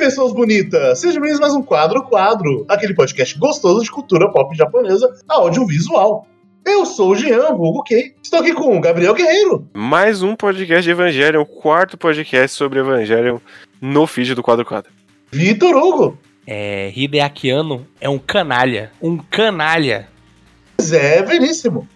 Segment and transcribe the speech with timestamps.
[0.00, 0.98] pessoas bonitas!
[0.98, 6.26] Sejam bem-vindos a mais um Quadro Quadro, aquele podcast gostoso de cultura pop japonesa audiovisual.
[6.64, 8.14] Eu sou o Jean, vulgo Kei.
[8.22, 9.68] Estou aqui com o Gabriel Guerreiro.
[9.74, 13.40] Mais um podcast de Evangelion, o quarto podcast sobre Evangelion
[13.78, 14.90] no feed do Quadro Quadro.
[15.30, 16.18] Vitor Hugo.
[16.46, 18.92] É, Hideaki Anno é um canalha.
[19.02, 20.08] Um canalha.
[20.80, 21.86] Zé Veríssimo.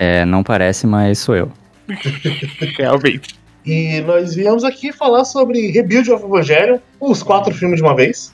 [0.00, 1.52] É, não parece, mas sou eu.
[2.76, 3.40] Realmente.
[3.64, 8.32] E nós viemos aqui falar sobre Rebuild of Evangelion, os quatro filmes de uma vez.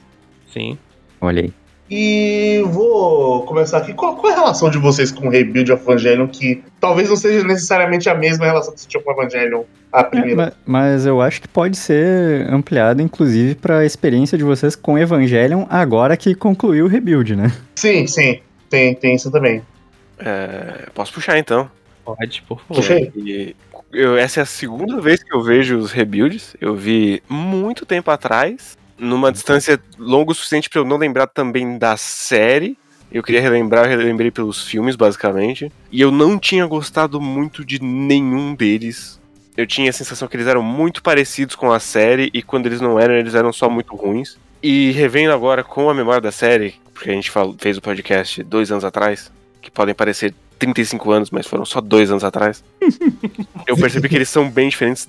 [0.53, 0.79] Sim.
[1.21, 1.53] Olha aí.
[1.91, 3.95] E vou começar aqui.
[3.95, 6.27] Qual, qual é a relação de vocês com Rebuild of Evangelion?
[6.29, 10.05] Que talvez não seja necessariamente a mesma relação que você tinha com Evangelion, a É,
[10.05, 10.37] primeira.
[10.37, 15.65] ma- mas eu acho que pode ser ampliado, inclusive, pra experiência de vocês com Evangelion
[15.71, 17.51] agora que concluiu o rebuild, né?
[17.77, 18.41] Sim, sim.
[18.69, 19.63] Tem, tem isso também.
[20.19, 21.71] É, posso puxar então.
[22.05, 22.75] Pode, por favor.
[22.83, 23.11] Puxa aí.
[23.17, 23.57] E
[23.93, 26.57] eu- essa é a segunda vez que eu vejo os rebuilds.
[26.61, 31.79] Eu vi muito tempo atrás, numa distância longa o suficiente pra eu não lembrar também
[31.79, 32.77] da série.
[33.11, 35.73] Eu queria relembrar, eu relembrei pelos filmes, basicamente.
[35.91, 39.19] E eu não tinha gostado muito de nenhum deles.
[39.57, 42.81] Eu tinha a sensação que eles eram muito parecidos com a série, e quando eles
[42.81, 44.37] não eram, eles eram só muito ruins.
[44.63, 48.71] E revendo agora com a memória da série, porque a gente fez o podcast dois
[48.71, 52.63] anos atrás, que podem parecer 35 anos, mas foram só dois anos atrás.
[53.67, 55.09] eu percebi que eles são bem diferentes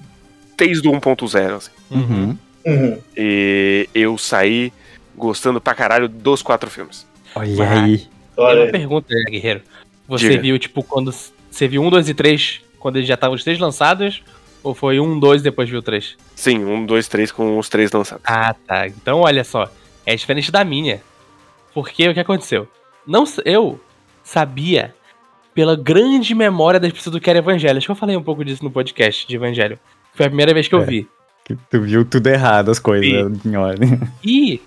[0.58, 1.56] desde o 1.0.
[1.56, 1.72] Assim.
[1.90, 2.38] Uhum.
[2.66, 3.02] Uhum.
[3.16, 4.72] E eu saí
[5.16, 7.06] gostando pra caralho dos quatro filmes.
[7.36, 8.08] Olha aí.
[8.38, 9.62] Olha uma pergunta, né, Guerreiro.
[10.08, 10.42] Você Diga.
[10.42, 11.14] viu, tipo, quando.
[11.52, 14.24] Você viu um, dois e três quando eles já estavam os três lançados?
[14.64, 16.18] Ou foi um, dois e depois viu o três?
[16.36, 18.24] Sim, um, dois, três com os três lançados.
[18.26, 18.88] Ah, tá.
[18.88, 19.70] Então, olha só.
[20.06, 21.02] É diferente da minha.
[21.74, 22.68] Porque o que aconteceu?
[23.06, 23.80] Não, eu
[24.24, 24.94] sabia
[25.60, 27.78] pela grande memória das pessoas do que era Evangelho.
[27.78, 29.78] Acho que eu falei um pouco disso no podcast de Evangelho.
[30.14, 30.86] Foi a primeira vez que eu É.
[30.86, 31.06] vi.
[31.44, 34.00] Que tu viu tudo errado, as coisas em ordem.
[34.24, 34.62] E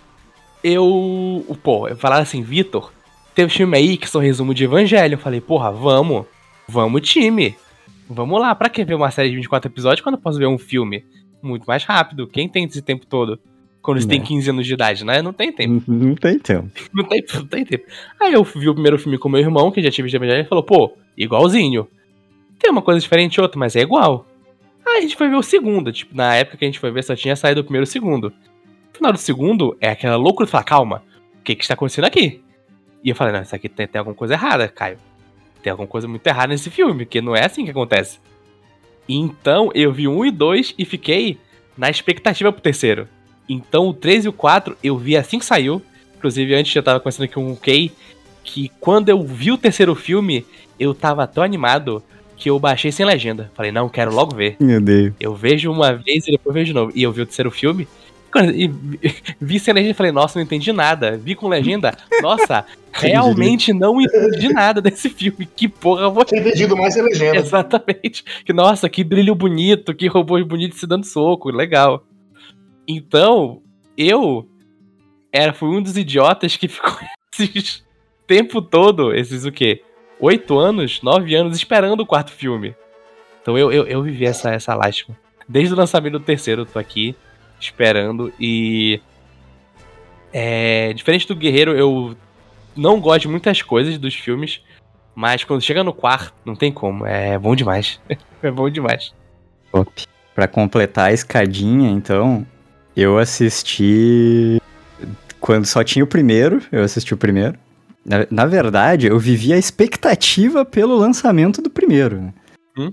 [0.63, 1.57] eu.
[1.63, 2.93] Pô, eu falava assim, Vitor,
[3.35, 5.15] tem um filme aí que são resumo de Evangelho.
[5.15, 6.27] Eu falei, porra, vamos.
[6.69, 7.57] Vamos, time.
[8.07, 8.55] Vamos lá.
[8.55, 11.07] Pra que ver uma série de 24 episódios quando eu posso ver um filme?
[11.43, 12.27] Muito mais rápido.
[12.27, 13.39] Quem tem esse tempo todo?
[13.83, 14.15] Quando você Né.
[14.15, 15.21] tem 15 anos de idade, né?
[15.21, 15.83] Não tem tempo.
[15.91, 16.71] Não, tem tempo.
[16.95, 17.85] Não tem, não tem tempo.
[18.21, 20.63] Aí eu vi o primeiro filme com meu irmão, que já tive de e falou,
[20.63, 21.89] pô, igualzinho.
[22.61, 24.25] Tem uma coisa diferente outra, mas é igual.
[24.87, 25.93] Aí a gente foi ver o segundo.
[25.93, 27.91] Tipo, na época que a gente foi ver, só tinha saído o primeiro e o
[27.91, 28.31] segundo.
[28.31, 31.03] No final do segundo, é aquela loucura de falar, calma,
[31.41, 32.41] o que que está acontecendo aqui?
[33.03, 34.99] E eu falei, não, isso aqui tem, tem alguma coisa errada, Caio.
[35.61, 38.21] Tem alguma coisa muito errada nesse filme, porque não é assim que acontece.
[39.09, 41.39] Então, eu vi um e dois e fiquei
[41.77, 43.09] na expectativa pro terceiro.
[43.49, 45.83] Então, o 3 e o 4 eu vi assim que saiu.
[46.17, 47.91] Inclusive, antes eu tava conversando aqui com o Kay,
[48.45, 50.47] que quando eu vi o terceiro filme,
[50.79, 52.03] eu tava tão animado
[52.37, 53.51] que eu baixei sem legenda.
[53.55, 54.57] Falei, não, quero logo ver.
[54.61, 55.13] Meu Deus.
[55.21, 56.93] Eu vejo uma vez e depois vejo de novo.
[56.95, 57.87] E eu vi o terceiro filme.
[58.55, 59.01] E vi-
[59.41, 61.17] vi sem legenda e falei, nossa, não entendi nada.
[61.17, 65.47] Vi com legenda, nossa, realmente não entendi nada desse filme.
[65.55, 67.37] Que porra eu vou Tinha entendido mais sem legenda.
[67.39, 68.25] Exatamente.
[68.45, 72.05] Que, nossa, que brilho bonito, que robôs bonitos se dando soco, legal.
[72.97, 73.63] Então,
[73.97, 74.49] eu
[75.33, 76.99] era, fui um dos idiotas que ficou
[77.33, 77.83] esses
[78.27, 79.83] tempo todo, esses o quê?
[80.21, 82.75] Oito anos, nove anos, esperando o quarto filme.
[83.41, 85.17] Então eu, eu, eu vivi essa, essa lástima.
[85.49, 87.15] Desde o lançamento do terceiro, eu tô aqui,
[87.61, 89.01] esperando, e...
[90.33, 92.17] É, diferente do Guerreiro, eu
[92.75, 94.63] não gosto de muitas coisas dos filmes,
[95.15, 97.05] mas quando chega no quarto, não tem como.
[97.05, 98.01] É bom demais.
[98.43, 99.13] é bom demais.
[99.71, 99.91] Top.
[100.35, 102.47] Pra completar a escadinha, então,
[102.97, 104.61] eu assisti.
[105.41, 107.59] Quando só tinha o primeiro, eu assisti o primeiro.
[108.05, 112.21] Na, na verdade, eu vivi a expectativa pelo lançamento do primeiro.
[112.21, 112.33] né?
[112.79, 112.91] Hum?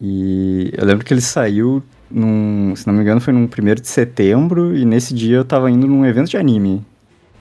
[0.00, 2.74] E eu lembro que ele saiu num.
[2.76, 5.86] Se não me engano, foi num primeiro de setembro, e nesse dia eu tava indo
[5.86, 6.84] num evento de anime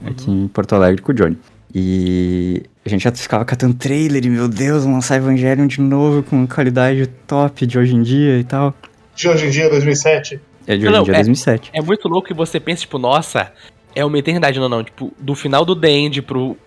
[0.06, 1.38] aqui em Porto Alegre com o Johnny.
[1.74, 6.22] E a gente já ficava catando trailer e, meu Deus, vão lançar Evangelion de novo
[6.22, 8.76] com qualidade top de hoje em dia e tal.
[9.16, 10.40] De hoje em dia, 2007.
[10.66, 11.70] É de hoje em dia, é- 2007.
[11.74, 13.52] É muito louco que você pensa, tipo, nossa,
[13.96, 14.60] é uma eternidade.
[14.60, 14.84] Não, não.
[14.84, 16.58] Tipo, do final do The End pro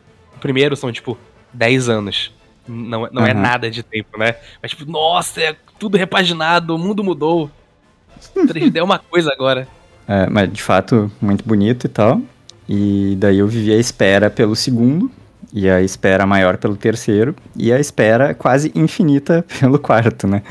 [0.40, 1.16] primeiro são, tipo,
[1.52, 2.32] 10 anos.
[2.68, 3.40] Não, não é Aham.
[3.40, 4.34] nada de tempo, né?
[4.60, 7.50] Mas, tipo, nossa, é tudo repaginado, o mundo mudou.
[8.34, 9.68] 3D é uma coisa agora.
[10.08, 12.20] É, mas de fato, muito bonito e tal.
[12.68, 15.10] E daí eu vivi a espera pelo segundo,
[15.52, 20.42] e a espera maior pelo terceiro, e a espera quase infinita pelo quarto, né?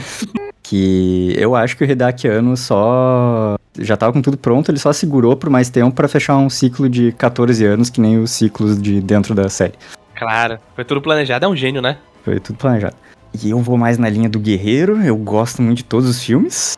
[0.67, 3.55] Que eu acho que o Redakiano só.
[3.77, 6.89] Já tava com tudo pronto, ele só segurou por mais tempo pra fechar um ciclo
[6.89, 9.73] de 14 anos, que nem os ciclos de dentro da série.
[10.15, 11.97] Claro, foi tudo planejado, é um gênio, né?
[12.23, 12.95] Foi tudo planejado.
[13.43, 16.77] E eu vou mais na linha do Guerreiro, eu gosto muito de todos os filmes.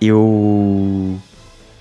[0.00, 1.18] Eu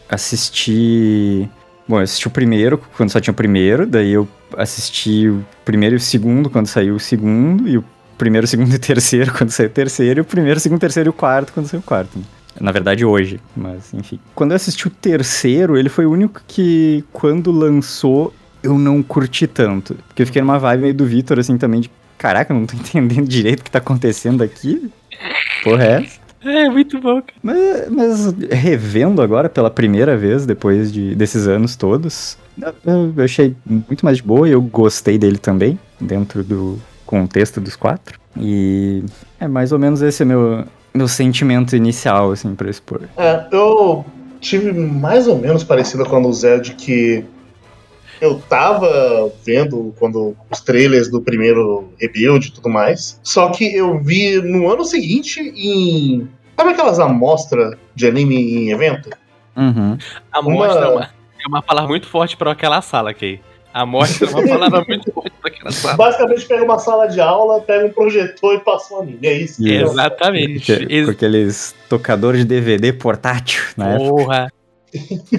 [0.09, 1.49] assisti
[1.87, 4.27] Bom, eu assisti o primeiro quando só tinha o primeiro, daí eu
[4.57, 7.85] assisti o primeiro e o segundo quando saiu o segundo, e o
[8.17, 11.13] primeiro, segundo e terceiro quando saiu o terceiro, e o primeiro, segundo, terceiro e o
[11.13, 12.17] quarto quando saiu o quarto.
[12.17, 12.25] Né?
[12.59, 14.19] Na verdade, hoje, mas enfim.
[14.33, 18.33] Quando eu assisti o terceiro, ele foi o único que, quando lançou,
[18.63, 19.95] eu não curti tanto.
[20.07, 22.75] Porque eu fiquei numa vibe meio do Vitor, assim, também de caraca, eu não tô
[22.77, 24.91] entendendo direito o que tá acontecendo aqui.
[25.63, 26.27] Porra, é essa?
[26.43, 27.21] É, muito bom.
[27.21, 27.33] cara.
[27.43, 32.37] Mas, mas revendo agora pela primeira vez, depois de, desses anos todos,
[32.85, 37.59] eu, eu achei muito mais de boa e eu gostei dele também, dentro do contexto
[37.59, 38.19] dos quatro.
[38.39, 39.03] E
[39.39, 40.63] é mais ou menos esse é meu,
[40.93, 43.01] meu sentimento inicial, assim, pra expor.
[43.17, 44.05] É, eu
[44.39, 47.25] tive mais ou menos parecido com o Zé de que
[48.21, 53.19] eu tava vendo quando os trailers do primeiro rebuild e tudo mais.
[53.23, 56.27] Só que eu vi no ano seguinte em.
[56.55, 59.09] Sabe aquelas amostras de anime em evento?
[59.55, 59.97] Uhum.
[60.31, 63.39] A Uma- mostra é uma, é uma palavra muito forte pra aquela sala, Kay.
[63.77, 65.95] A mostra é uma palavra muito forte pra aquela sala.
[65.97, 69.19] Basicamente pega uma sala de aula, pega um projetor e passa um anime.
[69.21, 69.63] É isso.
[69.63, 69.91] Yes.
[69.91, 70.75] Exatamente.
[70.75, 74.09] Com Ex- aqueles tocadores de DVD portátil na época.
[74.09, 74.53] Porra.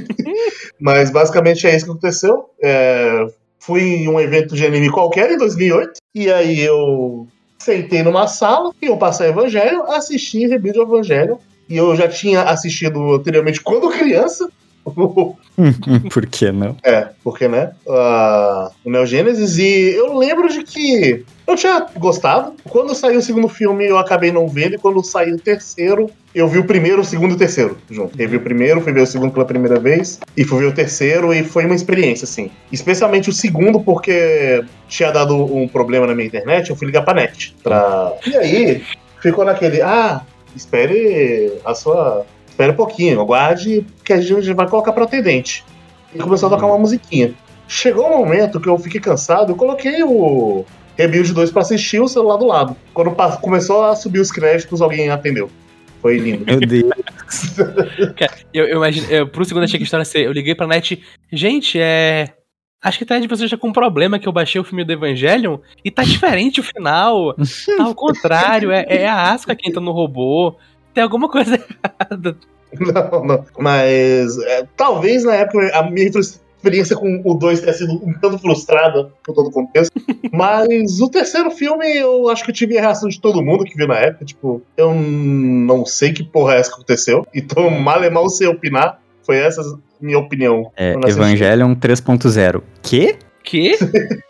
[0.80, 2.48] Mas basicamente é isso que aconteceu.
[2.62, 3.26] É,
[3.58, 5.94] fui em um evento de anime qualquer em 2008.
[6.14, 7.26] E aí eu
[7.58, 11.40] sentei numa sala e eu passei Evangelho, assisti Rebuild of Evangelho.
[11.68, 14.48] E eu já tinha assistido anteriormente quando criança.
[16.10, 16.76] Por que não?
[16.82, 17.72] É, porque, né?
[17.88, 19.58] ah, o Neo Genesis.
[19.58, 22.54] E eu lembro de que eu tinha gostado.
[22.68, 24.74] Quando saiu o segundo filme, eu acabei não vendo.
[24.74, 28.20] E quando saiu o terceiro, eu vi o primeiro, o segundo e o terceiro junto.
[28.20, 30.20] Eu vi o primeiro, fui ver o segundo pela primeira vez.
[30.36, 31.32] E fui ver o terceiro.
[31.34, 32.50] E foi uma experiência, assim.
[32.70, 36.70] Especialmente o segundo, porque tinha dado um problema na minha internet.
[36.70, 37.54] Eu fui ligar pra net.
[37.62, 38.12] Pra...
[38.26, 38.82] E aí,
[39.20, 39.82] ficou naquele.
[39.82, 40.22] Ah,
[40.54, 42.24] espere a sua.
[42.58, 45.64] Espere um pouquinho, aguarde, que a gente vai colocar pra atendente
[46.12, 47.32] e começou a tocar uma musiquinha.
[47.68, 50.64] Chegou um momento que eu fiquei cansado, eu coloquei o
[50.96, 52.76] Rebuild 2 pra assistir o celular do lado.
[52.92, 55.48] Quando começou a subir os créditos, alguém atendeu.
[56.02, 56.44] Foi lindo.
[56.46, 56.90] Meu Deus.
[58.52, 60.66] Eu, eu imagino, eu, pro segundo achei que a história ia ser, eu liguei pra
[60.66, 61.00] net,
[61.30, 62.34] gente, é.
[62.82, 64.92] Acho que tá de vocês já com um problema que eu baixei o filme do
[64.92, 67.34] Evangelion e tá diferente o final.
[67.76, 70.56] Tá ao contrário, é, é a Asuka que entra no robô.
[70.94, 72.36] Tem alguma coisa errada.
[72.78, 73.44] Não, não.
[73.58, 76.10] Mas é, talvez na época a minha
[76.58, 79.92] experiência com o 2 tenha sido um tanto frustrada por todo o contexto.
[80.32, 83.76] Mas o terceiro filme, eu acho que eu tive a reação de todo mundo que
[83.76, 84.24] viu na época.
[84.24, 87.26] Tipo, eu não sei que porra é essa que aconteceu.
[87.34, 89.00] Então, mal e mal sei opinar.
[89.22, 90.70] Foi essa a minha opinião.
[90.76, 90.94] É.
[91.06, 92.62] Evangelion 3.0.
[92.82, 93.16] Que?
[93.42, 93.78] Quê?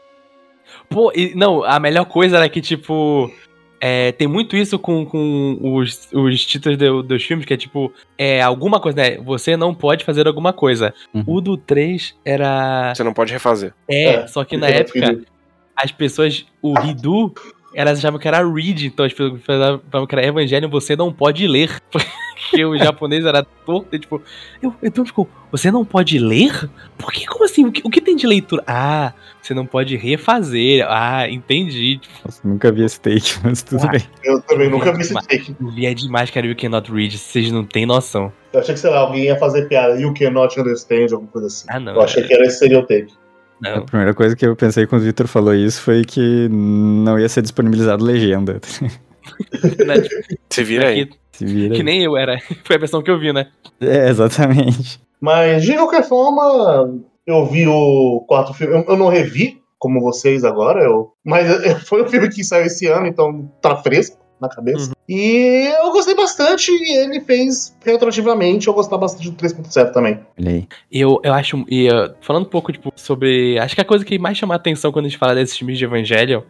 [0.90, 3.30] Pô, e, não, a melhor coisa era que, tipo.
[3.80, 7.92] É, tem muito isso com, com os, os títulos do- dos filmes, que é tipo,
[8.16, 9.16] é alguma coisa, né?
[9.18, 10.92] Você não pode fazer alguma coisa.
[11.14, 11.24] Uhum.
[11.26, 12.92] O do 3 era.
[12.94, 13.72] Você não pode refazer.
[13.88, 15.20] É, É, só que na época,
[15.76, 17.32] as pessoas, o Ridu,
[17.74, 21.46] elas achavam que era Read, então as pessoas falavam que era Evangelho, você não pode
[21.46, 21.80] ler.
[22.50, 24.22] Porque o japonês era torto, e, tipo,
[24.62, 26.68] eu, então ficou, você não pode ler?
[26.96, 27.66] Por que, como assim?
[27.66, 28.62] O que, o que tem de leitura?
[28.66, 29.12] Ah,
[29.42, 30.86] você não pode refazer.
[30.88, 32.00] Ah, entendi.
[32.24, 33.90] Nossa, nunca vi esse take, mas tudo Ué.
[33.92, 34.02] bem.
[34.24, 35.54] Eu também nunca vi esse take.
[35.60, 38.32] Eu vi é demais, cara, You Cannot Read, vocês não têm noção.
[38.52, 40.00] Eu achei que, sei lá, alguém ia fazer piada.
[40.00, 41.66] You cannot understand, alguma coisa assim.
[41.68, 41.94] Ah, não.
[41.94, 43.12] Eu achei que era esse seria o take.
[43.64, 43.84] A Não.
[43.86, 47.42] primeira coisa que eu pensei quando o Victor falou isso foi que não ia ser
[47.42, 48.60] disponibilizado legenda.
[49.28, 51.08] Tipo, Se vira aí.
[51.38, 51.74] Que, Se vira.
[51.74, 52.38] que nem eu era.
[52.64, 53.48] Foi a versão que eu vi, né?
[53.80, 55.00] É, exatamente.
[55.20, 56.94] Mas, de qualquer forma,
[57.26, 58.74] eu vi o quarto filme.
[58.74, 61.46] Eu, eu não revi, como vocês agora, eu, mas
[61.86, 64.92] foi um filme que saiu esse ano, então tá fresco na cabeça.
[65.08, 70.20] E eu gostei bastante, e ele fez retroativamente eu gostar bastante do 3.0 também.
[70.90, 71.64] Eu, eu acho.
[71.68, 73.58] E, uh, falando um pouco, tipo, sobre.
[73.58, 75.78] Acho que a coisa que mais chama a atenção quando a gente fala desses filmes
[75.78, 76.42] de Evangelion,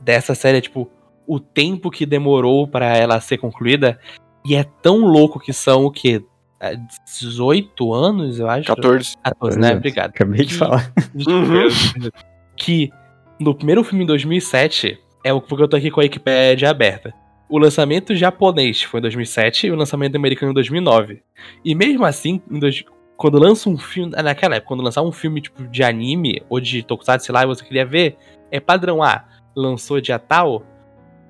[0.00, 0.90] dessa série, é, tipo,
[1.26, 3.98] o tempo que demorou pra ela ser concluída.
[4.44, 6.22] E é tão louco que são o quê?
[6.60, 6.76] É,
[7.20, 8.66] 18 anos, eu acho?
[8.66, 9.14] 14.
[9.22, 9.74] 14, né?
[9.74, 10.10] Obrigado.
[10.10, 10.92] Acabei de Que- falar.
[12.56, 12.90] Que
[13.38, 17.12] no primeiro filme em 2007, é o porque eu tô aqui com a Wikipedia aberta.
[17.48, 21.22] O lançamento japonês foi em 2007 e o lançamento americano em 2009.
[21.64, 22.82] E mesmo assim, em dois-
[23.16, 26.82] quando lança um filme, naquela época, quando lançar um filme tipo de anime ou de
[26.82, 28.16] tokusatsu, sei lá, e você queria ver,
[28.50, 30.62] é padrão A, lançou dia tal,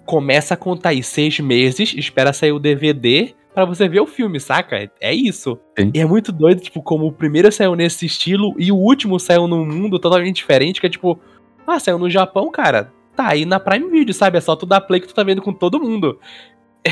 [0.06, 4.38] começa a contar aí seis meses, espera sair o DVD pra você ver o filme,
[4.38, 4.90] saca?
[5.00, 5.58] É isso.
[5.78, 5.90] Sim.
[5.92, 9.48] E é muito doido, tipo, como o primeiro saiu nesse estilo e o último saiu
[9.48, 11.18] num mundo totalmente diferente, que é tipo,
[11.66, 12.92] ah, saiu no Japão, cara.
[13.16, 14.38] Tá aí na Prime Video, sabe?
[14.38, 16.20] É só tu dar play que tu tá vendo com todo mundo.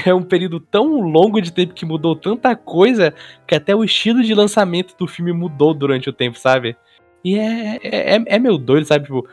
[0.07, 3.15] é um período tão longo de tempo que mudou tanta coisa
[3.47, 6.77] que até o estilo de lançamento do filme mudou durante o tempo, sabe?
[7.25, 9.05] E é, é, é, é meio doido, sabe?
[9.05, 9.27] Tipo,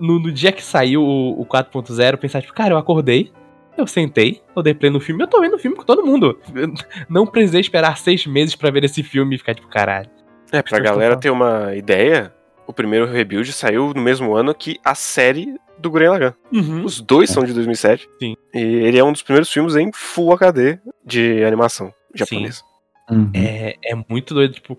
[0.00, 3.32] no, no dia que saiu o, o 4.0, pensar, tipo, cara, eu acordei,
[3.76, 6.38] eu sentei, eu dei play no filme, eu tô vendo o filme com todo mundo.
[6.54, 6.72] Eu
[7.08, 10.08] não precisei esperar seis meses pra ver esse filme e ficar tipo, caralho.
[10.52, 12.32] É, pra galera ter uma ideia,
[12.66, 16.34] o primeiro Rebuild saiu no mesmo ano que a série do Gurren Lagann.
[16.52, 16.84] Uhum.
[16.84, 18.08] Os dois são de 2007.
[18.18, 18.36] Sim.
[18.54, 22.62] E ele é um dos primeiros filmes em Full HD de animação japonesa.
[23.10, 23.30] Uhum.
[23.32, 24.78] É, é muito doido, tipo.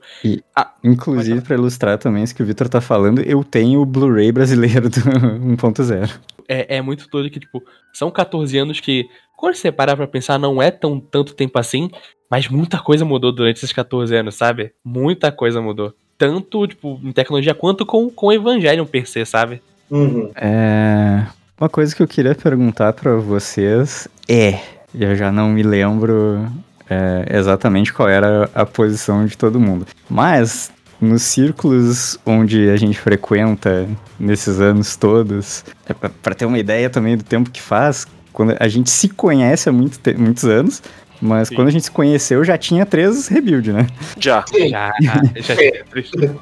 [0.84, 4.89] Inclusive, pra ilustrar também isso que o Victor tá falando, eu tenho o Blu-ray brasileiro
[4.89, 5.00] do
[5.57, 6.19] 1.0.
[6.48, 9.05] É, é muito doido que, tipo, são 14 anos que,
[9.36, 11.89] quando você parar pra pensar, não é tão tanto tempo assim,
[12.29, 14.74] mas muita coisa mudou durante esses 14 anos, sabe?
[14.84, 15.93] Muita coisa mudou.
[16.17, 19.62] Tanto, tipo, em tecnologia quanto com, com o Evangelion per se, sabe?
[19.89, 20.31] Uhum.
[20.36, 21.25] É...
[21.60, 24.60] Uma coisa que eu queria perguntar pra vocês é,
[24.93, 26.48] e eu já não me lembro
[26.89, 32.98] é, exatamente qual era a posição de todo mundo, mas nos círculos onde a gente
[32.98, 33.88] frequenta
[34.20, 38.67] nesses anos todos, é pra ter uma ideia também do tempo que faz, quando a
[38.67, 40.82] gente se conhece há muito muitos anos,
[41.21, 41.55] mas Sim.
[41.55, 43.88] quando a gente se conheceu já tinha três rebuild, né?
[44.19, 44.43] Já.
[44.69, 45.55] Já, já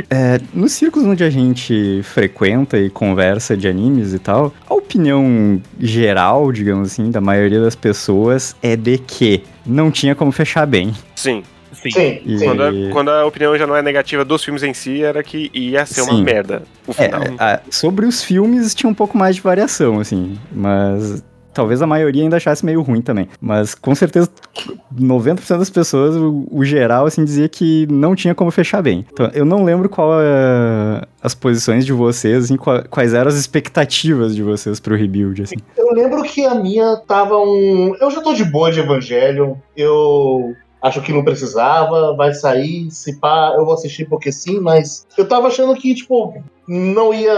[0.09, 5.61] É, nos círculos onde a gente frequenta e conversa de animes e tal, a opinião
[5.79, 10.93] geral, digamos assim, da maioria das pessoas é de que não tinha como fechar bem.
[11.15, 11.43] Sim.
[11.73, 11.91] Sim.
[11.91, 12.45] Sim, E- sim.
[12.45, 15.51] Quando a, quando a opinião já não é negativa dos filmes em si, era que
[15.53, 16.23] ia ser uma Sim.
[16.23, 17.21] merda o É, final.
[17.37, 21.21] a- sobre os filmes tinha um pouco mais de variação, assim, mas
[21.55, 23.27] talvez a maioria ainda achasse meio ruim também.
[23.41, 24.29] Mas com certeza
[24.95, 29.05] 90% das pessoas, o, o geral, assim, dizia que não tinha como fechar bem.
[29.11, 33.35] Então, eu não lembro qual é as posições de vocês, assim, qua- quais eram as
[33.35, 35.55] expectativas de vocês pro rebuild, assim.
[35.77, 37.95] Eu lembro que a minha tava um.
[37.99, 39.55] Eu já tô de boa de Evangelion.
[39.75, 45.07] Eu acho que não precisava, vai sair, se pá, eu vou assistir porque sim, mas
[45.17, 46.35] eu tava achando que, tipo,
[46.67, 47.33] não ia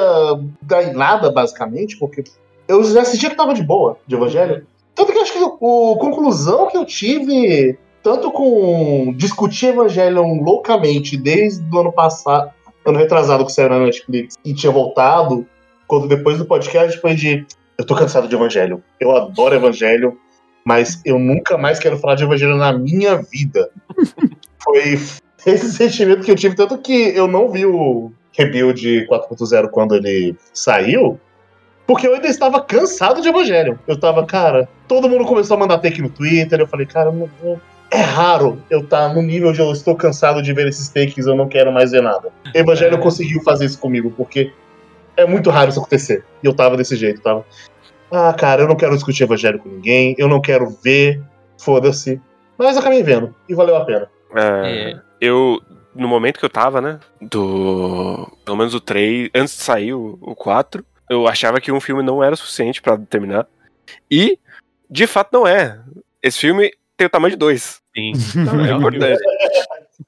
[0.62, 2.26] dar em nada, basicamente, porque
[2.68, 4.66] eu já sentia que tava de boa de Evangelho.
[4.94, 11.16] Tanto que eu acho que a conclusão que eu tive, tanto com discutir Evangelion loucamente
[11.16, 12.52] desde o ano passado,
[12.86, 15.46] ano retrasado que saiu na Netflix, e tinha voltado,
[15.88, 17.46] quando depois do podcast foi de
[17.78, 18.84] eu tô cansado de Evangelho.
[19.00, 20.18] Eu adoro Evangelho,
[20.66, 23.70] mas eu nunca mais quero falar de Evangelho na minha vida.
[24.64, 25.00] Foi
[25.46, 30.36] esse sentimento que eu tive, tanto que eu não vi o Rebuild 4.0 quando ele
[30.52, 31.20] saiu,
[31.88, 33.80] porque eu ainda estava cansado de Evangelho.
[33.88, 37.30] Eu tava, cara, todo mundo começou a mandar take no Twitter, eu falei, cara, não-
[37.42, 41.26] não- é raro eu estar no nível de eu estou cansado de ver esses takes,
[41.26, 42.30] eu não quero mais ver nada.
[42.54, 43.00] Evangelho É.
[43.00, 44.52] conseguiu fazer isso comigo, porque
[45.16, 46.24] é muito raro isso acontecer.
[46.44, 47.46] E eu tava desse jeito, tava.
[48.12, 51.22] Ah, cara, eu não quero discutir evangelho com ninguém, eu não quero ver,
[51.58, 52.22] foda-se.
[52.58, 54.10] Mas eu acabei vendo, e valeu a pena.
[54.36, 55.00] É, É.
[55.22, 55.60] Eu,
[55.96, 58.32] no momento que eu tava, né, do.
[58.46, 62.04] Pelo menos o 3, antes de sair o, o 4, eu achava que um filme
[62.04, 63.48] não era suficiente pra terminar.
[64.10, 64.38] E,
[64.90, 65.80] de fato, não é.
[66.22, 67.82] Esse filme tem o tamanho de dois.
[67.96, 68.12] Sim.
[68.68, 69.22] É importante.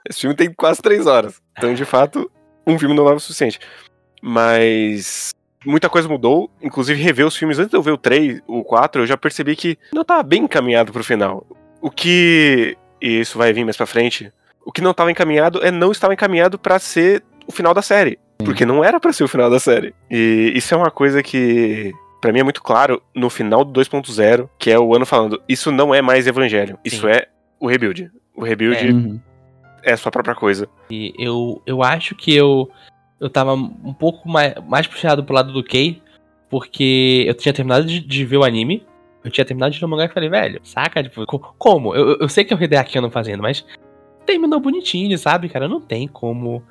[0.10, 1.42] Esse filme tem quase três horas.
[1.58, 2.30] Então, de fato,
[2.66, 3.60] um filme não era o suficiente.
[4.22, 5.32] Mas.
[5.66, 9.02] Muita coisa mudou, inclusive rever os filmes antes de eu ver o 3, o 4,
[9.02, 11.46] eu já percebi que não tava bem encaminhado pro final.
[11.82, 12.78] O que.
[13.02, 14.32] E isso vai vir mais pra frente.
[14.66, 18.18] O que não tava encaminhado é não estava encaminhado pra ser o final da série.
[18.44, 19.94] Porque não era pra ser o final da série.
[20.10, 21.94] E isso é uma coisa que.
[22.22, 25.72] Pra mim é muito claro no final do 2.0, que é o ano falando, isso
[25.72, 27.14] não é mais Evangelho, isso Sim.
[27.14, 27.28] é
[27.60, 28.12] o rebuild.
[28.36, 29.20] O rebuild Uhum.
[29.84, 30.68] é a sua própria coisa.
[30.92, 32.70] E eu, eu acho que eu,
[33.22, 36.02] eu tava um pouco mais, mais puxado pro lado do Kei,
[36.50, 38.86] porque eu tinha terminado de, de ver o anime,
[39.24, 41.02] eu tinha terminado de ler o mangá e falei, velho, saca?
[41.02, 41.96] Tipo, co- como?
[41.96, 43.66] Eu, eu sei que é o Hideaki Anno fazendo, mas
[44.26, 45.70] terminou bonitinho, sabe, cara?
[45.70, 46.62] Não tem como,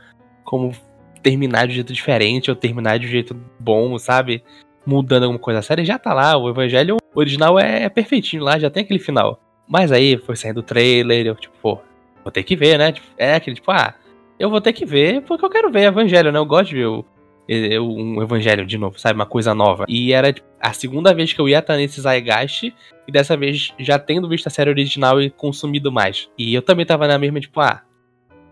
[0.45, 0.73] como
[1.21, 4.43] terminar de um jeito diferente ou terminar de um jeito bom, sabe?
[4.87, 5.61] Mudando alguma coisa.
[5.61, 8.99] A série já tá lá, o Evangelho original é, é perfeitinho lá, já tem aquele
[8.99, 9.41] final.
[9.69, 11.79] Mas aí foi saindo o trailer, eu, tipo, pô,
[12.25, 12.93] vou ter que ver, né?
[12.93, 13.95] Tipo, é aquele tipo, ah,
[14.39, 16.39] eu vou ter que ver porque eu quero ver Evangelho, né?
[16.39, 17.05] Eu gosto de ver o-
[17.47, 19.15] e- um Evangelho de novo, sabe?
[19.19, 19.85] Uma coisa nova.
[19.89, 22.73] E era tipo, a segunda vez que eu ia estar nesse Zygeist,
[23.07, 26.29] e dessa vez já tendo visto a série original e consumido mais.
[26.39, 27.83] E eu também tava na mesma, tipo, ah,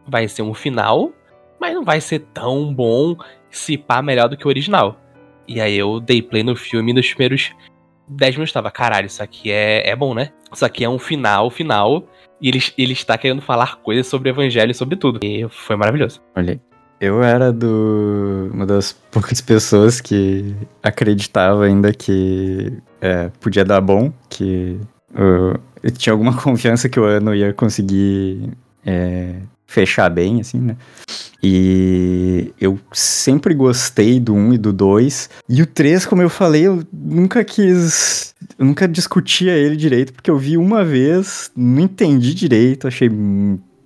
[0.07, 1.13] vai ser um final,
[1.61, 3.17] mas não vai ser tão bom
[3.51, 5.01] se pá melhor do que o original.
[5.49, 7.53] E aí eu dei play no filme nos primeiros
[8.09, 10.31] 10 minutos tava, caralho, isso aqui é, é bom, né?
[10.53, 12.05] Isso aqui é um final, final,
[12.41, 15.19] e ele, ele está querendo falar coisas sobre o evangelho e sobre tudo.
[15.23, 16.21] E foi maravilhoso.
[16.35, 16.61] Olha,
[17.01, 24.13] eu era do uma das poucas pessoas que acreditava ainda que é, podia dar bom,
[24.29, 24.79] que
[25.15, 28.51] eu, eu tinha alguma confiança que o ano ia conseguir
[28.85, 29.35] é,
[29.67, 30.77] fechar bem, assim, né?
[31.49, 35.31] E eu sempre gostei do 1 e do 2.
[35.49, 38.35] E o 3, como eu falei, eu nunca quis.
[38.59, 43.09] Eu nunca discutia ele direito, porque eu vi uma vez, não entendi direito, achei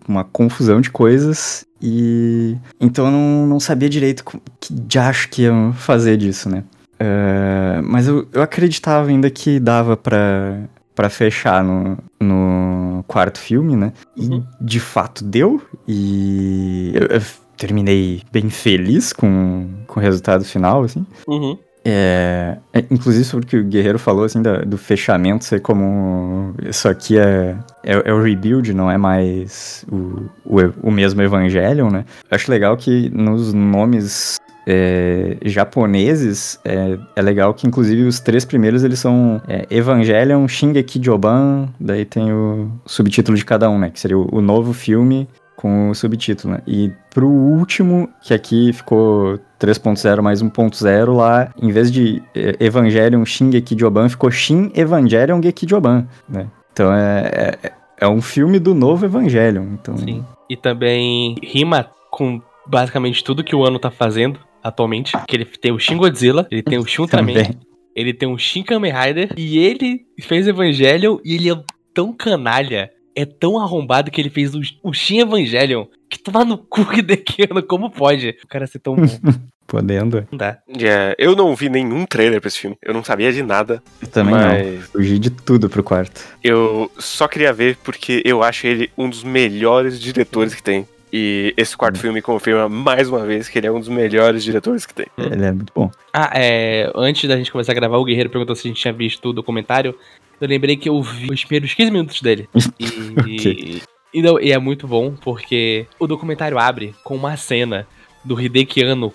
[0.08, 1.66] uma confusão de coisas.
[1.82, 4.24] E então eu não, não sabia direito
[4.58, 6.64] que de acho que iam fazer disso, né?
[6.94, 10.62] Uh, mas eu, eu acreditava ainda que dava pra,
[10.94, 13.92] pra fechar no, no quarto filme, né?
[14.16, 14.44] E uhum.
[14.60, 15.60] de fato deu.
[15.86, 17.22] E eu, eu,
[17.60, 21.06] terminei bem feliz com, com o resultado final, assim.
[21.28, 21.58] Uhum.
[21.84, 26.54] É, é, inclusive sobre o que o Guerreiro falou, assim, da, do fechamento ser como.
[26.62, 31.90] Isso aqui é, é, é, o rebuild, não é mais o, o, o mesmo Evangelion,
[31.90, 32.04] né?
[32.30, 38.44] Eu acho legal que nos nomes é, japoneses, é, é, legal que inclusive os três
[38.44, 43.90] primeiros eles são é, Evangelion, Shingeki Joban, daí tem o subtítulo de cada um, né?
[43.90, 45.26] Que seria o, o novo filme
[45.60, 46.62] com o subtítulo, né?
[46.66, 53.22] E pro último, que aqui ficou 3.0 mais 1.0, lá, em vez de é, Evangelion
[53.26, 56.48] Shingeki Joban, ficou Shin Evangelion Geki Joban, né?
[56.72, 59.98] Então é, é, é um filme do novo Evangelion, então...
[59.98, 65.12] Sim, e também rima com basicamente tudo que o ano tá fazendo, atualmente.
[65.28, 67.34] Que ele tem o Shin Godzilla, ele tem o Shin Ultraman,
[67.94, 71.62] ele tem o Shin Kamen Rider, e ele fez Evangelion e ele é
[71.92, 72.90] tão canalha,
[73.20, 77.62] é tão arrombado que ele fez o, o Shin Evangelion, que tava no cu Dekiano,
[77.62, 79.02] como pode o cara ser tão bom?
[79.66, 80.26] Podendo.
[80.32, 80.58] Não dá.
[80.68, 82.76] Yeah, eu não vi nenhum trailer pra esse filme.
[82.82, 83.80] Eu não sabia de nada.
[84.02, 84.66] Eu também mas...
[84.66, 84.82] não.
[84.82, 86.20] Fugi de tudo pro quarto.
[86.42, 90.88] Eu só queria ver porque eu acho ele um dos melhores diretores que tem.
[91.12, 92.00] E esse quarto hum.
[92.00, 95.06] filme confirma mais uma vez que ele é um dos melhores diretores que tem.
[95.16, 95.90] Ele é muito bom.
[96.12, 96.90] Ah, é.
[96.94, 99.32] Antes da gente começar a gravar, o Guerreiro perguntou se a gente tinha visto o
[99.32, 99.94] documentário.
[100.40, 102.48] Eu lembrei que eu vi os primeiros 15 minutos dele.
[102.80, 103.82] E, okay.
[104.14, 107.86] e, não, e é muito bom, porque o documentário abre com uma cena
[108.24, 109.12] do Hideki Anno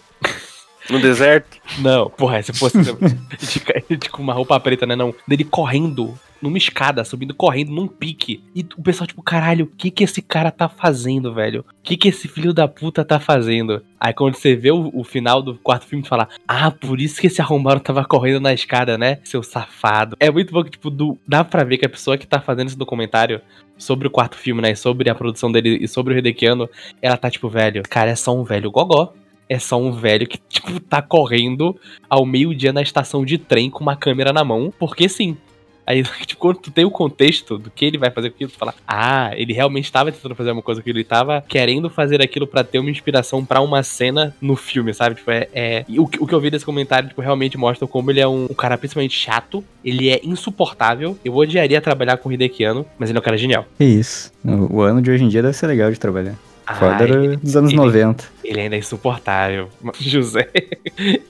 [0.90, 1.58] no deserto?
[1.80, 4.96] Não, porra, se fosse de, de, com uma roupa preta, né?
[4.96, 5.14] Não.
[5.28, 8.44] Dele correndo numa escada, subindo correndo num pique.
[8.56, 11.62] E o pessoal, tipo, caralho, o que que esse cara tá fazendo, velho?
[11.62, 13.82] O que que esse filho da puta tá fazendo?
[14.00, 17.20] Aí quando você vê o, o final do quarto filme, tu fala, ah, por isso
[17.20, 19.20] que esse arrombado tava correndo na escada, né?
[19.24, 20.16] Seu safado.
[20.20, 22.68] É muito bom que, tipo, do, dá pra ver que a pessoa que tá fazendo
[22.68, 23.42] esse documentário
[23.78, 24.76] sobre o quarto filme, né?
[24.76, 26.70] Sobre a produção dele e sobre o Redequiano,
[27.02, 29.14] ela tá, tipo, velho, cara é só um velho gogó
[29.50, 31.76] é só um velho que, tipo, tá correndo
[32.10, 35.38] ao meio-dia na estação de trem com uma câmera na mão, porque sim.
[35.86, 38.58] Aí, tipo, quando tu tem o contexto do que ele vai fazer com aquilo, tu
[38.58, 42.48] fala, ah, ele realmente estava tentando fazer uma coisa que ele estava querendo fazer aquilo
[42.48, 45.16] para ter uma inspiração para uma cena no filme, sabe?
[45.16, 45.48] Tipo, é.
[45.54, 45.86] é...
[45.90, 48.54] O, o, que eu vi desse comentário, tipo, realmente mostra como ele é um, um,
[48.54, 51.18] cara principalmente chato, ele é insuportável.
[51.24, 53.66] Eu odiaria trabalhar com o Hidekiano, mas ele é um cara genial.
[53.80, 54.32] É isso.
[54.44, 56.36] O, o ano de hoje em dia deve ser legal de trabalhar.
[56.74, 58.26] Foda era dos anos ele, 90.
[58.44, 59.70] Ele ainda é insuportável.
[60.00, 60.50] José,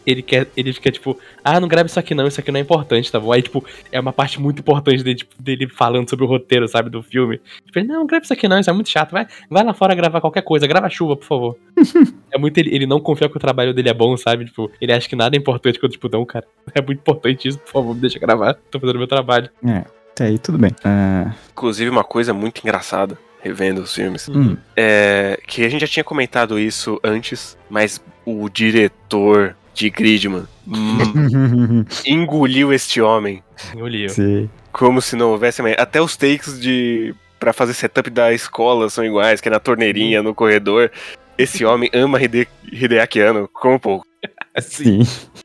[0.05, 0.47] ele quer.
[0.55, 3.19] Ele fica tipo, ah, não grava isso aqui não, isso aqui não é importante, tá
[3.19, 3.33] bom?
[3.33, 6.89] Aí, tipo, é uma parte muito importante dele, tipo, dele falando sobre o roteiro, sabe,
[6.89, 7.41] do filme.
[7.65, 9.11] Tipo, ele, não, não grava isso aqui não, isso é muito chato.
[9.11, 11.57] Vai, vai lá fora gravar qualquer coisa, grava chuva, por favor.
[12.31, 12.57] é muito.
[12.57, 14.45] Ele, ele não confia que o trabalho dele é bom, sabe?
[14.45, 17.59] Tipo, ele acha que nada é importante quando, tipo, não, cara, é muito importante isso,
[17.59, 18.53] por favor, me deixa gravar.
[18.71, 19.49] Tô fazendo meu trabalho.
[19.65, 19.83] É.
[20.11, 20.71] Até aí, tudo bem.
[20.71, 21.29] Uh...
[21.51, 24.27] Inclusive, uma coisa muito engraçada revendo os filmes.
[24.27, 24.57] Hum.
[24.75, 31.85] É, que a gente já tinha comentado isso antes, mas o diretor de Gridman hum,
[32.07, 33.43] engoliu este homem.
[33.71, 34.09] Engoliu.
[34.09, 34.49] Sim.
[34.71, 35.75] Como se não houvesse mais.
[35.77, 37.13] Até os takes de.
[37.39, 40.91] para fazer setup da escola são iguais, que é na torneirinha, no corredor.
[41.37, 44.07] Esse homem ama Hide Hideakiano como pouco.
[44.59, 45.01] Sim.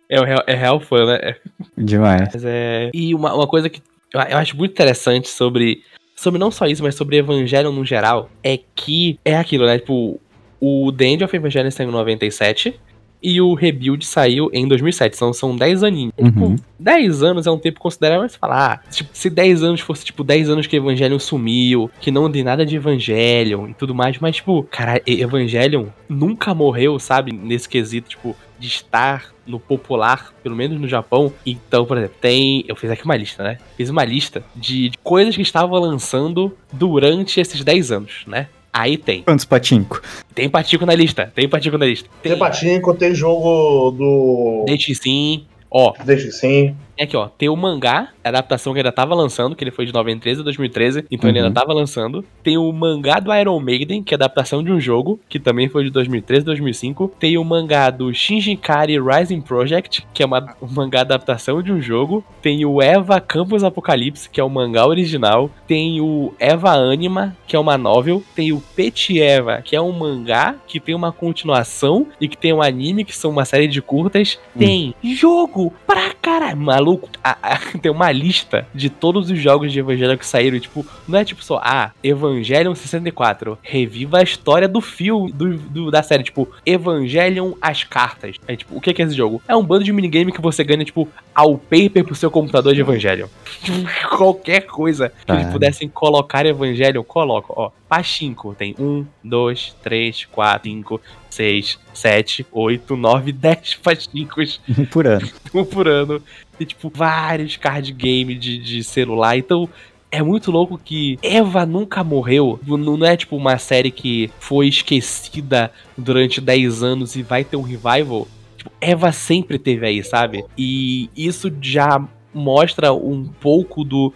[0.08, 1.36] É, é real fã, né?
[1.76, 2.30] Demais.
[2.32, 2.90] Mas é...
[2.94, 3.82] E uma, uma coisa que
[4.14, 5.82] eu acho muito interessante sobre
[6.20, 9.78] sobre não só isso, mas sobre Evangelho no geral, é que é aquilo, né?
[9.78, 10.20] Tipo,
[10.60, 12.78] o The End of Evangelion saiu em 97
[13.22, 15.16] e o Rebuild saiu em 2007.
[15.16, 16.12] São, são 10 aninhos.
[16.18, 16.56] Uhum.
[16.56, 20.04] Tipo, 10 anos é um tempo considerável, mas falar, ah, tipo, se 10 anos fosse,
[20.04, 24.18] tipo, 10 anos que Evangelion sumiu, que não tem nada de Evangelion e tudo mais,
[24.18, 27.32] mas, tipo, cara, Evangelion nunca morreu, sabe?
[27.32, 31.32] Nesse quesito, tipo, de estar no popular, pelo menos no Japão.
[31.44, 32.64] Então, por exemplo, tem.
[32.68, 33.58] Eu fiz aqui uma lista, né?
[33.76, 38.48] Fiz uma lista de, de coisas que estavam lançando durante esses 10 anos, né?
[38.72, 39.22] Aí tem.
[39.22, 40.00] Quantos patinco?
[40.34, 41.32] Tem patinco na lista.
[41.34, 42.08] Tem patinco na lista.
[42.22, 44.64] Tem, tem patinco, tem jogo do.
[44.66, 45.46] Deixe sim.
[45.70, 45.94] Ó.
[46.04, 46.76] Deixe sim.
[47.00, 47.28] Tem aqui, ó.
[47.28, 50.42] Tem o mangá, a adaptação que ainda tava lançando, que ele foi de 93 a
[50.42, 51.46] 2013, então ele Uhum.
[51.46, 52.22] ainda tava lançando.
[52.42, 55.84] Tem o mangá do Iron Maiden, que é adaptação de um jogo, que também foi
[55.84, 57.10] de 2013 a 2005.
[57.18, 61.80] Tem o mangá do Shinjikari Rising Project, que é uma, um mangá adaptação de um
[61.80, 62.22] jogo.
[62.42, 65.50] Tem o Eva Campus Apocalipse, que é o mangá original.
[65.66, 68.22] Tem o Eva Anima, que é uma novel.
[68.34, 72.52] Tem o Pet Eva, que é um mangá que tem uma continuação e que tem
[72.52, 74.38] um anime, que são uma série de curtas.
[74.58, 76.58] Tem jogo pra caralho.
[76.58, 76.89] Maluco,
[77.22, 80.58] a- a- tem uma lista de todos os jogos de Evangelho que saíram.
[80.58, 83.58] Tipo, não é tipo só, ah, Evangelion 64.
[83.62, 86.22] Reviva a história do filme, do, do- da série.
[86.24, 88.36] Tipo, Evangelion As Cartas.
[88.48, 89.42] É tipo, o que que é esse jogo?
[89.46, 92.80] É um bando de minigame que você ganha, tipo, ao paper pro seu computador de
[92.80, 93.26] Evangelion.
[94.16, 95.52] Qualquer coisa que eles Tá.
[95.52, 97.52] pudessem colocar Evangelion, coloca.
[97.56, 105.06] Ó, Pachinko tem 1, 2, 3, 4, 5, 6, 7, 8, 9, 10 Pachinkos Por
[105.06, 105.28] ano.
[105.54, 106.22] um por ano.
[106.64, 109.36] Tipo, vários card game de, de celular.
[109.36, 109.68] Então,
[110.10, 112.58] é muito louco que Eva nunca morreu.
[112.66, 117.62] Não é, tipo, uma série que foi esquecida durante 10 anos e vai ter um
[117.62, 118.26] revival.
[118.56, 120.44] Tipo, Eva sempre teve aí, sabe?
[120.58, 124.12] E isso já mostra um pouco do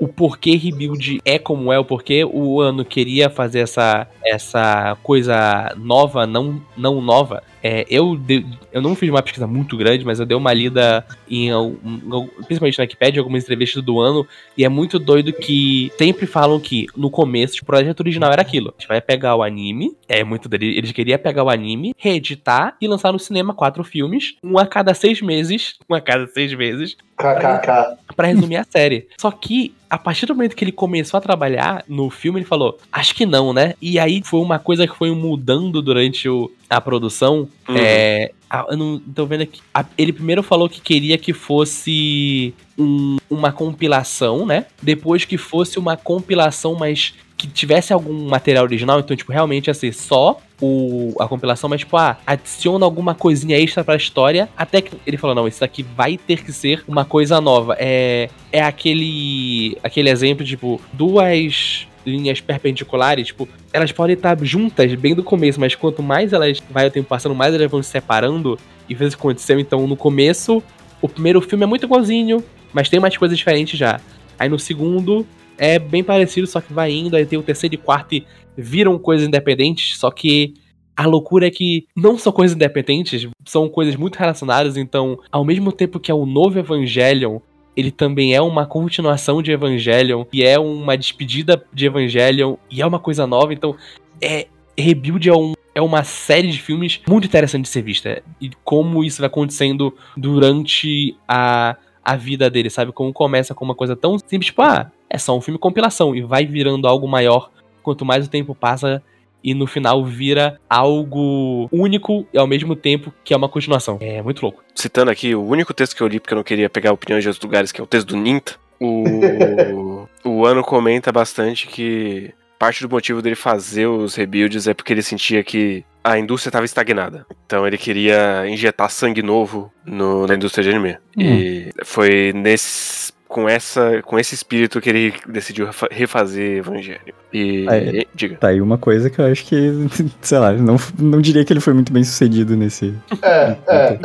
[0.00, 5.72] o porquê Rebuild é como é, o porquê o ano queria fazer essa, essa coisa
[5.76, 7.42] nova, não, não nova.
[7.66, 11.02] É, eu, de- eu não fiz uma pesquisa muito grande, mas eu dei uma lida
[11.30, 15.32] em, al- em al- principalmente na Wikipedia, algumas entrevistas do ano, e é muito doido
[15.32, 18.68] que sempre falam que no começo o projeto original era aquilo.
[18.76, 22.76] A gente vai pegar o anime, é muito dele, eles queriam pegar o anime, reeditar
[22.80, 26.52] e lançar no cinema quatro filmes, um a cada seis meses, um a cada seis
[26.52, 27.96] meses, KKK.
[28.14, 29.08] Pra resumir a série.
[29.18, 32.78] Só que, a partir do momento que ele começou a trabalhar no filme, ele falou,
[32.92, 33.74] acho que não, né?
[33.80, 37.48] E aí foi uma coisa que foi mudando durante o- a produção.
[37.68, 37.76] Uhum.
[37.76, 38.30] É.
[38.50, 39.60] a- eu não tô vendo aqui.
[39.74, 44.66] A- ele primeiro falou que queria que fosse um- uma compilação, né?
[44.82, 49.00] Depois que fosse uma compilação, mas que tivesse algum material original.
[49.00, 53.58] Então, tipo, realmente ia ser só o, a compilação, mas, tipo, ah, adiciona alguma coisinha
[53.58, 54.48] extra pra história.
[54.56, 57.76] Até que ele falou: não, isso aqui vai ter que ser uma coisa nova.
[57.78, 65.14] É, é aquele, aquele exemplo, tipo, duas linhas perpendiculares, tipo, elas podem estar juntas bem
[65.14, 68.58] do começo, mas quanto mais elas vai o tempo passando, mais elas vão se separando.
[68.88, 69.58] E fez o que aconteceu.
[69.58, 70.62] Então, no começo,
[71.00, 74.00] o primeiro filme é muito igualzinho, mas tem umas coisas diferentes já.
[74.38, 77.78] Aí no segundo é bem parecido, só que vai indo, aí tem o terceiro e
[77.78, 80.54] quarto e viram coisas independentes, só que
[80.96, 85.72] a loucura é que não são coisas independentes, são coisas muito relacionadas, então, ao mesmo
[85.72, 87.38] tempo que é o novo Evangelion,
[87.76, 92.86] ele também é uma continuação de Evangelion, e é uma despedida de Evangelion, e é
[92.86, 93.76] uma coisa nova, então,
[94.20, 98.50] é Rebuild é, um, é uma série de filmes muito interessante de ser vista, e
[98.64, 102.92] como isso vai acontecendo durante a, a vida dele, sabe?
[102.92, 106.22] Como começa com uma coisa tão simples, tipo, ah, é só um filme compilação, e
[106.22, 107.50] vai virando algo maior
[107.82, 109.02] quanto mais o tempo passa
[109.44, 113.98] e no final vira algo único e ao mesmo tempo que é uma continuação.
[114.00, 114.64] É muito louco.
[114.74, 117.28] Citando aqui o único texto que eu li, porque eu não queria pegar opiniões de
[117.28, 122.82] outros lugares, que é o texto do Ninta, o, o Ano comenta bastante que parte
[122.82, 127.26] do motivo dele fazer os rebuilds é porque ele sentia que a indústria estava estagnada.
[127.46, 130.96] Então ele queria injetar sangue novo no- na indústria de anime.
[131.18, 133.12] E foi nesse.
[133.34, 137.00] Com, essa, com esse espírito que ele decidiu refa- refazer Evangelho.
[137.32, 137.66] E.
[137.68, 137.96] É.
[138.02, 138.36] e- diga.
[138.36, 139.56] Tá aí uma coisa que eu acho que,
[140.22, 142.94] sei lá, não, não diria que ele foi muito bem sucedido nesse.
[143.20, 143.98] É, é.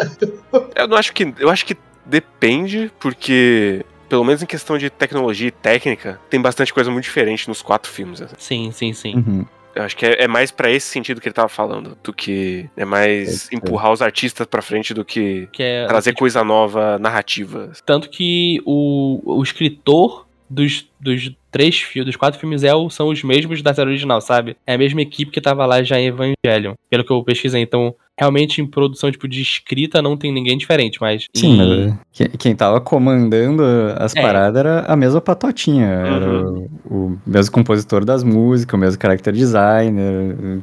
[0.76, 1.32] Eu não acho que.
[1.38, 3.86] Eu acho que depende, porque.
[4.10, 7.92] Pelo menos em questão de tecnologia e técnica, tem bastante coisa muito diferente nos quatro
[7.92, 8.24] filmes.
[8.24, 8.36] assim.
[8.40, 9.16] Sim, sim, sim.
[9.16, 9.46] Uhum.
[9.76, 12.70] Eu acho que é, é mais pra esse sentido que ele tava falando, do que
[12.76, 13.56] é mais ser.
[13.56, 17.72] empurrar os artistas pra frente do que Que é, trazer coisa nova, narrativa.
[17.86, 23.24] Tanto que o, o escritor dos, dos três filmes, dos quatro filmes é, são os
[23.24, 24.56] mesmos da série original, sabe?
[24.66, 27.62] É a mesma equipe que tava lá já em Evangelion, pelo que eu pesquisei.
[27.62, 32.56] Então, realmente em produção tipo de escrita não tem ninguém diferente, mas Sim, mas quem,
[32.56, 33.64] tava comandando
[33.98, 34.22] as É.
[34.22, 35.86] paradas era a mesma patotinha.
[35.88, 36.68] Era Uhum.
[36.86, 40.60] o, o mesmo compositor das músicas, o mesmo character designer.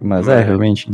[0.00, 0.44] Mas é, É.
[0.44, 0.88] realmente,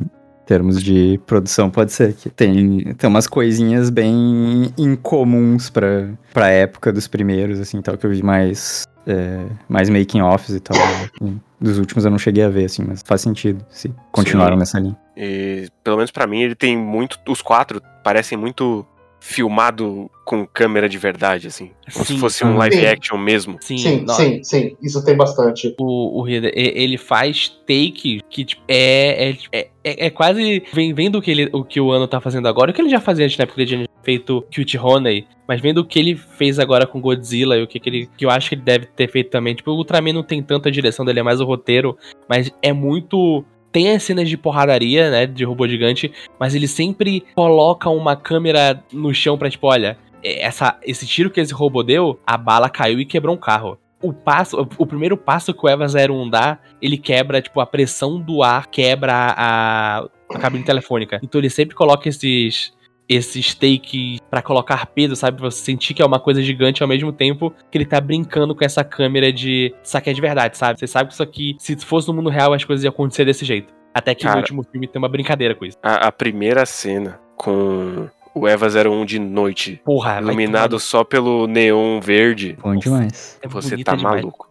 [0.47, 6.93] termos de produção, pode ser que tem, tem umas coisinhas bem incomuns pra, pra época
[6.93, 8.85] dos primeiros, assim, tal, que eu vi mais.
[9.07, 10.77] é, mais making offs e tal.
[10.77, 11.41] assim.
[11.61, 14.59] Dos últimos eu não cheguei a ver, assim, mas faz sentido se continuaram Sim.
[14.59, 14.97] nessa linha.
[15.17, 17.19] E pelo menos pra mim ele tem muito.
[17.29, 18.85] Os quatro parecem muito
[19.25, 21.71] filmado com câmera de verdade, assim.
[21.93, 22.15] Como Sim.
[22.15, 22.87] se fosse um live Sim.
[22.87, 23.57] action mesmo.
[23.61, 24.77] Sim, Sim, sim, sim.
[24.83, 25.75] Isso tem bastante.
[25.81, 30.63] O, o Hida, e- ele faz take que tipo, é, é, é, é- é quase.
[30.75, 32.91] Vem, vendo o que, ele, o que o Ano tá fazendo agora, o que ele
[32.91, 33.47] já fazia antes, né?
[33.47, 35.27] Porque ele tinha feito Cute Honey.
[35.49, 38.09] Mas vendo o que ele fez agora com Godzilla e o que, que ele.
[38.17, 39.55] que eu acho que ele deve ter feito também.
[39.55, 41.97] Tipo, o Ultraman não tem tanta direção dele, é mais o roteiro.
[42.29, 43.45] Mas é muito.
[43.75, 45.27] Tem as cenas de porradaria, né?
[45.27, 46.11] De robô gigante.
[46.39, 49.99] Mas ele sempre coloca uma câmera no chão pra, tipo, olha.
[50.23, 54.13] Essa, esse tiro que esse robô deu, a bala caiu e quebrou um carro o
[54.13, 58.43] passo, o- primeiro passo que o Eva 01 dá, ele quebra, tipo, a pressão do
[58.43, 59.99] ar quebra a,
[60.31, 61.19] a cabine telefônica.
[61.23, 62.73] Então ele sempre coloca esses
[63.09, 65.39] esses takes pra colocar peso, sabe?
[65.39, 68.55] Pra você sentir que é uma coisa gigante ao mesmo tempo que ele tá brincando
[68.55, 70.79] com essa câmera de isso aqui é de verdade, sabe?
[70.79, 73.45] Você sabe que isso aqui, se fosse no mundo real, as coisas iam acontecer desse
[73.45, 73.73] jeito.
[73.93, 74.35] Até que Cara.
[74.37, 75.77] no último filme tem uma brincadeira com isso.
[75.83, 82.01] A, a primeira cena com o Eva 01 de noite, Porra, iluminado só pelo neon
[82.01, 83.39] verde, Bom demais.
[83.41, 84.17] é você tá demais.
[84.23, 84.49] maluco.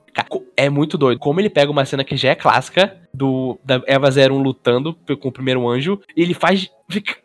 [0.55, 1.19] É muito doido.
[1.19, 5.27] Como ele pega uma cena que já é clássica, do da Eva 01 lutando com
[5.29, 6.69] o primeiro anjo, e ele faz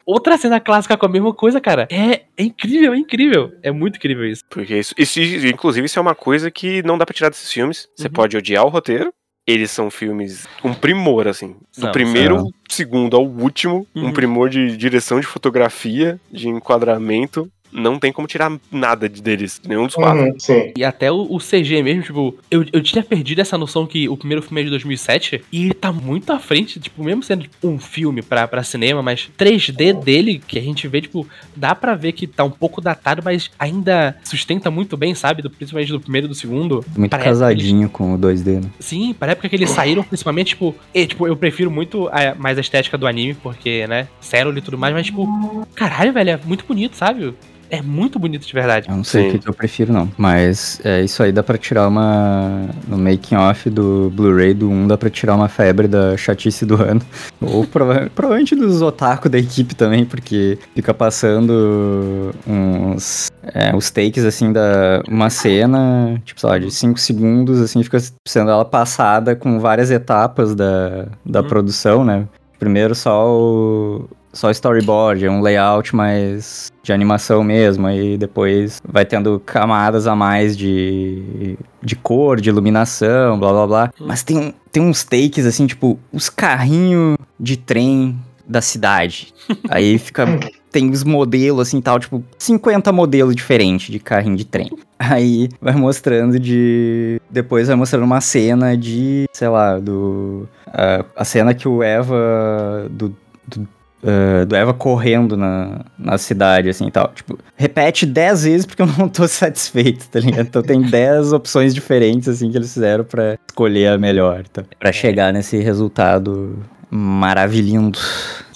[0.07, 1.87] outra cena clássica com a mesma coisa, cara.
[1.91, 3.53] É, é incrível, é incrível.
[3.63, 4.43] É muito incrível isso.
[4.49, 7.87] Porque isso, isso, inclusive, isso é uma coisa que não dá pra tirar desses filmes.
[7.97, 8.13] Você Uhum.
[8.13, 9.13] pode odiar o roteiro.
[9.47, 11.53] Eles são filmes um primor, assim.
[11.75, 12.51] Do São, primeiro, são.
[12.69, 14.13] segundo ao último, um Uhum.
[14.13, 17.51] primor de direção de fotografia, de enquadramento.
[17.73, 20.23] Não tem como tirar nada de- deles, nenhum dos quatro.
[20.25, 20.73] Uhum, sim.
[20.77, 24.17] E até o, o CG mesmo, tipo, eu, eu tinha perdido essa noção que o
[24.17, 27.69] primeiro filme é de 2007 e ele tá muito à frente, tipo, mesmo sendo tipo,
[27.69, 31.27] um filme pra, pra cinema, mas 3D dele, que a gente vê, tipo,
[31.57, 35.43] dá pra ver que tá um pouco datado, mas ainda sustenta muito bem, sabe?
[35.43, 36.85] Do, principalmente do primeiro e do segundo.
[36.97, 38.71] Muito Pra casadinho com o 2D, né?
[38.81, 42.35] Sim, para a época que eles saíram, principalmente, tipo, e, tipo, eu prefiro muito a,
[42.35, 45.27] mais a estética do anime, porque, né, célula e tudo mais, mas, tipo,
[45.75, 47.35] caralho, velho, é muito bonito, sabe?
[47.71, 48.89] É muito bonito de verdade.
[48.89, 49.37] Eu não sei Sim.
[49.37, 50.11] o que, eu prefiro, não.
[50.17, 52.67] Mas é, isso aí dá pra tirar uma.
[52.87, 56.83] No making off do Blu-ray do 1, dá pra tirar uma febre da chatice do
[56.83, 57.03] ano.
[57.41, 63.31] Ou prova- provavelmente dos otaku da equipe também, porque fica passando uns.
[63.55, 65.03] É, os takes assim da.
[65.09, 69.91] Uma cena, tipo, sei lá, de 5 segundos, assim, fica sendo ela passada com várias
[69.91, 71.49] etapas da, da Uhum.
[71.49, 72.27] produção, né?
[72.59, 79.05] Primeiro só o, só storyboard, é um layout mais de animação mesmo, aí depois vai
[79.05, 83.93] tendo camadas a mais de, de cor, de iluminação, blá blá blá.
[84.01, 89.35] Mas tem, tem uns takes assim, tipo, os carrinhos de trem da cidade.
[89.69, 90.25] Aí fica.
[90.71, 94.71] Tem os modelos assim tal, tipo, 50 modelos diferentes de carrinho de trem.
[94.99, 97.21] Aí vai mostrando de.
[97.29, 99.27] Depois vai mostrando uma cena de.
[99.33, 100.49] Sei lá, do.
[100.67, 102.87] a- a cena que o Eva.
[102.91, 103.15] Do,
[103.47, 103.69] do,
[104.03, 107.09] ah, do Eva correndo na, na cidade, assim e tal.
[107.15, 110.47] Tipo, repete 10 vezes porque eu não tô satisfeito, tá ligado?
[110.47, 114.63] Então tem 10 opções diferentes, assim, que eles fizeram pra escolher a melhor, tá?
[114.79, 116.59] Pra chegar nesse resultado
[116.91, 117.93] maravilhoso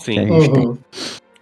[0.05, 0.29] que a Sim.
[0.29, 0.67] gente tem.
[0.67, 0.79] Uhum.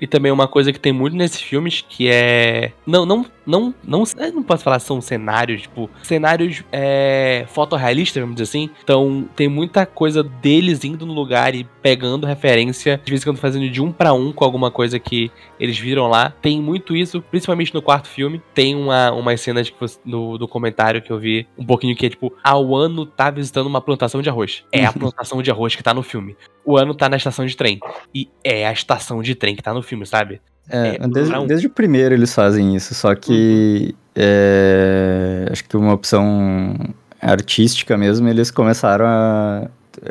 [0.00, 2.72] E também uma coisa que tem muito nesses filmes que é.
[2.86, 4.04] Não, não, não, não.
[4.16, 8.70] Eu não posso falar são cenários, tipo, cenários é, fotorrealistas, vamos dizer assim.
[8.82, 13.38] Então tem muita coisa deles indo no lugar e pegando referência, de vez em quando
[13.38, 16.30] fazendo de um pra um com alguma coisa que eles viram lá.
[16.42, 18.40] Tem muito isso, principalmente no quarto filme.
[18.54, 22.06] Tem uma, umas cenas que você- no, no comentário que eu vi um pouquinho que
[22.06, 24.64] é tipo, a Wano tá visitando uma plantação de arroz.
[24.72, 26.36] É a plantação de arroz que tá no filme.
[26.64, 27.80] O ano tá na estação de trem.
[28.14, 30.40] E é a estação de trem que tá no filme, sabe?
[30.70, 35.76] É, É, desde, um- desde o primeiro eles fazem isso, só que é, acho que
[35.76, 36.74] uma opção
[37.20, 39.68] artística mesmo, eles começaram a.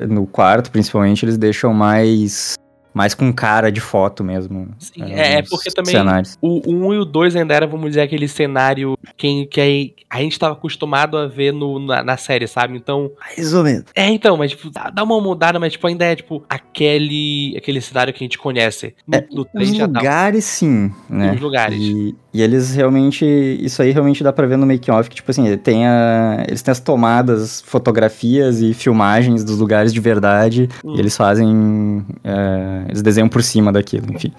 [0.08, 2.54] No quarto, principalmente, eles deixam mais.
[2.94, 4.70] Mais com cara de foto mesmo.
[4.80, 6.38] Sim, é, é os porque também Cenários.
[6.42, 10.20] o 1 e o 2 ainda era, vamos dizer, aquele cenário que, que aí a
[10.22, 12.76] gente tava acostumado a ver no, na, na série, sabe?
[12.76, 13.12] Então.
[13.20, 13.86] Mais ou menos.
[13.96, 17.80] É, então, mas tipo, dá, dá uma mudada, mas tipo, ainda é tipo aquele, aquele
[17.80, 18.96] cenário que a gente conhece.
[19.08, 20.00] No, É, no 3 Os já tá.
[20.00, 21.34] lugares, sim, né?
[21.36, 21.78] Os lugares.
[21.80, 23.24] E, e eles realmente.
[23.62, 26.72] Isso aí realmente dá pra ver no make-off, que, tipo assim, tem a, eles têm
[26.72, 30.68] as tomadas, fotografias e filmagens dos lugares de verdade.
[30.84, 30.96] Hum.
[30.96, 32.04] E eles fazem.
[32.24, 34.32] é, eles desenham por cima daquilo, enfim.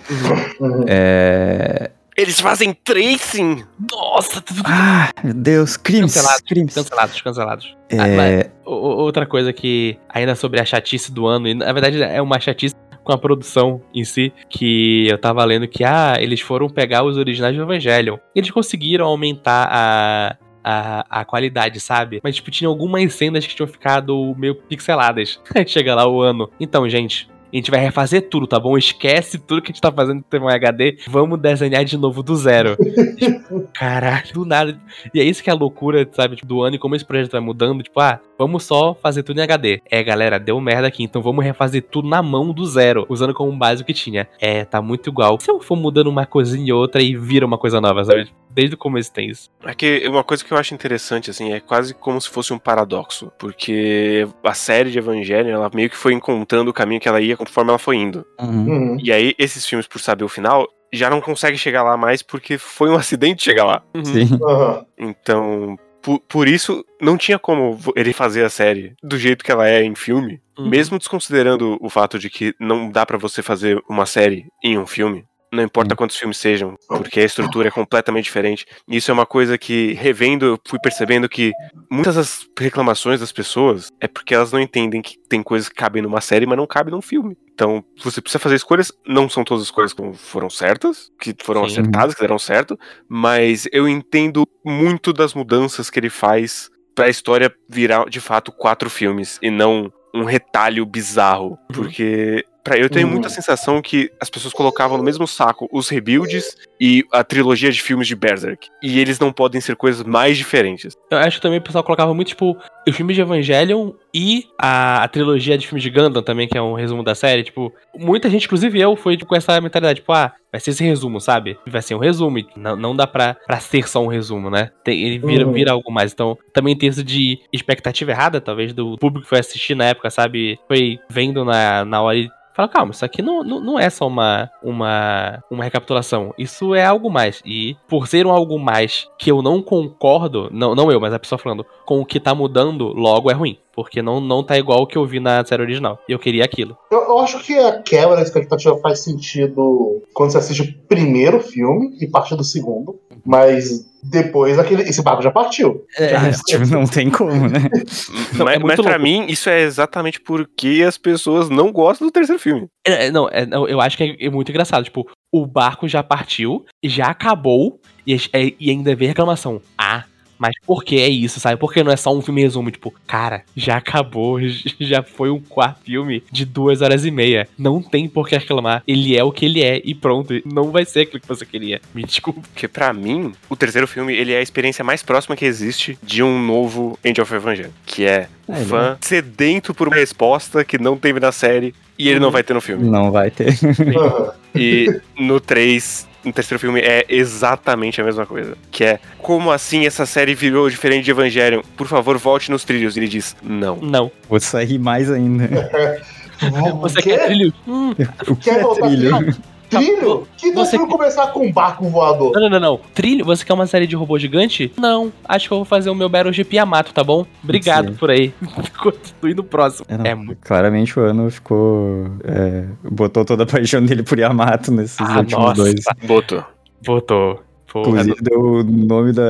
[0.61, 0.85] Uhum.
[0.87, 1.91] É...
[2.17, 3.65] Eles fazem tracing!
[3.91, 6.75] Nossa, tudo Ah, meu Deus, crimes, Cancelados, crimes.
[6.75, 7.77] cancelados, cancelados.
[7.89, 12.03] É, Ah, mas- outra coisa que, ainda sobre a chatice do ano, e na verdade
[12.03, 16.41] é uma chatice com a produção em si, que eu tava lendo que, ah, eles
[16.43, 18.19] foram pegar os originais do Evangelion.
[18.35, 22.21] Eles conseguiram aumentar a, a, a qualidade, sabe?
[22.23, 25.41] Mas, tipo, tinha algumas cenas que tinham ficado meio pixeladas.
[25.67, 26.51] Chega lá o ano.
[26.61, 28.79] Então, gente, A gente vai refazer tudo, tá bom?
[28.79, 30.99] Esquece tudo que a gente tá fazendo em HD.
[31.09, 32.77] Vamos desenhar de novo do zero.
[33.17, 34.81] tipo, caralho, do nada.
[35.13, 36.37] E é isso que é a loucura, sabe?
[36.37, 37.83] Tipo, do ano e como esse projeto vai mudando.
[37.83, 39.83] Tipo, ah, vamos só fazer tudo em HD.
[39.91, 41.03] É, galera, deu merda aqui.
[41.03, 43.05] Então vamos refazer tudo na mão do zero.
[43.09, 44.29] Usando como base o que tinha.
[44.41, 45.39] É, tá muito igual.
[45.41, 48.31] Se eu for mudando uma coisinha e outra e vira uma coisa nova, sabe?
[48.49, 49.49] Desde o começo tem isso.
[49.65, 52.59] É que uma coisa que eu acho interessante, assim, é quase como se fosse um
[52.59, 53.31] paradoxo.
[53.39, 57.37] Porque a série de Evangelho, ela meio que foi encontrando o caminho que ela ia
[57.47, 58.27] conforme ela foi indo.
[58.41, 58.69] Uhum.
[58.69, 58.99] Uhum.
[59.03, 62.59] E aí, esses filmes, por saber o final, já não conseguem chegar lá mais porque
[62.59, 63.83] foi um acidente chegar lá.
[64.05, 64.39] Sim.
[64.43, 64.85] Aham.
[64.99, 69.69] Então, por, por isso, não tinha como ele fazer a série do jeito que ela
[69.69, 70.41] é em filme.
[70.59, 70.69] Uhum.
[70.69, 74.87] Mesmo desconsiderando o fato de que não dá pra você fazer uma série em um
[74.87, 75.25] filme.
[75.53, 75.97] Não importa Sim.
[75.97, 78.65] quantos filmes sejam, porque a estrutura é completamente diferente.
[78.89, 81.53] E isso é uma coisa que, revendo, eu fui percebendo que
[81.91, 86.03] muitas das reclamações das pessoas é porque elas não entendem que tem coisas que cabem
[86.03, 87.37] numa série, mas não cabem num filme.
[87.53, 91.69] Então, você precisa fazer escolhas, não são todas as escolhas que foram certas, que foram
[91.69, 91.81] Sim.
[91.81, 97.53] acertadas, que deram certo, mas eu entendo muito das mudanças que ele faz pra história
[97.69, 103.13] virar de fato quatro filmes e não um retalho bizarro, porque pra, eu tenho Uhum.
[103.15, 107.83] muita sensação que as pessoas colocavam no mesmo saco os rebuilds e a trilogia de
[107.83, 110.97] filmes de Berserk, e eles não podem ser coisas mais diferentes.
[111.11, 112.57] Eu acho que também o pessoal colocava muito, tipo,
[112.89, 116.63] os filmes de Evangelion e a, a trilogia de filmes de Gundam também, que é
[116.63, 117.43] um resumo da série.
[117.45, 120.83] Tipo, muita gente, inclusive eu, foi tipo, com essa mentalidade, tipo, ah, vai ser esse
[120.83, 121.59] resumo, sabe?
[121.67, 124.71] Vai ser um resumo, e não, não dá pra, pra ser só um resumo, né?
[124.83, 125.53] Tem- ele vira, Uhum.
[125.53, 126.13] vira algo mais.
[126.13, 130.11] Então, também tem isso de expectativa errada, talvez, do público que foi assistir na época,
[130.11, 130.59] sabe?
[130.67, 134.07] Foi vendo na, na hora e Fala, calma, isso aqui não, não, não é só
[134.07, 136.35] uma, uma, uma recapitulação.
[136.37, 137.41] Isso é algo mais.
[137.45, 141.19] E por ser um algo mais que eu não concordo, não, não eu, mas a
[141.19, 143.59] pessoa falando, com o que tá mudando, logo é ruim.
[143.73, 145.99] Porque não, não tá igual o que eu vi na série original.
[146.09, 146.77] E eu queria aquilo.
[146.91, 151.41] Eu, eu acho que a quebra da expectativa faz sentido quando você assiste o primeiro
[151.41, 153.01] filme e parte do segundo.
[153.25, 155.85] Mas depois aquele, esse barco já partiu.
[155.99, 156.15] É,
[156.47, 157.69] tipo, não tem como, né?
[158.35, 159.03] Não, mas é mas pra louco.
[159.03, 162.67] mim, isso é exatamente porque as pessoas não gostam do terceiro filme.
[162.87, 164.85] É, é, não, é, não, eu acho que é, é muito engraçado.
[164.85, 169.61] Tipo, o barco já partiu, já acabou, e, é- e ainda vem reclamação.
[169.77, 170.05] Ah,
[170.41, 171.61] mas por que é isso, sabe?
[171.61, 172.71] Por que não é só um filme resumo?
[172.71, 174.41] Tipo, cara, já acabou,
[174.81, 177.47] já foi um quarto filme de duas horas e meia.
[177.59, 178.83] Não tem por que reclamar.
[178.89, 180.33] Ele é o que ele é e pronto.
[180.47, 181.83] Não vai ser aquilo que você queria.
[181.95, 182.41] Me desculpe.
[182.41, 186.23] Porque pra mim, o terceiro filme, ele é a experiência mais próxima que existe de
[186.23, 187.71] um novo End of Evangelion.
[187.85, 192.09] Que é o É, fã sedento por uma resposta que não teve na série e
[192.09, 192.89] ele não vai ter no filme.
[192.89, 193.55] Não vai ter.
[194.53, 198.57] E no 3, no terceiro filme, é exatamente a mesma coisa.
[198.71, 201.63] Que é, como assim essa série virou diferente de Evangelion?
[201.77, 202.97] Por favor, volte nos trilhos.
[202.97, 203.77] E ele diz, não.
[203.77, 204.11] Não.
[204.29, 205.49] Vou sair mais ainda.
[206.81, 207.53] Você quer trilho?
[207.69, 207.95] Hum,
[208.27, 209.37] O que Quer é voltar trilho?
[209.71, 210.27] Trilho?
[210.37, 212.33] Que Você eu começar com um barco voador?
[212.35, 212.81] Não, não, não, não.
[212.95, 213.25] Trilho?
[213.25, 214.73] Você quer uma série de robô gigante?
[214.77, 215.13] Não.
[215.25, 217.25] Acho que eu vou fazer o meu Battle GP Yamato, tá bom?
[217.45, 217.95] Obrigado Sim.
[217.95, 218.35] por aí.
[218.79, 219.87] Continue no próximo.
[219.89, 220.39] É, não, É muito.
[220.47, 222.07] Claramente o ano ficou.
[222.25, 225.55] é, botou toda a paixão dele por Yamato nesses Ah, últimos nossa.
[225.63, 225.85] dois.
[226.05, 226.45] Botou.
[226.83, 227.43] Votou.
[227.73, 229.23] Pô, Inclusive deu o nome da,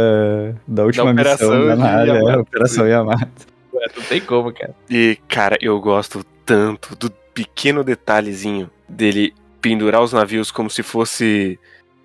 [0.67, 2.41] da última Operação missão da é, Yamato.
[2.41, 3.47] Operação Yamato.
[3.75, 4.75] é, não tem como, cara.
[4.89, 11.59] E, cara, eu gosto tanto do pequeno detalhezinho dele pendurar os navios como se fosse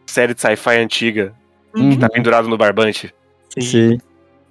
[0.06, 1.34] série de sci-fi antiga.
[1.76, 1.98] Uhum.
[1.98, 3.14] Tá pendurado no barbante.
[3.60, 3.98] Sim.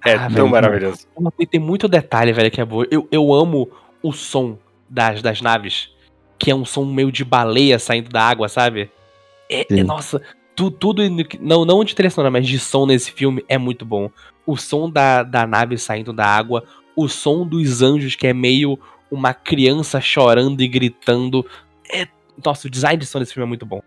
[0.05, 0.49] É Ah, tão velho.
[0.49, 1.07] maravilhoso.
[1.49, 2.87] Tem muito detalhe, velho, que é boa.
[2.91, 3.69] Eu, eu amo
[4.03, 5.89] o som das, das naves,
[6.37, 8.91] que é um som meio de baleia saindo da água, sabe?
[9.49, 9.83] É, é- Sim.
[9.83, 10.21] nossa,
[10.55, 13.83] tu, tudo, que- não, não de trilha sonora, mas de som nesse filme é muito
[13.85, 14.11] bom.
[14.45, 16.63] O som da, da nave saindo da água,
[16.95, 18.77] o som dos anjos, que é meio
[19.09, 21.43] uma criança chorando e gritando.
[22.43, 23.81] Nossa, o design de som desse filme é muito bom.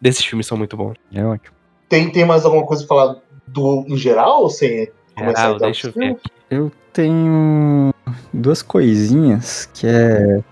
[0.00, 0.94] Desses filmes são muito bons.
[1.12, 1.56] É ótimo.
[1.88, 5.66] Tem, tem mais alguma coisa pra falar do em geral ou sem começar Geral, então?
[5.68, 6.30] deixa eu ver aqui.
[6.50, 7.92] Eu tenho
[8.32, 10.42] duas coisinhas que é.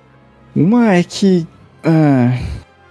[0.55, 1.47] Uma é que.
[1.85, 2.39] ah,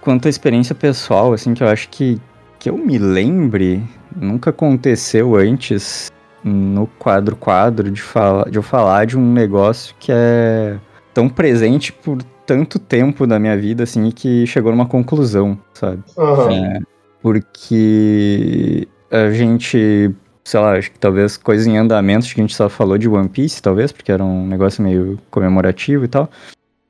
[0.01, 2.19] quanto à experiência pessoal, assim, que eu acho que.
[2.59, 3.83] Que eu me lembre,
[4.15, 6.11] nunca aconteceu antes
[6.43, 10.77] no quadro quadro de, fala, de eu falar de um negócio que é
[11.13, 16.03] tão presente por tanto tempo da minha vida, assim, que chegou numa conclusão, sabe?
[16.17, 16.51] Aham.
[16.51, 16.79] É,
[17.21, 22.53] porque a gente, sei lá, acho que talvez coisas em andamento, acho que a gente
[22.53, 26.29] só falou de One Piece, talvez, porque era um negócio meio comemorativo e tal.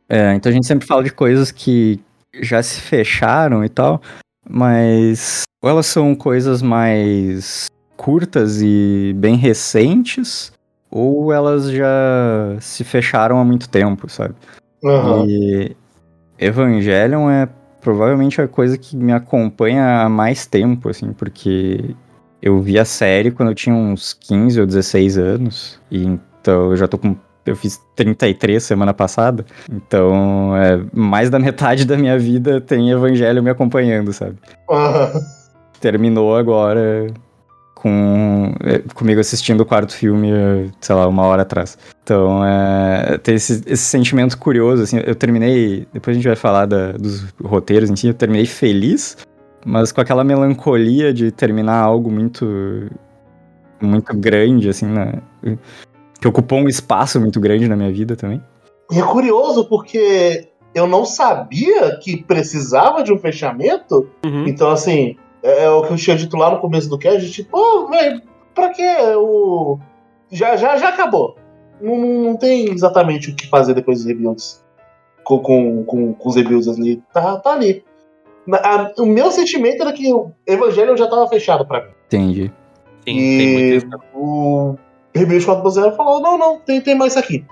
[0.09, 1.99] É, então a gente sempre fala de coisas que
[2.41, 4.01] já se fecharam e tal,
[4.49, 10.51] mas ou elas são coisas mais curtas e bem recentes,
[10.89, 14.33] ou elas já se fecharam há muito tempo, sabe?
[14.83, 15.25] Aham.
[15.27, 15.75] E
[16.39, 17.47] Evangelion é
[17.81, 21.95] provavelmente a coisa que me acompanha há mais tempo, assim, porque
[22.41, 26.77] eu vi a série quando eu tinha uns 15 ou 16 anos, e então eu
[26.77, 27.15] já tô com.
[27.43, 33.41] Eu fiz 33 semana passada, então é, mais da metade da minha vida tem Evangelho
[33.41, 34.37] me acompanhando, sabe?
[34.69, 35.11] Ah,
[35.79, 37.07] Terminou agora
[37.81, 41.77] com é, comigo assistindo o quarto filme, é, sei lá, uma hora atrás.
[42.03, 46.67] Então, é, tem esse, esse sentimento curioso, assim, eu terminei, depois a gente vai falar
[46.67, 49.17] da- dos roteiros em si, eu terminei feliz,
[49.65, 52.45] mas com aquela melancolia de terminar algo muito
[53.81, 55.13] muito grande, assim, né?
[56.19, 58.39] que ocupou um espaço muito grande na minha vida também.
[58.91, 64.07] E é curioso porque eu não sabia que precisava de um fechamento.
[64.23, 64.45] Uhum.
[64.47, 67.51] Então, assim, é, é o que eu tinha dito lá no começo do cast, tipo,
[67.51, 68.21] pô, velho,
[68.55, 68.83] pra que
[69.17, 69.77] o.
[70.31, 71.35] Já, já, já acabou.
[71.81, 74.63] Não, não tem exatamente o que fazer depois dos rebuilds.
[75.23, 77.01] Com, com, com, com os rebuilds ali.
[77.13, 77.83] Tá, tá ali.
[78.45, 81.91] Na- a- o meu sentimento era que o Evangelho já tava fechado pra mim.
[82.07, 82.51] Entendi.
[82.99, 83.87] Sim, tem E isso.
[84.15, 84.75] o
[85.13, 87.45] Rebuild 4.0 falou: não, não, tem, tem mais isso aqui.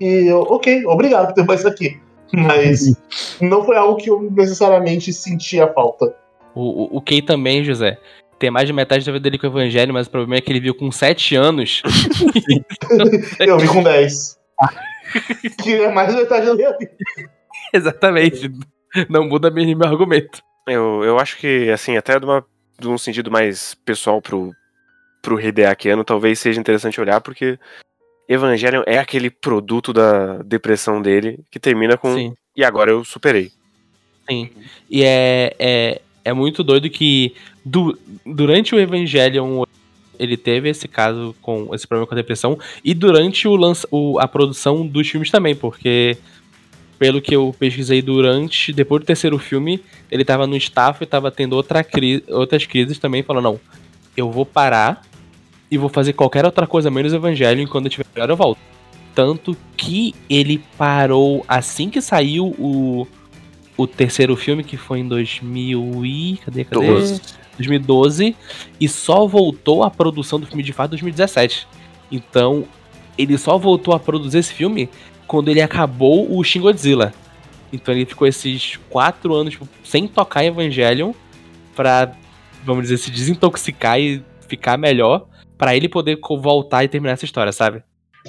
[0.00, 2.00] E eu, ok, obrigado por ter mais isso aqui.
[2.32, 2.94] Mas
[3.40, 6.14] não foi algo que eu necessariamente sentia falta.
[6.60, 7.98] O, o, o Kay também, José.
[8.38, 10.52] Tem mais de metade da vida dele com o Evangelho, mas o problema é que
[10.52, 11.82] ele viu com 7 anos.
[13.40, 14.38] Eu vi com 10.
[15.62, 16.92] que é mais da metade da minha vida.
[17.72, 18.50] Exatamente.
[19.08, 20.42] Não muda mesmo meu argumento.
[20.66, 22.44] Eu, eu acho que, assim, até de, uma,
[22.78, 24.54] de um sentido mais pessoal pro,
[25.22, 27.58] pro Hideakiano, talvez seja interessante olhar, porque
[28.28, 32.14] Evangelion é aquele produto da depressão dele que termina com.
[32.14, 32.34] Sim.
[32.56, 33.50] E agora eu superei.
[34.28, 34.50] Sim.
[34.88, 39.64] E é, é, é muito doido que du- durante o Evangelion
[40.18, 44.18] ele teve esse caso com esse problema com a depressão e durante o lança, o-
[44.18, 46.18] a produção dos filmes também, porque
[46.98, 51.30] pelo que eu pesquisei durante, depois do terceiro filme, ele tava no staff e tava
[51.30, 53.60] tendo outra cri outras crises também, falando, não,
[54.14, 55.00] eu vou parar
[55.70, 58.58] e vou fazer qualquer outra coisa menos Evangelion e quando eu tiver melhor eu volto.
[59.14, 63.06] Tanto que ele parou assim que saiu o,
[63.82, 66.38] o terceiro filme, que foi em 2000 e...
[66.44, 66.86] Cadê, cadê?
[66.86, 67.40] 12.
[67.56, 68.34] 2012
[68.80, 71.68] e só voltou à produção do filme de fato em 2017.
[72.10, 72.64] Então,
[73.16, 74.88] ele só voltou a produzir esse filme
[75.26, 77.12] quando ele acabou o Shin Godzilla.
[77.72, 81.12] Então ele ficou esses quatro anos tipo, sem tocar Evangelion
[81.76, 82.12] pra,
[82.64, 87.52] vamos dizer, se desintoxicar e ficar melhor pra ele poder voltar e terminar essa história,
[87.52, 87.82] sabe?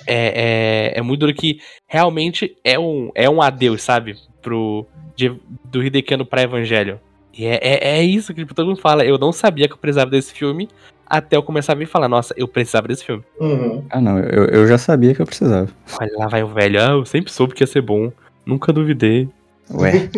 [0.06, 4.16] É, é, é muito duro que realmente é um, é um adeus, sabe?
[4.42, 4.86] Pro,
[5.30, 6.98] de- do Hidekano pra Evangelion.
[7.38, 9.06] E é, é, é isso que tipo, todo mundo fala.
[9.06, 10.68] Eu não sabia que eu precisava desse filme
[11.06, 13.24] até eu começar a ver e falar, nossa, eu precisava desse filme.
[13.40, 13.84] Uhum.
[13.90, 15.70] Ah, não, eu, eu já sabia que eu precisava.
[16.00, 18.12] Olha lá vai o velho, ah, eu sempre soube que ia ser bom.
[18.46, 19.30] Nunca duvidei.
[19.74, 20.10] Ué,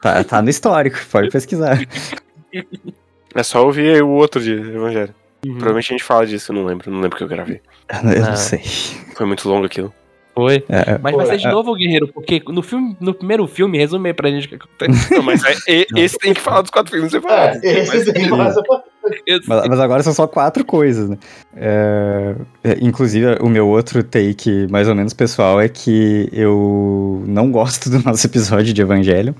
[0.00, 1.78] tá, tá no histórico, pode pesquisar.
[3.34, 5.14] É só ouvir o outro de Evangelho.
[5.44, 5.52] Uhum.
[5.54, 6.90] Provavelmente a gente fala disso, eu não lembro.
[6.90, 7.62] Não lembro que eu gravei.
[7.88, 8.28] Eu Ah.
[8.30, 8.60] não sei.
[9.16, 9.90] Foi muito longo aquilo.
[10.34, 10.64] Foi.
[10.68, 14.08] É, Mas vai ser de é- novo, Guerreiro, porque no, filme, no primeiro filme, resume
[14.08, 15.12] aí pra gente o que acontece.
[15.14, 17.62] Não, mas é- esse tem que falar dos quatro filmes separados.
[17.62, 18.54] É, esse tem mais.
[19.46, 21.18] Mas, mas agora são só quatro coisas, né?
[21.56, 27.50] É, é, inclusive, o meu outro take, mais ou menos pessoal, é que eu não
[27.50, 29.34] gosto do nosso episódio de Evangelion.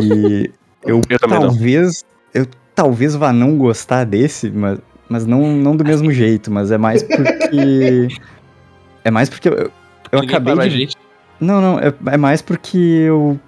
[0.00, 0.50] E
[0.84, 2.04] eu, Eu talvez.
[2.34, 4.78] Eu talvez vá não gostar desse, mas,
[5.08, 8.08] mas não, não do mesmo jeito, mas é mais porque.
[9.04, 9.68] É mais porque eu,
[10.12, 10.96] eu Ninguém acabei de gente.
[11.40, 13.38] não, não, é, é mais porque eu.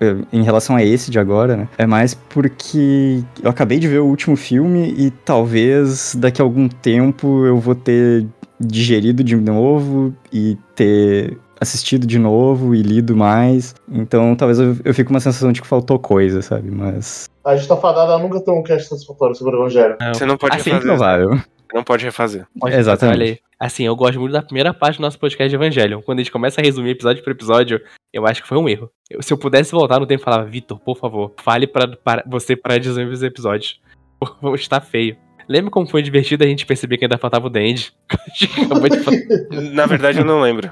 [0.00, 1.68] é, Em relação a esse de agora, né?
[1.78, 6.68] É mais porque eu acabei de ver o último filme e talvez daqui a algum
[6.68, 8.26] tempo eu vou ter
[8.60, 13.74] digerido de novo e ter assistido de novo e lido mais.
[13.90, 16.70] Então talvez eu, eu fique com uma sensação de que faltou coisa, sabe?
[16.70, 17.26] Mas.
[17.44, 19.96] A gente tá fadada a nunca ter um cast satisfatório sobre o Evangelho.
[20.14, 20.88] Você não pode Assim, É refazer.
[20.96, 21.40] provável.
[21.74, 22.46] Não pode refazer.
[22.58, 23.42] Pode- Exatamente.
[23.58, 26.02] Assim, eu gosto muito da primeira parte do nosso podcast de Evangelion.
[26.02, 27.80] Quando a gente começa a resumir episódio por episódio,
[28.12, 28.90] eu acho que foi um erro.
[29.08, 32.24] Eu- se eu pudesse voltar no tempo e falar, Vitor, por favor, fale pra, para
[32.26, 33.80] você para resumir os episódios.
[34.54, 35.16] Estar feio.
[35.48, 37.92] Lembra como foi divertido a gente perceber que ainda faltava o de
[39.00, 39.20] falar.
[39.72, 40.70] Na verdade, eu não lembro.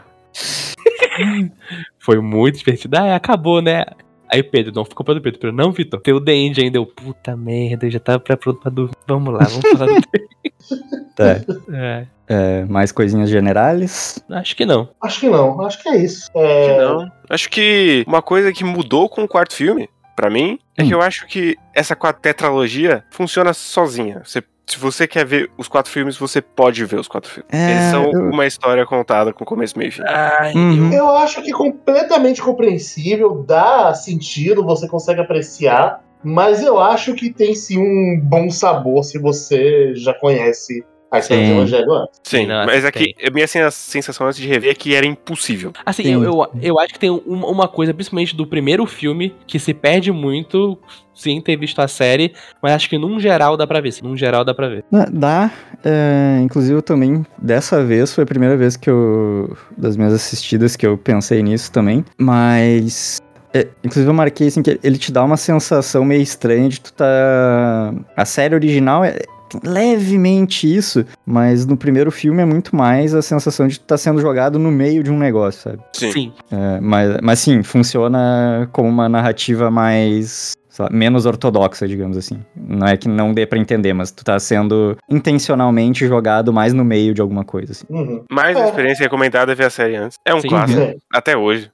[1.98, 2.96] Foi muito divertido.
[2.96, 3.84] Ah, acabou, né?
[4.32, 5.38] Aí Pedro, não ficou do Pedro.
[5.40, 6.78] Pedro, não, Vitor, tem o The End ainda.
[6.78, 8.94] Eu, puta merda, eu já tava pré pronto pra dormir.
[9.06, 10.20] Vamos lá, vamos falar do The
[11.16, 11.40] Tá.
[11.74, 14.22] É, É, mais coisinhas generais.
[14.30, 14.88] acho que não.
[15.02, 16.30] Acho que não, acho que é isso.
[16.34, 17.10] É, Não.
[17.28, 20.86] Acho que uma coisa que mudou com o quarto filme, pra mim, é Hum.
[20.88, 24.22] que eu acho que essa tetralogia funciona sozinha.
[24.24, 24.42] Você
[24.72, 27.48] se você quer ver os quatro filmes, você pode ver os quatro filmes.
[27.52, 30.02] É, Eles são eu- uma história contada com começo, meio e fim.
[30.06, 30.92] Ai, Uhum.
[30.92, 37.54] Eu acho que completamente compreensível, dá sentido, você consegue apreciar, mas eu acho que tem
[37.54, 41.50] sim um bom sabor se você já conhece a história Sim.
[41.52, 42.20] do Evangelho antes.
[42.22, 42.88] Sim, Não, mas tem.
[42.88, 45.72] aqui, a minha sen- sensação antes de rever é que era impossível.
[45.84, 46.12] Assim, Sim.
[46.12, 49.74] eu, eu, eu acho que tem um- uma coisa, principalmente do primeiro filme, que se
[49.74, 50.78] perde muito
[51.14, 52.32] sem ter visto a série,
[52.62, 53.92] mas acho que num geral dá pra ver.
[53.92, 54.84] Sim, num geral dá pra ver.
[54.90, 55.50] Dá- Dá.
[55.84, 59.56] é, inclusive, eu também, dessa vez, foi a primeira vez que eu.
[59.76, 62.04] Das minhas assistidas que eu pensei nisso também.
[62.16, 63.20] Mas.
[63.52, 66.92] é, inclusive, eu marquei assim que ele te dá uma sensação meio estranha de tu
[66.92, 67.92] tá.
[68.16, 69.18] A série original é.
[69.62, 74.20] Levemente isso, mas no primeiro filme é muito mais a sensação de tu tá sendo
[74.20, 75.82] jogado no meio de um negócio, sabe?
[75.92, 76.32] Sim.
[76.50, 80.52] É, mas, mas sim, funciona como uma narrativa mais.
[80.78, 82.40] lá, menos ortodoxa, digamos assim.
[82.56, 86.84] Não é que não dê pra entender, mas tu tá sendo intencionalmente jogado mais no
[86.84, 87.84] meio de alguma coisa, assim.
[87.90, 88.24] Uhum.
[88.30, 88.60] Mais É.
[88.60, 90.16] uma experiência recomendada é ver a série antes.
[90.26, 90.48] É um Sim.
[90.48, 90.94] clássico, Sim.
[91.12, 91.70] até hoje.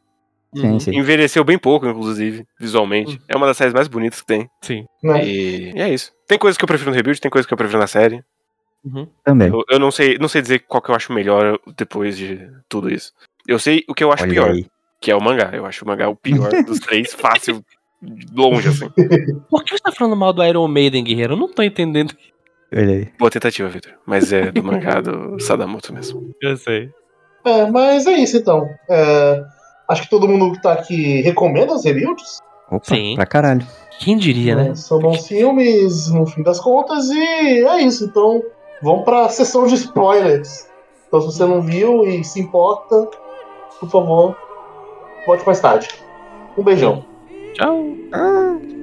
[0.55, 0.81] Sim, Uhum.
[0.81, 0.97] sim.
[0.97, 3.13] Envelheceu bem pouco, inclusive, visualmente.
[3.13, 3.19] Uhum.
[3.29, 4.49] É uma das séries mais bonitas que tem.
[4.63, 4.87] Sim.
[5.05, 6.13] E, e é isso.
[6.27, 8.23] Tem coisas que eu prefiro no Rebuild, tem coisas que eu prefiro na série.
[8.85, 9.07] Uhum.
[9.25, 9.49] Também.
[9.49, 12.89] Eu, eu não sei não sei dizer qual que eu acho melhor depois de tudo
[12.93, 13.13] isso.
[13.47, 14.67] Eu sei o que eu acho Olha pior, aí.
[15.01, 15.51] que é o mangá.
[15.53, 17.65] Eu acho o mangá o pior dos três, fácil,
[18.33, 18.89] longe, assim.
[19.51, 21.35] Por que você tá falando mal do Iron Maiden, guerreiro?
[21.35, 22.15] Eu não tô entendendo.
[22.73, 23.09] Olha aí.
[23.19, 23.93] Boa tentativa, Victor.
[24.07, 26.35] Mas é do mangá do Sadamoto mesmo.
[26.41, 26.91] Eu sei.
[27.45, 28.69] É, mas é isso então.
[28.91, 29.43] É,
[29.89, 32.41] acho que todo mundo que tá aqui recomenda os rebuilds.
[32.71, 33.15] Opa, Sim.
[33.15, 33.67] pra caralho.
[33.99, 34.69] Quem diria, né?
[34.71, 38.05] É, São bons filmes, no fim das contas, e é isso.
[38.05, 38.43] Então,
[38.83, 40.69] vamos pra sessão de spoilers.
[41.09, 43.09] Então, se você não viu e se importa,
[43.81, 44.37] por favor,
[45.27, 45.89] volte mais tarde.
[46.59, 47.05] Um beijão.
[47.55, 47.85] Tchau.
[47.87, 48.76] It's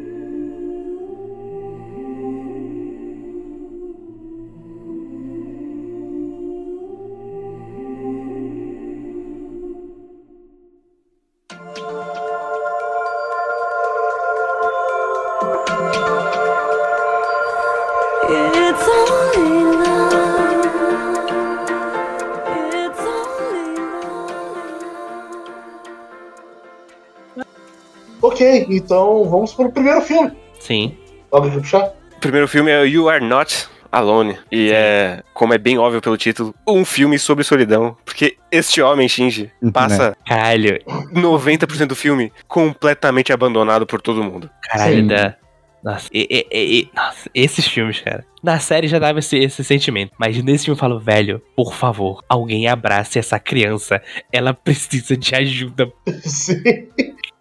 [28.34, 30.32] Ok, então vamos pro primeiro filme.
[30.60, 30.98] Sim.
[31.32, 31.94] Alguém quer puxar?
[32.16, 34.38] O primeiro filme é You Are Not Alone.
[34.52, 37.96] E é, como é bem óbvio pelo título, um filme sobre solidão.
[38.04, 40.80] Porque este homem, Shinji, passa Caralho.
[41.14, 44.50] 90% do filme completamente abandonado por todo mundo.
[44.64, 45.08] Caralho, Sim.
[45.08, 45.36] da.
[45.84, 48.26] Nossa, e- e- e- e- nossa, esses filmes, cara.
[48.42, 50.14] Na série já dava esse, esse sentimento.
[50.18, 54.02] Mas nesse filme eu falo, velho, por favor, alguém abrace essa criança.
[54.32, 55.92] Ela precisa de ajuda.
[56.24, 56.64] Sim.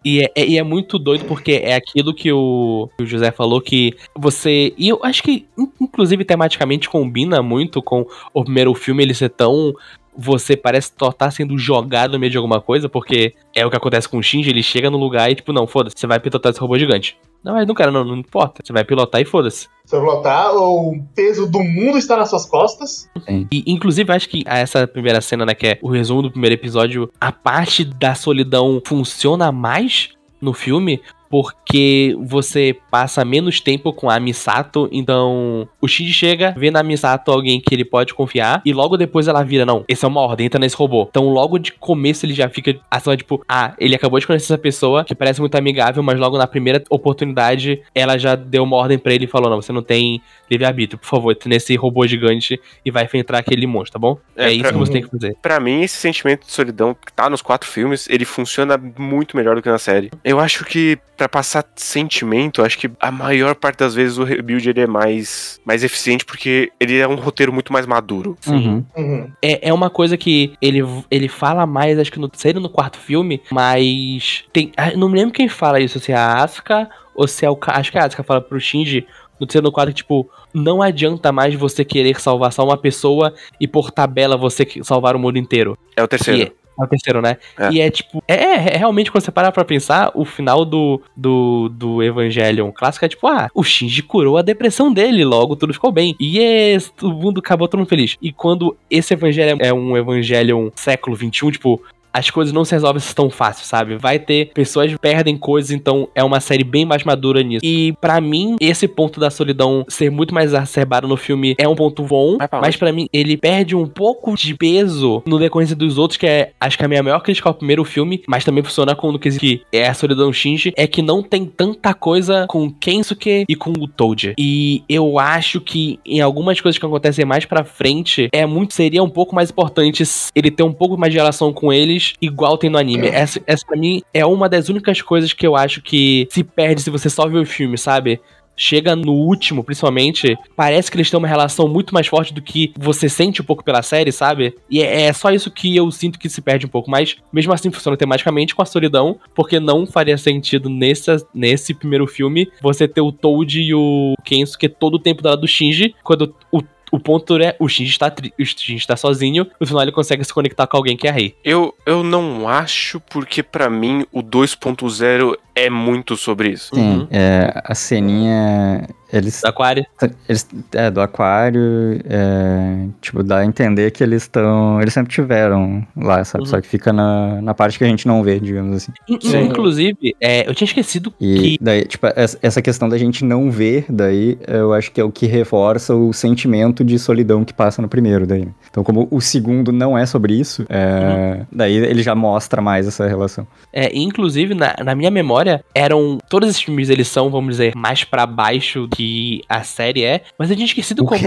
[0.04, 3.30] E é, é- e é muito doido porque é aquilo que o, que o José
[3.30, 4.72] falou que você.
[4.76, 9.30] E eu acho que, in- inclusive, tematicamente combina muito com o primeiro filme ele ser
[9.30, 9.74] tão.
[10.16, 14.08] Você parece estar sendo jogado no meio de alguma coisa, porque é o que acontece
[14.08, 16.60] com o Shinji, ele chega no lugar e, tipo, não, foda-se, você vai pilotar esse
[16.60, 17.16] robô gigante.
[17.42, 18.62] Não, mas não, cara, não, não importa.
[18.64, 19.68] Você vai pilotar e foda-se.
[19.84, 23.10] Você vai lotar, o peso do mundo está nas suas costas.
[23.50, 27.10] E, inclusive, acho que essa primeira cena, né, que é o resumo do primeiro episódio,
[27.20, 30.10] a parte da solidão funciona mais
[30.40, 31.00] no filme
[31.32, 37.32] porque você passa menos tempo com a Misato, então o Shinji chega, vê na Misato
[37.32, 40.44] alguém que ele pode confiar, e logo depois ela vira, não, esse é uma ordem,
[40.46, 41.06] entra nesse robô.
[41.08, 44.58] Então logo de começo ele já fica assim, tipo, ah, ele acabou de conhecer essa
[44.58, 48.98] pessoa que parece muito amigável, mas logo na primeira oportunidade ela já deu uma ordem
[48.98, 50.20] pra ele e falou, não, você não tem
[50.50, 54.18] livre-arbítrio, por favor, entra nesse robô gigante e vai enfrentar aquele monstro, tá bom?
[54.36, 55.34] É, É, isso pra- que você tem que fazer.
[55.40, 59.56] Pra mim, esse sentimento de solidão que tá nos quatro filmes, ele funciona muito melhor
[59.56, 60.10] do que na série.
[60.22, 64.68] Eu acho que, pra passar sentimento, acho que a maior parte das vezes o Rebuild
[64.68, 68.36] ele é mais, mais eficiente porque ele é um roteiro muito mais maduro.
[68.46, 68.84] Uhum.
[68.96, 69.30] Uhum.
[69.40, 72.68] É, é uma coisa que ele, ele fala mais, acho que no terceiro e no
[72.68, 74.44] quarto filme, mas.
[74.52, 77.50] Tem, ah, não me lembro quem fala isso, se é a Asuka ou se é
[77.50, 77.56] o.
[77.68, 79.06] Acho que a Asuka fala pro Shinji
[79.38, 82.76] no terceiro e no quarto, que, tipo, não adianta mais você querer salvar só uma
[82.76, 85.78] pessoa e por tabela você salvar o mundo inteiro.
[85.96, 86.52] É o terceiro.
[86.78, 87.36] É, é o terceiro, né?
[87.58, 87.70] É.
[87.70, 88.22] E é tipo.
[88.26, 93.04] É, é, realmente, quando você parar pra pensar, o final do, do, do Evangelion clássico
[93.04, 96.16] é tipo, ah, o Shinji curou a depressão dele, logo tudo ficou bem.
[96.18, 98.16] E yes, o mundo acabou todo mundo feliz.
[98.20, 101.82] E quando esse Evangelion é um Evangelion século XXI, tipo.
[102.12, 103.96] As coisas não se resolvem tão fácil, sabe?
[103.96, 107.64] Vai ter pessoas que perdem coisas, então é uma série bem mais madura nisso.
[107.64, 111.74] E pra mim, esse ponto da solidão ser muito mais exacerbado no filme é um
[111.74, 115.98] ponto bom, pra mas pra mim ele perde um pouco de peso no decorrência dos
[115.98, 118.94] outros, que é acho que a minha maior crítica ao primeiro filme, mas também funciona
[118.94, 123.44] com o que é a solidão Shinji, é que não tem tanta coisa com Kensuke
[123.48, 124.34] e com o Toad.
[124.38, 129.02] E eu acho que em algumas coisas que acontecem mais pra frente, é muito seria
[129.02, 130.02] um pouco mais importante
[130.34, 133.08] ele ter um pouco mais de relação com eles, igual tem no anime.
[133.08, 136.82] Essa, essa pra mim é uma das únicas coisas que eu acho que se perde
[136.82, 138.20] se você só vê o filme, sabe?
[138.54, 142.72] Chega no último, principalmente, parece que eles têm uma relação muito mais forte do que
[142.78, 144.54] você sente um pouco pela série, sabe?
[144.70, 146.90] E é, é só isso que eu sinto que se perde um pouco.
[146.90, 152.06] Mas, mesmo assim, funciona tematicamente com a solidão, porque não faria sentido nesse, nesse primeiro
[152.06, 155.94] filme você ter o Toad e o Kensuke todo o tempo do lado do Shinji,
[156.04, 156.62] quando o
[156.92, 160.32] o ponto é, o Shinji tá, o Shinji tá sozinho, no final ele consegue se
[160.32, 161.34] conectar com alguém que é Rei.
[161.42, 166.74] Eu, eu não acho, porque pra mim o 2.0 é muito sobre isso.
[166.74, 167.08] Sim, Uhum.
[167.10, 168.86] é, a ceninha.
[169.12, 169.42] Eles.
[169.42, 169.84] Do Aquário.
[170.26, 174.80] eles é, do aquário, é, tipo, dá a entender que eles estão.
[174.80, 176.44] Eles sempre tiveram lá, sabe?
[176.44, 176.50] Uhum.
[176.50, 178.92] Só que fica na, na parte que a gente não vê, digamos assim.
[179.20, 179.42] Sim.
[179.42, 181.58] Inclusive, é, eu tinha esquecido E que.
[181.60, 185.26] daí, tipo, essa questão da gente não ver, daí, eu acho que é o que
[185.26, 188.48] reforça o sentimento de solidão que passa no primeiro, daí.
[188.70, 193.06] Então, como o segundo não é sobre isso, é, daí ele já mostra mais essa
[193.06, 193.46] relação.
[193.70, 195.41] É, inclusive, na, na minha memória,
[195.74, 196.18] eram.
[196.28, 200.22] Todos esses filmes, eles são, vamos dizer, mais pra baixo que a série é.
[200.38, 201.22] Mas eu tinha esquecido O como.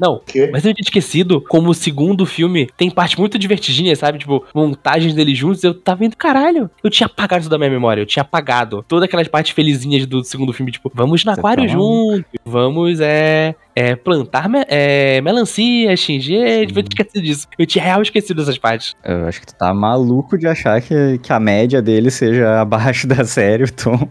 [0.00, 0.48] Não, quê?
[0.52, 4.18] mas eu tinha esquecido como o segundo filme tem parte muito divertidinha, sabe?
[4.18, 5.62] Tipo, montagens deles juntos.
[5.62, 6.70] Eu tava vendo, caralho.
[6.82, 8.00] Eu tinha apagado isso da minha memória.
[8.00, 10.72] Eu tinha apagado todas aquelas partes felizinhas do segundo filme.
[10.72, 12.24] Tipo, vamos no aquário tá maluco.
[12.46, 13.54] Vamos, é.
[13.78, 16.40] É, plantar me- é, melancia, xingir.
[16.40, 17.46] Eu tinha esquecido disso.
[17.58, 18.94] Eu tinha real esquecido dessas partes.
[19.04, 23.06] Eu acho que tu tá maluco de achar que, que a média dele seja abaixo
[23.06, 24.08] da série, o Tom.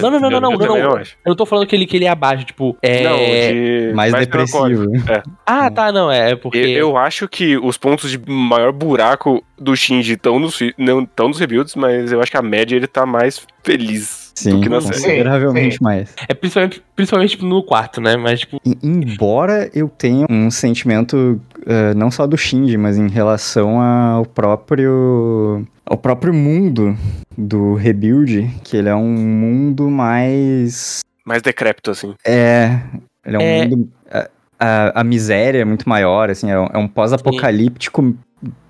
[0.00, 0.98] Não, não, não, não, não, eu não, não.
[0.98, 2.74] Eu não tô falando que ele, que ele é abaixo, tipo.
[2.80, 3.02] É...
[3.02, 3.92] Não, de...
[3.94, 4.86] Mais melancólico.
[4.86, 5.22] depressivo.
[5.44, 6.56] Ah, tá, não, é porque.
[6.58, 11.04] Eu, eu acho que os pontos de maior buraco do Shinji estão nos, fi- não
[11.04, 14.60] tão nos rebuilds, mas eu acho que a média ele tá mais feliz Sim, do
[14.60, 14.94] que na série.
[14.94, 16.12] consideravelmente mais.
[16.28, 18.16] É principalmente, principalmente tipo, no quarto, né?
[18.16, 23.80] Mas, tipo, Embora eu tenha um sentimento eh, não só do Shinji, mas em relação
[23.80, 26.96] ao próprio ao próprio mundo
[27.36, 32.14] do Rebuild, que ele é um mundo mais Mais decrépito, assim.
[32.26, 32.80] é,
[33.24, 33.64] ele é um É.
[33.68, 34.28] mundo a,
[34.58, 38.14] a, a miséria é muito maior, assim, é um, é um pós-apocalíptico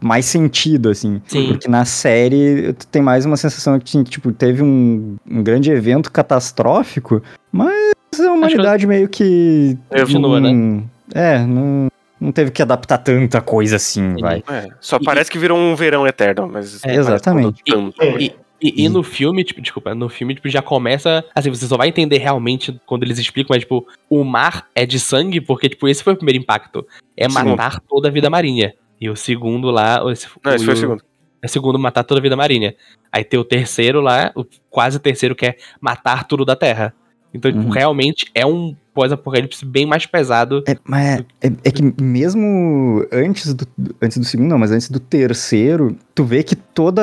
[0.01, 1.21] mais sentido, assim.
[1.27, 1.49] Sim.
[1.49, 6.11] Porque na série tu tem mais uma sensação que, tipo, teve um, um grande evento
[6.11, 7.73] catastrófico, mas
[8.21, 9.77] a humanidade meio que.
[9.89, 10.83] Continua, né?
[11.15, 11.89] É, não,
[12.21, 14.43] não teve que adaptar tanta coisa assim, vai.
[14.49, 16.83] É, só E- parece que virou um verão eterno, mas...
[16.85, 17.63] É, exatamente.
[17.67, 21.23] E- E, e no filme, tipo, desculpa, no filme, tipo, já começa.
[21.35, 24.99] Assim, você só vai entender realmente quando eles explicam, mas, tipo, o mar é de
[24.99, 26.87] sangue, porque, tipo, esse foi o primeiro impacto.
[27.15, 27.51] É Segundo.
[27.51, 28.73] matar toda a vida marinha.
[29.01, 30.01] E o segundo lá.
[30.11, 31.05] Esse, Não, esse foi o segundo.
[31.43, 32.75] É o segundo, matar toda a vida marinha.
[33.13, 36.95] Aí tem o terceiro lá, o quase terceiro, que é matar tudo da terra.
[37.33, 37.71] Então, tipo, Uhum.
[37.71, 40.63] realmente é um pós-apocalipse bem mais pesado.
[40.67, 41.05] É, mas
[41.41, 43.67] é, é- é que mesmo antes do,
[44.01, 47.03] antes do segundo, não, mas antes do terceiro, tu vê que toda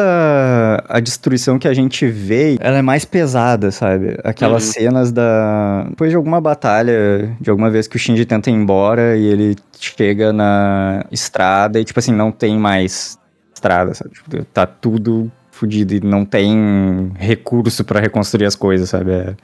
[0.88, 4.18] a destruição que a gente vê, ela é mais pesada, sabe?
[4.24, 4.72] Aquelas Uhum.
[4.74, 5.86] cenas da...
[5.90, 9.56] Depois de alguma batalha, de alguma vez que o Shinji tenta ir embora e ele
[9.80, 13.20] chega na estrada e, tipo assim, não tem mais
[13.54, 14.12] estrada, sabe?
[14.12, 19.12] Tipo, tá tudo fudido e não tem recurso pra reconstruir as coisas, sabe?
[19.12, 19.36] É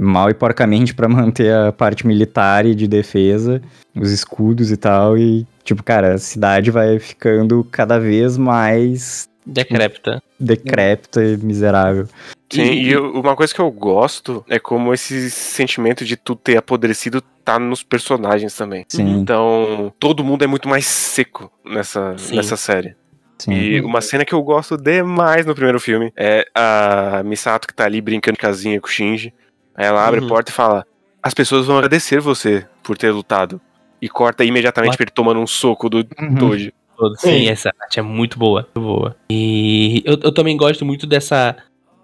[0.00, 3.60] mal e porcamente pra manter a parte militar e de defesa,
[3.96, 10.22] os escudos e tal, e tipo, cara, a cidade vai ficando cada vez mais Decrépita.
[10.38, 12.06] decrépita e miserável.
[12.52, 16.40] Sim, E- e eu- uma coisa que eu gosto é como esse sentimento de tudo
[16.42, 18.84] ter apodrecido tá nos personagens também.
[18.88, 22.36] Sim, Então, todo mundo é muito mais seco nessa, Sim.
[22.36, 22.94] nessa série.
[23.38, 23.52] sim.
[23.52, 27.84] E uma cena que eu gosto demais no primeiro filme é a Misato que tá
[27.84, 29.32] ali brincando de casinha com o Shinji.
[29.78, 30.26] Aí ela abre Uhum.
[30.26, 30.84] a porta e fala:
[31.22, 33.60] As pessoas vão agradecer você por ter lutado.
[34.02, 36.58] E corta imediatamente pra ele tomando um soco do Uhum.
[36.58, 36.70] Sim.
[37.16, 39.16] Sim, essa arte é muito boa, muito boa.
[39.30, 41.56] E eu, eu também gosto muito dessa.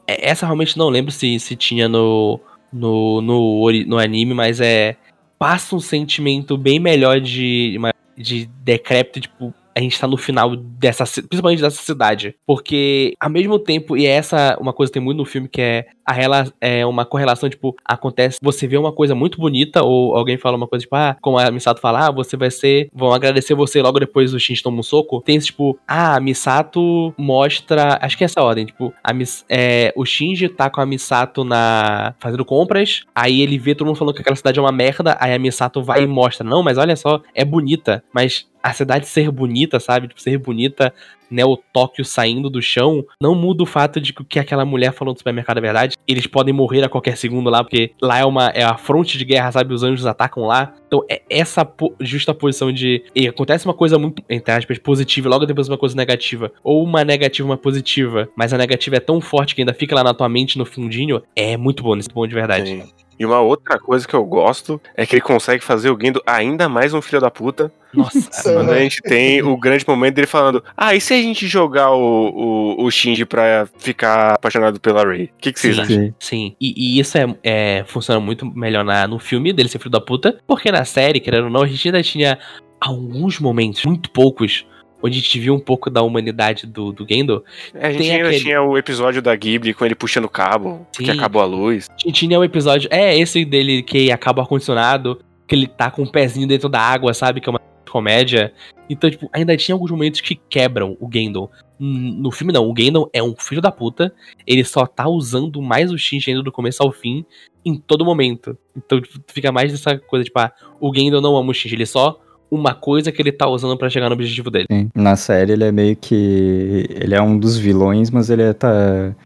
[0.06, 2.38] é, Essa realmente não lembro se, se tinha no,
[2.72, 4.96] no, no, no anime, mas é.
[5.36, 7.76] Passa um sentimento bem melhor de,
[8.16, 12.36] de decrépito, tipo, a gente tá no final dessa, ci- principalmente dessa cidade.
[12.46, 15.86] Porque, ao mesmo tempo, e essa uma coisa que tem muito no filme que é
[16.04, 20.36] a rela, é uma correlação, tipo, acontece, você vê uma coisa muito bonita, ou alguém
[20.36, 23.54] fala uma coisa, tipo, ah, como a Misato fala, ah, você vai ser, vão agradecer
[23.54, 25.22] você logo depois o Shinji toma um soco.
[25.22, 29.44] Tem esse, tipo, ah, a Misato mostra, acho que é essa ordem, tipo, a Mis,
[29.48, 33.96] é, o Shinji tá com a Misato na, fazendo compras, aí ele vê todo mundo
[33.96, 36.78] falando que aquela cidade é uma merda, aí a Misato vai e mostra, não, mas
[36.78, 40.08] olha só, é bonita, mas a cidade ser bonita, sabe?
[40.08, 40.92] Tipo, ser bonita,
[41.34, 41.44] né?
[41.44, 44.92] O Tóquio saindo do chão, não muda o fato de que o que aquela mulher
[44.92, 45.96] falou no supermercado é verdade.
[46.06, 49.24] Eles podem morrer a qualquer segundo lá, porque lá é uma é a fronte de
[49.24, 49.74] guerra, sabe?
[49.74, 50.74] Os anjos atacam lá.
[50.86, 53.02] Então, é essa po- justa posição de.
[53.14, 56.52] E acontece uma coisa muito, entre aspas, positiva, e logo depois uma coisa negativa.
[56.62, 58.28] Ou uma negativa, uma positiva.
[58.36, 61.22] Mas a negativa é tão forte que ainda fica lá na tua mente no fundinho.
[61.34, 62.70] É muito bom, muito bom de verdade.
[62.70, 63.03] Sim.
[63.18, 66.68] E uma outra coisa que eu gosto é que ele consegue fazer o Gendo ainda
[66.68, 67.72] mais um filho da puta.
[67.92, 68.42] Nossa.
[68.52, 71.90] Quando a gente tem o grande momento dele falando: Ah, e se a gente jogar
[71.92, 75.26] o, o, o Shinji pra ficar apaixonado pela Rei?
[75.26, 75.82] O que, que vocês Sim.
[75.82, 75.96] acham?
[75.96, 76.14] Sim.
[76.18, 79.90] Sim, e, e isso é, é- funciona muito melhor na, no filme dele ser filho
[79.90, 82.38] da puta, porque na série, querendo ou não, a gente ainda tinha
[82.80, 84.66] alguns momentos, muito poucos,
[85.04, 87.44] onde a gente viu um pouco da humanidade do, do Gendo.
[87.74, 90.86] É, a gente ainda aquele- tinha o episódio da Ghibli com ele puxando o cabo,
[90.96, 91.10] Sim.
[91.10, 91.88] acabou a luz.
[91.90, 95.90] A gente tinha um episódio, é esse dele que acaba o ar-condicionado, que ele tá
[95.90, 97.40] com um pezinho dentro da água, sabe?
[97.40, 98.52] Que é uma comédia.
[98.88, 101.50] Então, tipo, ainda tinha alguns momentos que quebram o Gendo.
[101.78, 102.68] No filme, não.
[102.70, 104.12] O Gendo é um filho da puta.
[104.46, 107.24] Ele só tá usando mais o Shinji ainda do começo ao fim,
[107.64, 108.56] em todo momento.
[108.76, 110.50] Então, tipo, fica mais dessa coisa, tipo, ah,
[110.80, 111.74] o Gendo não ama o Shinji.
[111.76, 112.18] Ele só
[112.54, 114.66] uma coisa que ele tá usando pra chegar no objetivo dele.
[114.70, 114.88] Sim.
[114.94, 116.86] Na série ele é meio que.
[116.90, 118.68] Ele é um dos vilões, mas ele é, tá.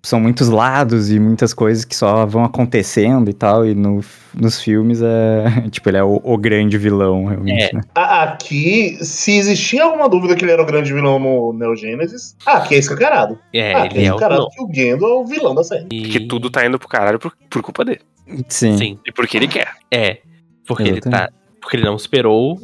[0.02, 3.66] São muitos lados e muitas coisas que só vão acontecendo e tal.
[3.66, 4.00] E no,
[4.34, 5.44] nos filmes é.
[5.70, 7.72] Tipo, ele é o, o grande vilão, realmente, É.
[7.74, 7.80] né?
[7.94, 12.36] A- Aqui, se existia alguma dúvida que ele era o grande vilão no Neo Genesis,
[12.46, 13.38] aqui é escancarado.
[13.52, 14.50] É, aqui ele é é o escancarado vilão.
[14.50, 15.86] que o Gendo é o vilão da série.
[15.92, 18.00] E- Que tudo tá indo pro caralho por, por culpa dele.
[18.48, 18.76] Sim.
[18.76, 18.98] Sim.
[19.06, 19.68] E porque ele quer.
[19.90, 20.18] É,
[20.66, 21.26] porque ele Exatamente.
[21.28, 21.32] tá.
[21.60, 22.60] Porque ele não esperou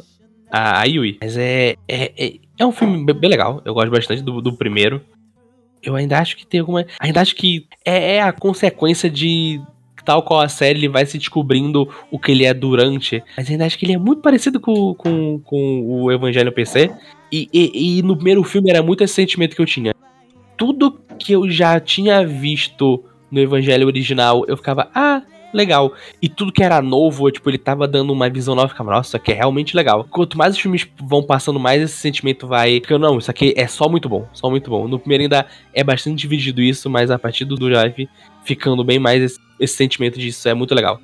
[0.55, 1.17] a, a Yui.
[1.21, 3.61] Mas é, é, é, é um filme bem, legal.
[3.65, 5.01] Eu gosto bastante do, do primeiro.
[5.83, 6.85] Eu ainda acho que tem alguma.
[6.99, 9.61] Ainda acho que é, é a consequência de.
[10.05, 13.23] Tal qual a série, ele vai se descobrindo o que ele é durante.
[13.35, 16.91] Mas ainda acho que ele é muito parecido com, com, com o Evangelho PC.
[17.31, 19.95] E, e, e no primeiro filme era muito esse sentimento que eu tinha.
[20.55, 25.23] Tudo que eu já tinha visto no Evangelho original, eu ficava, ah,
[25.55, 25.93] legal.
[26.21, 29.17] E tudo que era novo, tipo, ele tava dando uma visão nova, ficava, nossa, isso
[29.17, 30.05] aqui é realmente legal.
[30.09, 32.79] Quanto mais os filmes vão passando, mais esse sentimento vai.
[32.79, 34.87] Porque não, isso aqui é só muito bom, só muito bom.
[34.87, 38.07] No primeiro ainda é bastante dividido isso, mas a partir do Drive
[38.43, 40.99] ficando bem mais esse, esse sentimento disso é muito legal.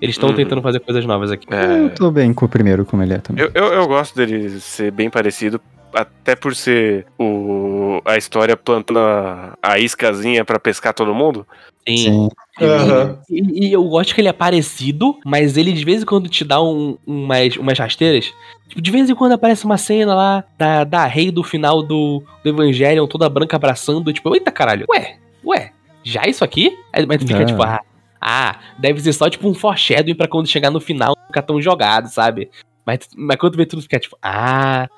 [0.00, 0.34] Eles estão Uhum.
[0.34, 1.46] tentando fazer coisas novas aqui.
[1.52, 3.44] É, Eu tô bem com o primeiro como ele é também.
[3.44, 5.60] eu, eu, eu gosto dele ser bem parecido,
[5.92, 11.46] até por ser o, a história plantando a, a iscazinha pra pescar todo mundo.
[11.88, 11.96] Sim.
[11.96, 12.28] Sim.
[12.60, 13.18] Aham.
[13.30, 16.44] E, e eu gosto que ele é parecido, mas ele de vez em quando te
[16.44, 18.32] dá um, umas, umas rasteiras.
[18.68, 22.22] Tipo, de vez em quando aparece uma cena lá da, da rei do final do,
[22.44, 24.12] do Evangelion, toda branca abraçando.
[24.12, 25.72] Tipo, eita caralho, ué, ué,
[26.04, 26.76] já isso aqui?
[26.92, 27.46] Aí, mas tu fica Ah.
[27.46, 27.80] tipo, ah,
[28.20, 31.60] ah, deve ser só tipo um foreshadowing pra quando chegar no final não ficar tão
[31.60, 32.50] jogado, sabe?
[32.84, 34.88] Mas, mas quando tu vê tudo, fica tipo, ah,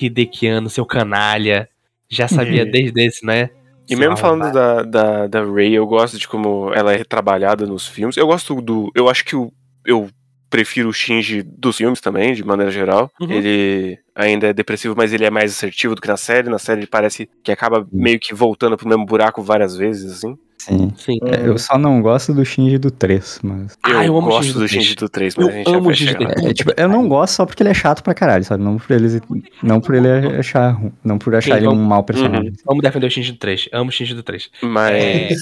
[0.00, 1.68] Hidekiano, seu canalha,
[2.08, 3.50] já sabia desde esse, né?
[3.88, 7.86] E mesmo falando da, da, da Ray, eu gosto de como ela é retrabalhada nos
[7.86, 8.16] filmes.
[8.16, 8.90] Eu gosto do.
[8.94, 9.52] Eu acho que o,
[9.84, 10.10] eu
[10.50, 13.10] prefiro o Shinji dos filmes também, de maneira geral.
[13.20, 13.30] Uhum.
[13.30, 16.50] Ele ainda é depressivo, mas ele é mais assertivo do que na série.
[16.50, 20.36] Na série ele parece que acaba meio que voltando pro mesmo buraco várias vezes, assim.
[20.60, 20.92] Sim.
[20.96, 21.18] Sim.
[21.24, 23.78] É, Eu só não gosto do Shinji do 3, mas.
[23.82, 24.84] Ah, eu amo gosto Shinji do do três.
[24.84, 26.30] Shinji do 3, mas Eu a gente já amo Shinji do lá.
[26.30, 26.46] três.
[26.50, 28.62] É, tipo, eu não gosto só porque ele é chato pra caralho, sabe?
[28.62, 29.20] Não por ele,
[29.62, 32.52] não por ele achar, não por achar Sim, ele um vamos- mau personagem.
[32.66, 33.68] Vamos defender o Shinji do 3.
[33.72, 34.50] Amo o Shinji do 3.
[34.62, 35.36] Mas,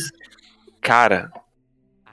[0.83, 1.31] cara,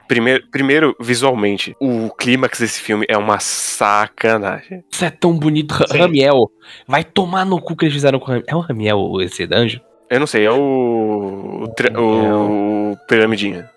[0.07, 4.83] primeiro, primeiro, visualmente, o clímax desse filme é uma sacanagem.
[4.91, 5.75] Isso é tão bonito.
[5.91, 5.97] Sim.
[5.97, 6.49] Ramiel.
[6.87, 8.45] Vai tomar no cu que eles fizeram com o Ramiel.
[8.47, 9.81] É o Ramiel esse anjo?
[10.09, 11.63] Eu não sei, é o.
[11.63, 13.69] O, tra- o Piramidinha.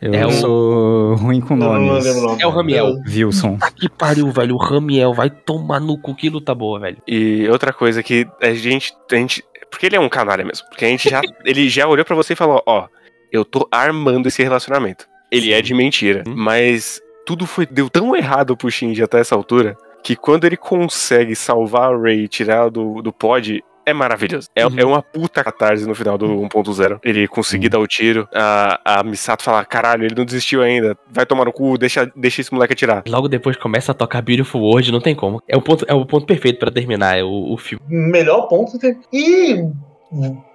[0.00, 2.04] Eu É o- sou ruim com Não, não nomes.
[2.04, 2.42] lembro o nome.
[2.42, 2.92] É o Ramiel.
[3.08, 3.56] Wilson.
[3.56, 4.54] Tá que pariu, velho.
[4.56, 6.14] O Ramiel vai tomar no cu.
[6.14, 6.98] Que luta boa, velho.
[7.06, 9.44] E outra coisa que a gente, a gente.
[9.70, 10.66] Porque ele é um canalha mesmo.
[10.68, 11.20] Porque a gente já.
[11.44, 12.86] ele já olhou pra você e falou: Ó,
[13.30, 15.06] eu tô armando esse relacionamento.
[15.30, 16.24] Ele é de mentira.
[16.26, 16.34] Uhum.
[16.36, 21.36] Mas tudo foi deu tão errado pro Shinji até essa altura que quando ele consegue
[21.36, 24.48] salvar a Ray e tirar ela do, do pod, é maravilhoso.
[24.54, 24.78] É, Uhum.
[24.78, 27.00] é uma puta catarse no final do 1.0.
[27.04, 31.26] Ele conseguir dar o tiro, a, a Misato falar, caralho, ele não desistiu ainda, vai
[31.26, 33.02] tomar no cu, deixa, deixa esse moleque atirar.
[33.08, 35.42] Logo depois começa a tocar Beautiful World, não tem como.
[35.48, 37.84] É o ponto, é o ponto perfeito pra terminar é o, o filme.
[37.88, 38.78] Melhor ponto.
[38.78, 39.64] tem- E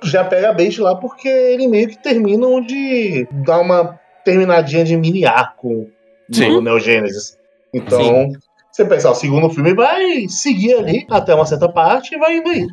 [0.03, 4.95] já pega a bait lá porque ele meio que termina onde dá uma terminadinha de
[4.95, 5.88] mini arco
[6.32, 6.49] Sim.
[6.51, 7.38] no Neo Genesis.
[7.73, 8.32] Então,
[8.71, 12.49] você pensar, o segundo filme vai seguir ali até uma certa parte e vai indo
[12.49, 12.67] aí.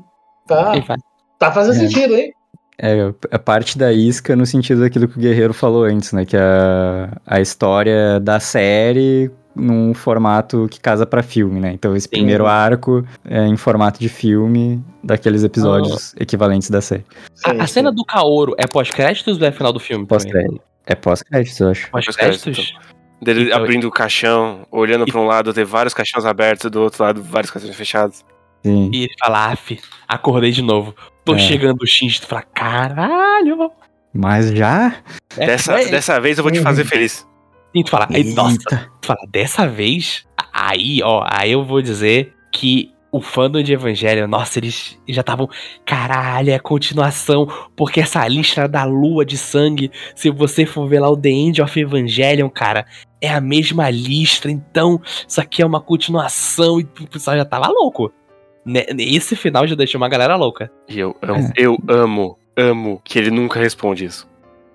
[0.47, 0.97] Tá, E vai.
[1.39, 1.89] tá fazendo É.
[1.89, 2.33] sentido, hein?
[2.77, 6.25] É a parte da isca no sentido daquilo que o Guerreiro falou antes, né?
[6.25, 11.71] Que a, a história da série num formato que casa pra filme, né?
[11.73, 17.05] Então esse primeiro arco é em formato de filme daqueles episódios equivalentes da série.
[17.45, 17.73] A, Sim, a sim.
[17.75, 20.05] cena do Kaoru é pós-créditos ou é final do filme?
[20.05, 20.25] também?
[20.25, 20.61] Pós-crédito.
[20.87, 21.91] É pós-créditos, eu acho.
[21.93, 22.75] Pós-créditos?
[23.23, 27.05] Dele Então- abrindo o caixão, olhando pra um lado, ter vários caixões abertos, do outro
[27.05, 28.25] lado, vários caixões fechados.
[28.65, 28.91] Sim.
[28.93, 30.95] E ele fala, af, acordei de novo.
[31.25, 31.39] Tô É.
[31.39, 33.71] chegando o Shinji, tu fala, caralho.
[34.12, 34.97] Mas já?
[35.37, 36.65] É, Dessa, é, dessa vez eu vou te Uhum.
[36.65, 37.27] fazer feliz.
[37.75, 38.57] E tu fala, aí, nossa,
[39.01, 44.27] tu fala, dessa vez, aí, ó, aí eu vou dizer que o fandom de Evangelho,
[44.29, 45.49] nossa, eles já estavam,
[45.85, 51.09] caralho, é continuação, porque essa listra da lua de sangue, se você for ver lá
[51.11, 52.87] o The End of Evangelion, cara,
[53.21, 57.69] é a mesma listra, então isso aqui é uma continuação, e o pessoal já tava
[57.69, 58.12] louco.
[58.65, 60.71] Né, Esse final já deixou uma galera louca.
[60.89, 64.27] E eu amo, eu amo, amo que ele nunca responde isso.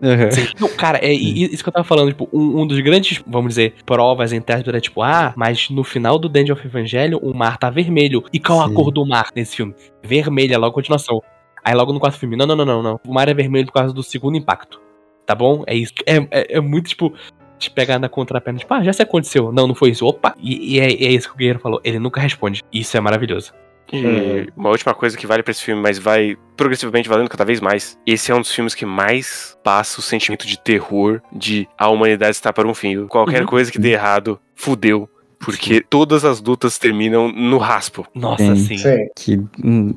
[0.01, 0.29] Uhum.
[0.59, 3.73] Não, cara, é isso que eu tava falando, tipo, um, um dos grandes, vamos dizer,
[3.85, 7.57] provas em teste era tipo, ah, mas no final do Dungeon of Evangelho o mar
[7.57, 8.23] tá vermelho.
[8.31, 8.73] E qual a Sim.
[8.73, 9.75] cor do mar nesse filme?
[10.01, 11.21] Vermelha, logo a continuação.
[11.63, 12.99] Aí logo no quarto filme, não, não, não, não, não.
[13.05, 14.79] O mar é vermelho por causa do segundo impacto.
[15.25, 15.63] Tá bom?
[15.67, 15.93] É isso.
[16.05, 17.13] É, é, é muito, tipo,
[17.57, 19.51] te pegar na contraperna, tipo, ah, já se aconteceu.
[19.51, 20.05] Não, não foi isso.
[20.05, 20.33] Opa!
[20.39, 21.81] E, e é, é isso que o Guerreiro falou.
[21.83, 22.63] Ele nunca responde.
[22.71, 23.53] Isso é maravilhoso.
[23.91, 24.45] E Uhum.
[24.55, 27.97] uma última coisa que vale pra esse filme, mas vai progressivamente valendo cada vez mais.
[28.05, 32.31] Esse é um dos filmes que mais passa o sentimento de terror de a humanidade
[32.31, 33.07] está para um fim.
[33.07, 33.47] Qualquer Uhum.
[33.47, 35.09] coisa que dê errado, fudeu.
[35.39, 38.05] Porque todas as lutas terminam no raspo.
[38.13, 38.77] Nossa, Sim.
[38.77, 38.77] sim.
[38.77, 39.07] Sim.
[39.15, 39.41] Que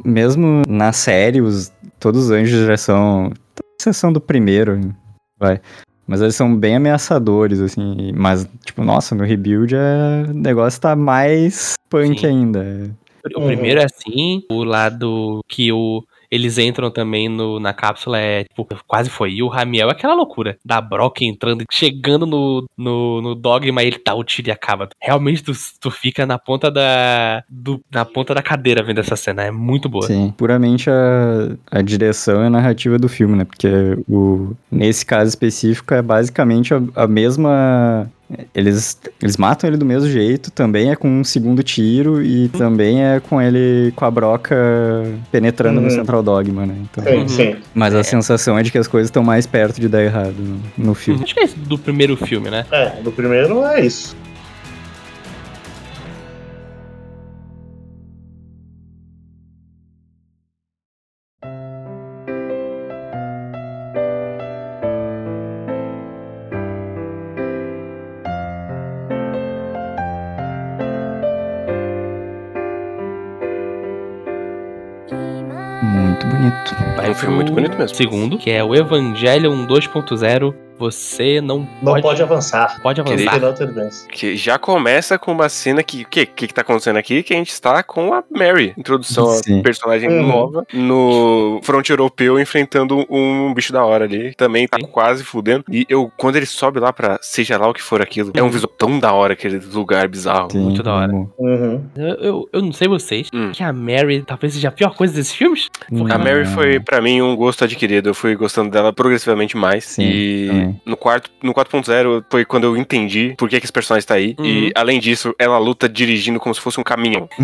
[0.04, 3.32] mesmo na série, os, todos os anjos já são.
[3.80, 4.78] exceção do primeiro,
[5.38, 5.60] vai.
[6.06, 8.12] Mas eles são bem ameaçadores, assim.
[8.14, 10.30] Mas, tipo, nossa, no rebuild é...
[10.30, 12.26] o negócio tá mais punk Sim.
[12.26, 12.96] ainda.
[13.36, 13.46] O Uhum.
[13.46, 18.66] primeiro é assim, o lado que o, eles entram também no, na cápsula é, tipo,
[18.86, 19.32] quase foi.
[19.34, 20.56] E o Ramiel é aquela loucura.
[20.64, 24.88] Da Brock entrando, chegando no, no, no Dogma, ele tá o tiro e acaba.
[24.98, 27.44] Realmente tu, tu fica na ponta da.
[27.50, 29.42] Do, na ponta da cadeira vendo essa cena.
[29.42, 30.06] É muito boa.
[30.06, 30.32] Sim.
[30.34, 33.44] Puramente a, a direção e a narrativa do filme, né?
[33.44, 33.68] Porque
[34.08, 38.10] o, nesse caso específico é basicamente a, a mesma.
[38.54, 43.04] Eles, eles matam ele do mesmo jeito, também é com um segundo tiro e também
[43.04, 44.56] é com ele com a broca
[45.30, 45.84] penetrando Uhum.
[45.86, 46.74] no Central Dogma, né?
[46.82, 47.28] Então, Sim, Uhum.
[47.28, 47.56] sim.
[47.74, 48.02] mas a É.
[48.02, 51.22] sensação é de que as coisas estão mais perto de dar errado no, no filme.
[51.24, 52.64] Acho que é esse do primeiro filme, né?
[52.70, 54.16] É, no primeiro é isso.
[77.12, 77.96] Um filme muito bonito mesmo.
[77.96, 80.54] Segundo, que é o Evangelion 2.0.
[80.78, 82.80] Você não, Não pode, pode, avançar.
[82.82, 83.40] pode avançar.
[84.10, 86.02] Que já começa com uma cena que.
[86.02, 87.22] O que, que que tá acontecendo aqui?
[87.22, 88.74] Que a gente está com a Mary.
[88.76, 89.60] Introdução Sim.
[89.60, 90.26] a personagem Uhum.
[90.26, 94.34] nova no front europeu enfrentando um bicho da hora ali.
[94.34, 94.86] Também tá Sim.
[94.86, 95.64] quase fudendo.
[95.70, 98.50] E eu, quando ele sobe lá pra seja lá o que for aquilo, é um
[98.50, 100.50] visual tão da hora aquele lugar bizarro.
[100.50, 101.12] Sim, Muito da hora.
[101.12, 101.84] Uhum.
[101.96, 103.50] Eu, eu, eu não sei vocês, Hum.
[103.52, 105.68] que a Mary talvez seja a pior coisa desses filmes.
[105.90, 106.18] A Não.
[106.18, 108.08] Mary foi, pra mim, um gosto adquirido.
[108.10, 109.84] Eu fui gostando dela progressivamente mais.
[109.84, 110.71] Sim, e também.
[110.84, 114.34] No quarto, no 4.0 foi quando eu entendi por que, que esse personagem tá aí.
[114.38, 114.44] Uhum.
[114.44, 117.28] E, além disso, ela luta dirigindo como se fosse um caminhão.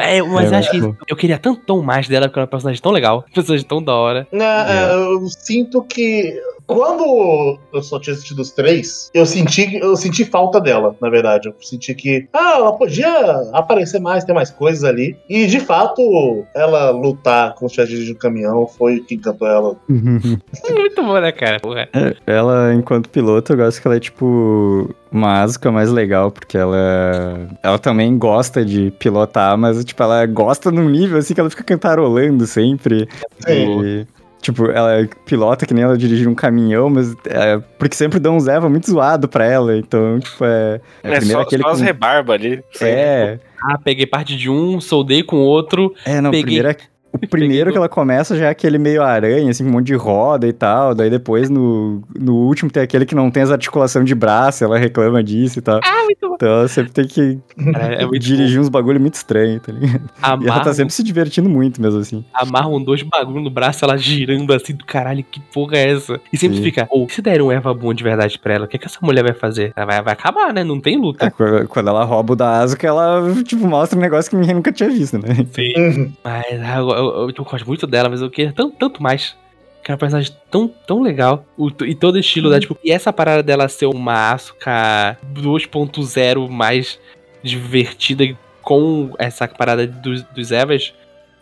[0.00, 0.18] É.
[0.18, 0.78] É, mas É, acho que
[1.08, 3.66] eu queria tanto tom mais dela, porque ela é uma personagem tão legal, uma personagem
[3.66, 4.26] tão da hora.
[4.32, 4.94] Não, É.
[4.94, 10.60] Eu sinto que quando eu só tinha assistido os três, eu senti, eu senti falta
[10.60, 11.48] dela, na verdade.
[11.48, 13.10] Eu senti que ah, ela podia
[13.52, 15.16] aparecer mais, ter mais coisas ali.
[15.28, 19.76] E de fato, ela lutar com os dirigindo um caminhão foi o que encantou ela.
[19.88, 21.60] Muito bom, né, cara?
[21.60, 21.88] Porra.
[21.92, 26.58] É, ela, enquanto piloto, eu gosto que ela é tipo uma Asuka mais legal, porque
[26.58, 31.50] ela ela também gosta de pilotar, mas tipo, ela gosta num nível assim que ela
[31.50, 33.08] fica cantarolando sempre.
[33.46, 33.82] Sim.
[33.82, 34.06] E,
[34.44, 38.46] tipo, ela pilota que nem ela dirigir um caminhão, mas é, porque sempre dá uns
[38.46, 41.78] Eva muito zoado pra ela, então, tipo, é, é É, primeiro só, aquele só as
[41.78, 42.62] com- rebarba ali.
[42.80, 45.94] É, ah, peguei parte de um, soldei com outro.
[46.04, 46.76] É, não, Peguei- primeiro é-
[47.14, 49.94] o primeiro que ela começa já é aquele meio aranha, assim, com um monte de
[49.94, 50.94] roda e tal.
[50.94, 54.78] Daí depois, no, no último, tem aquele que não tem as articulações de braço, ela
[54.78, 55.80] reclama disso e tal.
[55.84, 56.34] Ah, muito bom.
[56.34, 57.38] Então ela sempre tem que
[57.74, 60.00] é muito dirigir uns bagulho muito estranho, tá ligado?
[60.38, 60.42] bom.
[60.44, 62.24] E ela tá sempre se divertindo muito mesmo, assim.
[62.34, 66.20] amarram dois bagulho no braço, ela girando assim do caralho, que porra é essa?
[66.32, 66.62] E sempre Sim.
[66.62, 68.98] fica, ou se der um erva bom de verdade pra ela, o que, que essa
[69.02, 69.72] mulher vai fazer?
[69.76, 70.64] Ela vai, vai acabar, né?
[70.64, 71.30] Não tem É, luta.
[71.30, 74.72] qu- quando ela rouba o da Asuka, ela, tipo, mostra um negócio que ninguém nunca
[74.72, 75.46] tinha visto, né?
[75.52, 75.72] Sim.
[75.76, 76.12] Uhum.
[76.24, 79.36] Mas ah, eu, eu, gosto muito dela, mas eu queria tanto, tanto mais.
[79.82, 81.44] Que é uma personagem tão, tão legal.
[81.56, 86.98] O, e todo estilo dela, tipo, e essa parada dela ser uma Asuka 2.0 mais
[87.42, 88.24] divertida
[88.62, 90.94] com essa parada dos, dos Evas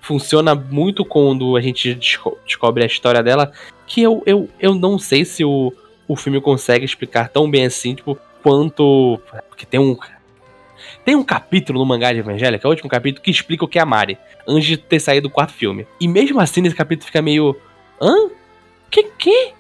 [0.03, 3.53] funciona muito quando a gente desco- descobre a história dela.
[3.87, 5.73] Que eu, eu, eu não sei se o,
[6.07, 9.19] o filme consegue explicar tão bem assim, tipo, quanto.
[9.49, 9.97] Porque tem um.
[11.05, 12.31] Tem um capítulo no mangá de que
[12.65, 15.29] é o último capítulo, que explica o que é a Mari, antes de ter saído
[15.29, 15.87] do quarto filme.
[16.01, 17.57] E mesmo assim, nesse capítulo fica meio.
[18.01, 18.31] Hã?
[18.91, 19.53] Que que?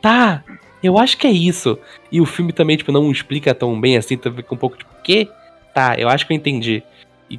[0.00, 0.42] Tá,
[0.82, 1.78] eu acho que é isso.
[2.10, 4.90] E o filme também, tipo, não explica tão bem assim, então fica um pouco tipo,
[5.02, 5.28] que?
[5.74, 6.82] Tá, eu acho que eu entendi.
[7.28, 7.38] E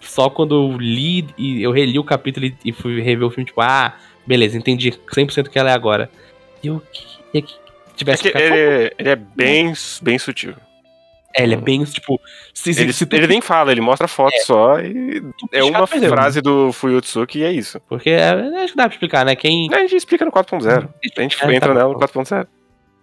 [0.00, 3.46] só quando eu li e eu reli o capítulo e- e fui rever o filme,
[3.46, 3.94] tipo, ah,
[4.26, 6.08] beleza, entendi 100% que ela é agora.
[6.62, 7.02] E eu que,
[7.32, 10.54] que, que É tivesse que ficado- ele, ele é bem, bem sutil.
[11.36, 12.20] É, ele é bem, tipo,
[12.52, 15.22] se, se, Ele, se tu ele nem fala, ele mostra foto só e
[15.52, 16.10] é uma perdeu.
[16.10, 17.80] frase do Fuyutsuki e é isso.
[17.88, 18.30] Porque é,
[18.62, 19.36] acho que dá pra explicar, né?
[19.36, 20.88] Quem A gente explica no 4.0.
[21.16, 22.46] A gente É, entra tá nela no 4.0.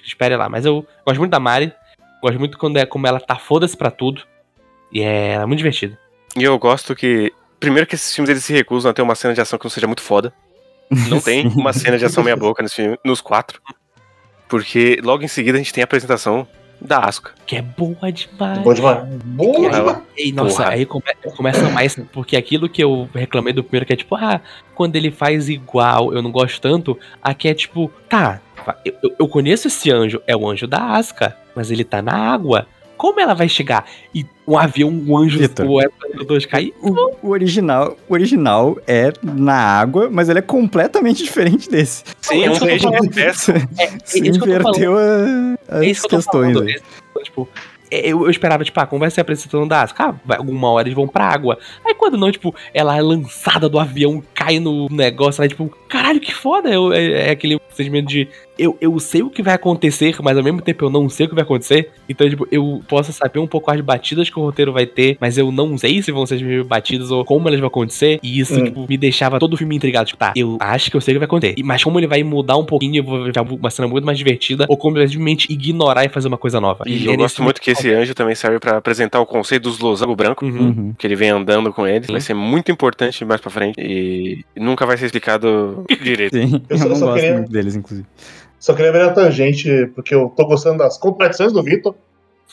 [0.05, 0.49] espere lá.
[0.49, 1.71] Mas eu gosto muito da Mari.
[2.21, 4.23] Gosto muito quando é como ela tá foda-se pra tudo.
[4.91, 5.97] E é, é muito divertida.
[6.35, 7.31] E eu gosto que.
[7.59, 9.69] Primeiro que esses filmes eles se recusam a ter uma cena de ação que não
[9.71, 10.33] seja muito foda.
[11.09, 13.61] Não tem uma cena de ação meia boca nesse filme, nos quatro.
[14.49, 16.47] Porque logo em seguida a gente tem a apresentação
[16.79, 17.31] da Asuka.
[17.45, 18.59] Que é boa demais.
[18.59, 19.03] Bom demais.
[19.25, 19.97] Bom E aí- demais.
[20.17, 20.69] E, nossa, Porra.
[20.75, 21.03] aí come-
[21.35, 21.95] começa mais.
[22.11, 24.41] Porque aquilo que eu reclamei do primeiro, que é tipo, ah,
[24.75, 26.97] quando ele faz igual, eu não gosto tanto.
[27.21, 28.39] Aqui é tipo, tá,
[28.85, 32.13] eu, eu- eu conheço esse anjo, é o anjo da Asca, mas ele tá na
[32.15, 32.67] água.
[32.97, 33.85] Como ela vai chegar?
[34.13, 35.65] E um avião, um anjo, Vitor.
[35.69, 36.73] o F-2 cair?
[36.81, 42.03] O, o original, o original é na água, mas ele é completamente diferente desse.
[42.21, 43.01] Sim, é é um isso que eu tô beijo falando.
[43.01, 43.53] de peça.
[43.77, 44.77] É, é isso que eu tô falando.
[44.77, 46.57] inverteu a- as É isso que eu tô questões.
[46.61, 46.81] aí.
[47.19, 47.49] É, tipo,
[47.89, 50.09] é, eu, eu esperava, tipo, ah, como vai ser a apresentação da Asuka?
[50.29, 51.57] Ah, alguma hora eles vão pra água.
[51.85, 56.19] Aí quando não, tipo, ela é lançada do avião, cai no negócio, ela, tipo, caralho,
[56.19, 56.69] que foda.
[56.69, 58.27] Eu, é, é aquele sentimento de
[58.57, 61.29] eu, eu sei o que vai acontecer, mas ao mesmo tempo eu não sei o
[61.29, 61.91] que vai acontecer.
[62.09, 65.37] Então, tipo, eu posso saber um pouco as batidas que o roteiro vai ter, mas
[65.37, 68.19] eu não sei se vão ser as mesmas batidas ou como elas vão acontecer.
[68.23, 68.63] E isso, Hum.
[68.65, 70.07] tipo, me deixava todo o filme intrigado.
[70.07, 71.53] Tipo, tá, eu acho que eu sei o que vai acontecer.
[71.57, 74.17] E- Mas como ele vai mudar um pouquinho, eu vou ver uma cena muito mais
[74.17, 76.83] divertida, ou como ele vai simplesmente ignorar e fazer uma coisa nova.
[76.87, 79.77] E é eu gosto muito que esse anjo também serve pra apresentar o conceito dos
[79.79, 80.43] losango branco.
[80.45, 80.57] Uhum.
[80.67, 80.93] Uhum.
[80.97, 82.07] Que ele vem andando com eles.
[82.07, 82.13] Sim.
[82.13, 83.75] Vai ser muito importante mais pra frente.
[83.79, 86.35] E nunca vai ser explicado direito.
[86.35, 88.07] Sim, Eu eu, só- não só gosto queria- muito deles, inclusive.
[88.59, 91.93] Só queria ver a tangente, porque eu tô gostando das contradições do Vitor.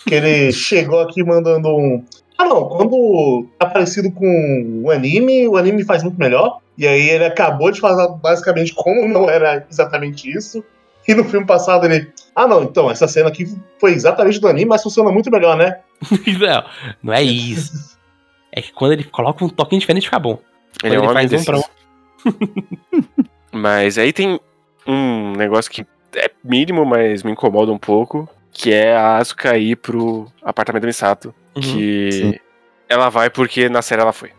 [0.07, 2.05] Que ele chegou aqui mandando um.
[2.37, 6.59] Ah, não, quando tá parecido com o anime, o anime faz muito melhor.
[6.77, 10.62] E aí ele acabou de falar basicamente como não era exatamente isso.
[11.07, 12.11] E no filme passado ele.
[12.35, 13.47] Ah, não, então, essa cena aqui
[13.79, 15.79] foi exatamente do anime, mas funciona muito melhor, né?
[16.41, 16.64] não,
[17.03, 17.97] não é isso.
[18.53, 20.39] É que quando ele coloca um toquinho diferente, fica bom.
[20.83, 21.70] Ele é um ele homem faz um pra desses.
[23.53, 24.41] Mas aí tem
[24.87, 28.29] um negócio que é mínimo, mas me incomoda um pouco.
[28.53, 31.35] Que é a Asuka ir pro apartamento da Misato.
[31.57, 31.62] Uhum.
[31.62, 32.35] Que Sim.
[32.89, 34.31] ela vai porque na série ela foi.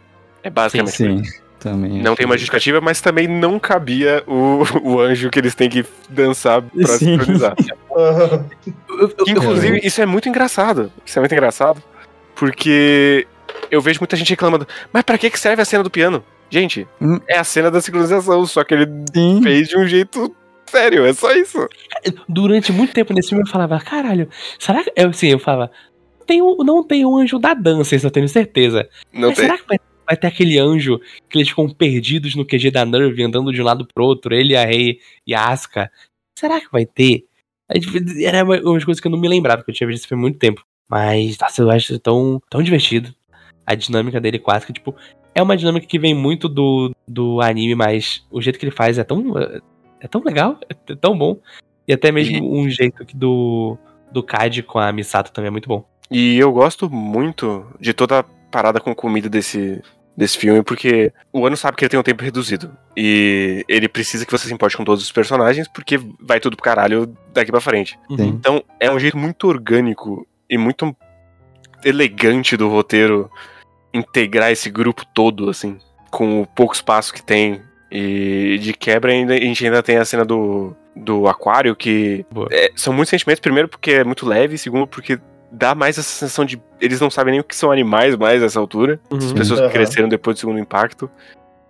[0.44, 1.22] É basicamente Sim,
[1.60, 2.02] também.
[2.02, 5.86] Não tem uma justificativa, mas também não cabia o, o anjo que eles têm que
[6.10, 7.18] dançar pra Sim.
[7.18, 7.56] sincronizar.
[9.28, 10.92] Inclusive, isso é muito engraçado.
[11.06, 11.82] Isso é muito engraçado.
[12.36, 13.28] Porque
[13.72, 16.24] eu vejo muita gente reclamando, mas pra que que serve a cena do piano?
[16.50, 17.20] Gente, Hum.
[17.28, 19.42] é a cena da sincronização, só que ele Sim.
[19.42, 20.36] fez de um jeito
[20.68, 21.68] sério, é só isso.
[22.28, 24.30] durante muito tempo nesse filme eu falava, caralho,
[24.60, 24.92] será que.
[24.96, 25.72] Eu, assim, eu falava,
[26.26, 28.88] tem um, não tem um anjo da dança, isso eu tenho certeza.
[29.14, 29.46] Não Mas tem.
[29.46, 29.78] será que vai,
[30.08, 33.66] vai ter aquele anjo que eles ficam perdidos no QG da Nerve, andando de um
[33.66, 35.92] lado pro outro, ele, a Rei e a Asuka?
[36.38, 37.26] Será que vai ter?
[37.80, 40.08] Tipo, Era uma, umas coisas que eu não me lembrava, porque eu tinha visto esse
[40.08, 40.64] filme há muito tempo.
[40.90, 43.14] Mas, nossa, eu acho tão, tão divertido.
[43.66, 44.96] A dinâmica dele a Asuka, tipo,
[45.36, 48.98] é uma dinâmica que vem muito do, do anime, mas o jeito que ele faz
[48.98, 49.34] é tão.
[50.00, 51.38] É tão legal, é tão bom.
[51.88, 53.78] E até mesmo um jeito que do,
[54.12, 55.86] do Kaji com a Misato também é muito bom.
[56.10, 59.82] E eu gosto muito de toda a parada com comida desse,
[60.16, 62.72] desse filme, porque o ano sabe que ele tem um tempo reduzido.
[62.96, 66.64] E ele precisa que você se importe com todos os personagens, porque vai tudo pro
[66.64, 67.98] caralho daqui pra frente.
[68.10, 68.28] Sim.
[68.28, 70.96] Então é um jeito muito orgânico e muito
[71.84, 73.30] elegante do roteiro
[73.96, 75.78] integrar esse grupo todo, assim,
[76.12, 77.62] com o pouco espaço que tem.
[77.92, 82.72] E de quebra ainda, a gente ainda tem a cena do, do aquário, que é,
[82.76, 83.40] são muitos sentimentos.
[83.40, 85.18] Primeiro, porque é muito leve, segundo, porque
[85.52, 86.62] dá mais essa sensação de.
[86.82, 89.00] Eles não sabem nem o que são animais mais nessa altura.
[89.10, 89.34] As Uhum.
[89.36, 89.70] pessoas Aham.
[89.70, 91.10] que cresceram depois do segundo impacto.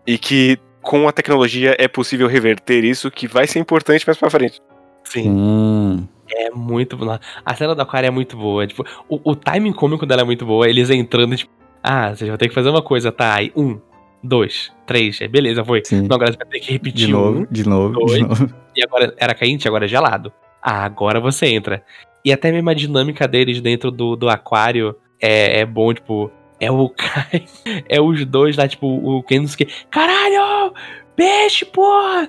[0.07, 4.30] E que com a tecnologia é possível reverter isso, que vai ser importante mais pra
[4.30, 4.61] frente.
[5.03, 5.23] Sim.
[5.23, 6.07] Sim.
[6.32, 7.19] É muito boa.
[7.45, 8.65] A cena do aquário é muito boa.
[8.65, 10.67] Tipo, o, o timing cômico dela é muito boa.
[10.67, 11.51] Eles entrando, tipo,
[11.86, 13.36] ah, vocês vão ter que fazer uma coisa, tá?
[13.36, 13.79] Aí, um,
[14.23, 15.81] dois, três, aí beleza, foi.
[15.86, 16.07] Sim.
[16.07, 17.47] Não, agora você vai ter que repetir De novo, um.
[17.49, 18.13] de novo, dois.
[18.13, 18.53] de novo.
[18.75, 20.33] E agora era quente, agora é gelado.
[20.61, 21.83] Ah, agora você entra.
[22.23, 26.31] E até mesmo a dinâmica deles dentro do, do aquário é, é bom, tipo.
[26.59, 27.45] É o Kai.
[27.88, 29.86] É os dois lá, tipo, o Ken não sei o que.
[29.91, 30.73] Caralho!
[31.15, 32.27] Peixe, porra!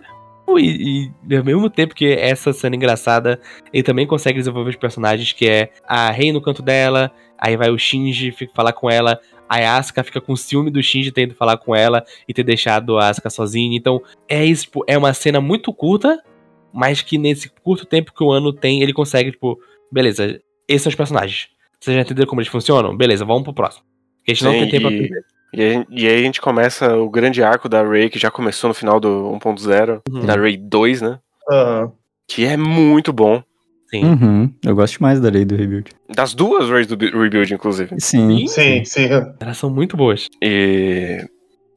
[0.58, 3.40] E, e ao mesmo tempo que essa cena engraçada,
[3.72, 7.70] ele também consegue desenvolver os personagens, que é a Rei no canto dela, aí vai
[7.70, 9.18] o Shinji fica falar com ela,
[9.48, 13.08] a Asuka fica com ciúme do Shinji tendo falar com ela e ter deixado a
[13.08, 13.76] Asuka sozinha.
[13.76, 16.22] Então, é isso, tipo, é uma cena muito curta,
[16.72, 19.58] mas que nesse curto tempo que o ano tem, ele consegue, tipo,
[19.90, 21.48] beleza, esses são os personagens.
[21.80, 22.96] Vocês já entenderam como eles funcionam?
[22.96, 23.84] Beleza, vamos pro próximo.
[24.18, 25.24] Porque a gente não Sim, tem tempo pra e- aprender.
[25.52, 28.68] E aí, e aí a gente começa o grande arco da Ray, que já começou
[28.68, 30.26] no final do 1.0, Uhum.
[30.26, 31.18] da Ray 2, né?
[31.50, 31.92] Aham.
[32.28, 33.42] Que é muito bom.
[33.88, 34.04] Sim.
[34.04, 34.52] Uhum.
[34.64, 35.90] Eu gosto mais da lei do rebuild.
[36.14, 37.94] Das duas Rays do Rebuild, inclusive.
[38.00, 38.46] Sim.
[38.48, 39.08] Sim, sim.
[39.40, 40.28] Elas são muito boas.
[40.42, 41.24] E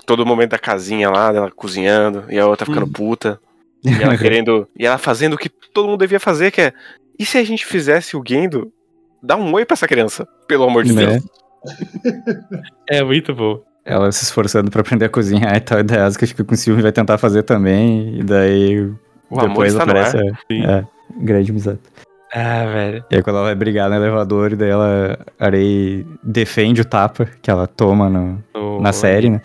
[0.06, 2.92] todo o momento da casinha lá, dela cozinhando, e a outra ficando Uhum.
[2.92, 3.40] puta.
[3.82, 4.68] E ela querendo.
[4.78, 6.74] E ela fazendo o que todo mundo devia fazer, que é.
[7.18, 8.74] E se a gente fizesse o Gendo?
[9.24, 11.06] Dá um oi pra essa criança, pelo amor de Né?
[11.06, 11.24] Deus.
[12.90, 13.62] É muito bom.
[13.86, 16.56] Ela se esforçando pra aprender a cozinhar e tal, e daí a Asuka fica com
[16.56, 18.82] ciúme e vai tentar fazer também, e daí
[19.30, 20.24] O amor depois aparece ar.
[20.24, 20.66] a, Sim.
[20.66, 20.86] é,
[21.22, 21.80] grande amizade.
[22.34, 23.04] Ah, velho.
[23.10, 26.86] E aí quando ela vai brigar no elevador, e daí ela, a Arei defende o
[26.86, 29.42] tapa que ela toma no- O- na série, né?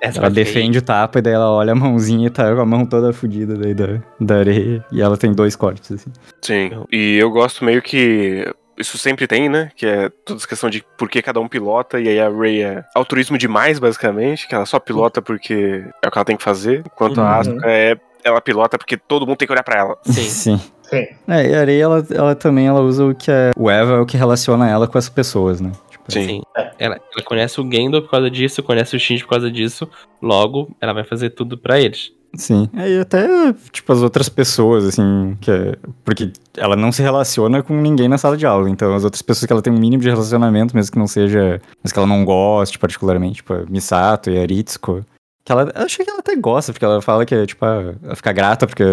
[0.00, 2.64] Essa Ela defende o tapa e daí ela olha a mãozinha e tá com a
[2.66, 4.82] mão toda fodida daí da, da areia.
[4.90, 6.10] E ela tem dois cortes, assim.
[6.40, 6.70] Sim.
[6.90, 8.46] E eu gosto meio que.
[8.78, 9.70] Isso sempre tem, né?
[9.76, 12.62] Que é toda essa questão de por que cada um pilota, e aí a Ray
[12.62, 16.42] é altruísmo demais, basicamente, que ela só pilota porque é o que ela tem que
[16.42, 17.24] fazer, enquanto Uhum.
[17.24, 17.98] a Asuka é.
[18.22, 19.98] Ela pilota porque todo mundo tem que olhar pra ela.
[20.04, 20.22] Sim.
[20.58, 20.60] Sim.
[20.90, 21.06] Sim.
[21.28, 23.52] É, e a areia, ela, ela também ela usa o que é.
[23.56, 25.70] O Eva é o que relaciona ela com as pessoas, né?
[25.90, 26.26] Tipo, Sim.
[26.26, 26.42] Sim.
[26.78, 29.88] Ela, ela conhece o Gendo por causa disso, conhece o Shinji por causa disso.
[30.20, 32.12] Logo, ela vai fazer tudo pra eles.
[32.34, 32.68] Sim.
[32.76, 33.26] É, e até,
[33.72, 35.76] tipo, as outras pessoas, assim, que é...
[36.04, 38.70] Porque ela não se relaciona com ninguém na sala de aula.
[38.70, 41.60] Então, as outras pessoas que ela tem um mínimo de relacionamento, mesmo que não seja...
[41.82, 43.36] Mas que ela não goste, particularmente.
[43.36, 45.04] Tipo, a Misato e a Ritsuko.
[45.44, 45.72] Que ela...
[45.74, 48.64] Eu achei que ela até gosta, porque ela fala que, tipo, ah, ela fica grata
[48.64, 48.84] porque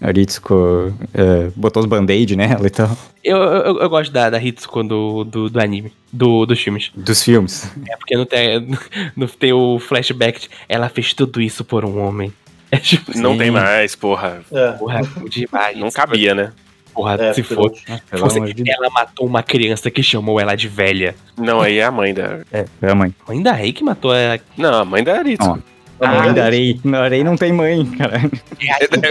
[0.00, 2.90] a Ritsuko é, botou os band-aid nela e tal.
[3.22, 6.90] Eu, eu, eu gosto da, da Hitsuko do, do, do anime, do, dos filmes.
[6.94, 7.70] Dos filmes.
[7.88, 8.66] É porque não tem,
[9.16, 12.32] não tem o flashback de ela fez tudo isso por um homem.
[12.72, 14.42] É tipo, Não tem mais, porra.
[14.52, 14.72] É.
[14.72, 15.76] porra, demais.
[15.76, 16.52] Não cabia, né?
[16.94, 17.70] Porra, É, se for.
[18.08, 18.76] Pelo fosse- amor de Deus.
[18.78, 21.14] ela matou uma criança que chamou ela de velha.
[21.36, 22.40] Não, aí é a mãe da.
[22.52, 23.14] É, foi a mãe.
[23.28, 24.38] Mãe da Rei que matou ela.
[24.56, 25.60] Não, a mãe da Aritsu.
[26.00, 26.80] A Ah, mãe da Arei.
[26.84, 28.20] Na Arei não tem mãe, cara.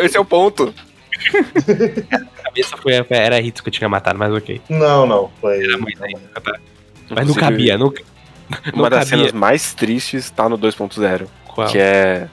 [0.04, 0.74] Esse é o ponto.
[2.40, 4.62] A cabeça foi, era a Hitsuko que tinha matado, mas ok.
[4.70, 5.30] Não, não.
[5.40, 5.64] Foi.
[5.64, 6.60] Era a mãe da Hitsuko, tá?
[7.12, 9.26] Mas não cabia, não, não Uma das cabia.
[9.26, 11.28] cenas mais tristes tá no 2.0.
[11.48, 11.68] Qual?
[11.68, 12.28] Que é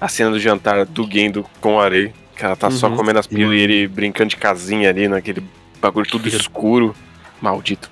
[0.00, 2.12] a cena do jantar do Gendo com a Arei.
[2.36, 2.96] Que ela tá só Uhum.
[2.96, 5.42] comendo as pílulas e ele brincando de casinha ali naquele
[5.80, 6.36] bagulho tudo Filho.
[6.40, 6.94] escuro.
[7.40, 7.90] Maldito.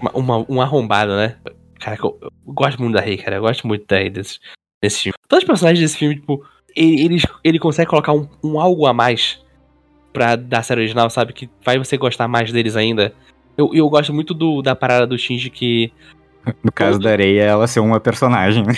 [0.00, 1.34] Uma, uma- um arrombado, né?
[1.80, 3.36] Cara, eu, eu gosto muito da Rei, cara.
[3.36, 4.38] Eu gosto muito da Rei desse,
[4.82, 5.14] desse filme.
[5.28, 9.40] Todos os personagens desse filme, tipo, ele, ele, consegue colocar um, um algo a mais
[10.12, 11.32] pra da série original, sabe?
[11.32, 13.12] Que vai você gostar mais deles ainda.
[13.56, 15.92] Eu, eu gosto muito do, da parada do Shinji que
[16.62, 18.74] No caso da Arei, é ela ser uma personagem, né?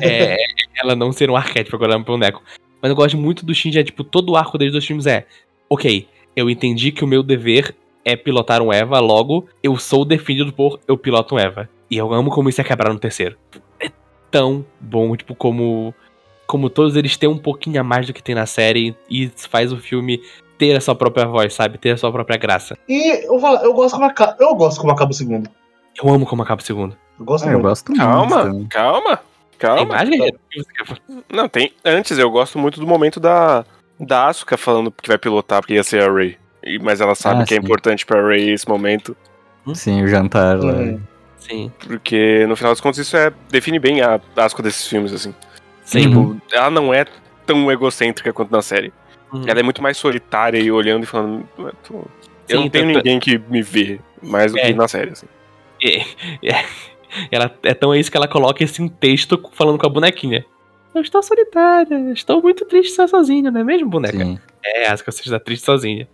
[0.00, 0.36] é,
[0.82, 2.42] ela não ser um arquétipo agora um boneco.
[2.80, 5.26] Mas eu gosto muito do Shinji, é tipo, todo o arco desde os filmes é,
[5.68, 7.74] ok, eu entendi que o meu dever
[8.04, 11.68] é pilotar um Eva, logo, eu sou definido por eu piloto um Eva.
[11.90, 13.36] E eu amo como isso é quebrar no terceiro.
[14.30, 15.94] É tão bom, tipo, como.
[16.46, 19.48] Como todos eles têm um pouquinho a mais do que tem na série e isso
[19.48, 20.20] faz o filme
[20.58, 21.78] ter a sua própria voz, sabe?
[21.78, 22.76] Ter a sua própria graça.
[22.88, 25.48] E eu, vou falar, eu gosto como acaba, eu gosto como acaba o segundo.
[26.02, 26.96] Eu amo como acaba o segundo.
[27.18, 27.68] Eu gosto Ah, eu muito.
[27.68, 28.00] gosto muito.
[28.02, 28.66] Calma, também.
[28.66, 29.96] calma, Tem calma.
[30.76, 31.00] quer falar?
[31.32, 31.72] Não, tem.
[31.84, 33.64] Antes, eu gosto muito do momento da,
[34.00, 36.36] da Asuka falando que vai pilotar porque ia ser a Ray.
[36.64, 37.62] E- Mas ela sabe Ah, que é sim.
[37.64, 39.16] importante pra Ray esse momento.
[39.72, 40.72] Sim, o jantar lá.
[41.50, 41.72] Sim.
[41.86, 45.34] Porque, no final das contas, isso é, define bem a Asuka desses filmes, assim.
[45.84, 46.02] Sim.
[46.08, 47.04] Tipo, ela não é
[47.44, 48.92] tão egocêntrica quanto na série.
[49.32, 49.42] Uhum.
[49.46, 51.46] Ela é muito mais solitária e olhando e falando.
[51.58, 51.94] "Ué, tô-
[52.48, 54.66] Eu Sim, não tenho tanto- ninguém que me vê mais do É.
[54.66, 55.26] que na série, assim.
[55.82, 56.00] É,
[56.48, 56.64] é.
[57.30, 60.44] Ela, é tão isso que ela coloca esse um texto falando com a bonequinha.
[60.94, 64.18] Eu estou solitária, estou muito triste só sozinha, não é mesmo, boneca?
[64.18, 64.38] Sim.
[64.64, 66.08] É, Asuka, você está triste sozinha.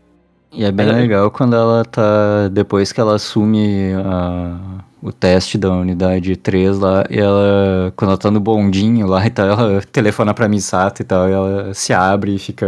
[0.52, 2.48] E é bem Mas é- legal quando ela tá.
[2.48, 7.92] Depois que ela assume a- o teste da unidade 3 lá, e ela.
[7.96, 11.32] Quando ela tá no bondinho lá e tal, ela telefona pra Misato e tal, e
[11.32, 12.66] ela se abre e fica.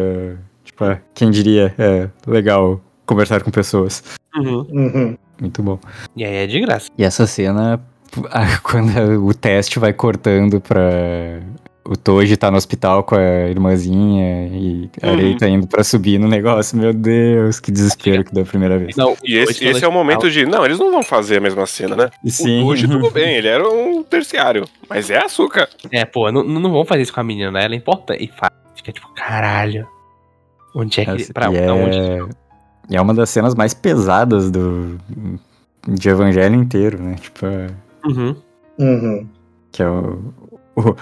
[0.64, 1.74] Tipo, ah, quem diria?
[1.76, 4.04] É legal conversar com pessoas.
[4.36, 4.66] Uhum.
[4.70, 5.18] Uhum.
[5.40, 5.78] Muito bom.
[6.16, 6.88] E aí é de graça.
[6.96, 7.80] E essa cena,
[8.62, 11.40] quando o teste vai cortando pra.
[11.90, 15.36] O Toji tá no hospital com a irmãzinha e a Uhum.
[15.38, 16.76] Tá indo pra subir no negócio.
[16.76, 18.94] Meu Deus, que desespero que deu a primeira vez.
[18.94, 20.44] Não, E esse, esse é o momento de.
[20.44, 22.10] Não, eles não vão fazer a mesma cena, né?
[22.26, 22.62] Sim.
[22.62, 24.66] Hoje tudo bem, ele era um terciário.
[24.88, 25.66] Mas é açúcar.
[25.90, 27.64] É, pô, não, não vão fazer isso com a menina, né?
[27.64, 28.22] Ela é importante.
[28.22, 28.30] E.
[28.76, 29.88] Fica tipo, caralho.
[30.74, 31.22] Onde é que.
[31.22, 31.98] Essa- pra, e, pra onde?
[31.98, 32.18] é...
[32.90, 34.98] e é uma das cenas mais pesadas do
[35.88, 37.14] de Evangelho inteiro, né?
[37.18, 37.66] Tipo, é-
[38.04, 38.36] Uhum.
[38.78, 39.26] Uhum.
[39.72, 40.32] que é o,
[40.76, 40.94] o,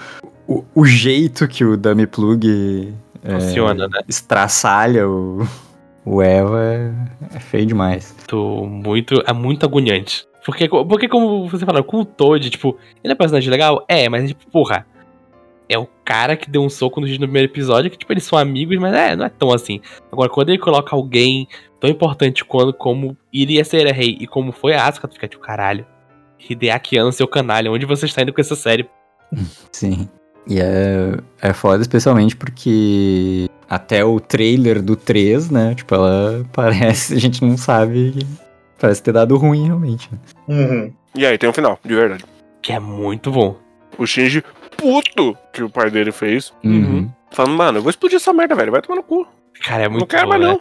[0.47, 2.93] o, o jeito que o Dummy Plug
[3.23, 3.99] é, Funciona, né?
[4.07, 5.45] estraçalha o,
[6.05, 6.91] o Eva é,
[7.35, 8.15] é feio demais.
[8.17, 10.25] Muito, muito, é muito agoniante.
[10.45, 13.83] Porque, porque como você falou, com o Toad, tipo, ele é um personagem legal?
[13.87, 14.85] É, mas tipo, porra.
[15.69, 18.77] É o cara que deu um soco no primeiro episódio, que, tipo, eles são amigos,
[18.77, 19.81] mas é, não é tão assim.
[20.09, 21.45] Agora, quando ele coloca alguém
[21.77, 25.43] tão importante quando, como iria ser rei e como foi a Asuka, tu fica tipo,
[25.43, 25.85] caralho.
[26.49, 28.89] Hideakiano, seu canalha, onde você está indo com essa série?
[29.73, 30.07] Sim.
[30.49, 35.75] E é, é foda especialmente porque até o trailer do 3, né?
[35.75, 38.25] Tipo, ela parece, a gente não sabe,
[38.79, 40.09] parece ter dado ruim realmente.
[40.11, 40.19] né?
[40.47, 40.93] Uhum.
[41.15, 42.25] E aí tem um final, de verdade.
[42.61, 43.57] Que é muito bom.
[43.97, 44.43] O Shinji,
[44.77, 46.53] puto que o pai dele fez.
[46.63, 47.09] Uhum.
[47.31, 48.71] Falando, mano, eu vou explodir essa merda, velho.
[48.71, 49.27] Vai tomar no cu.
[49.63, 50.47] Cara, é muito não quero bom, mais, né?
[50.49, 50.59] não.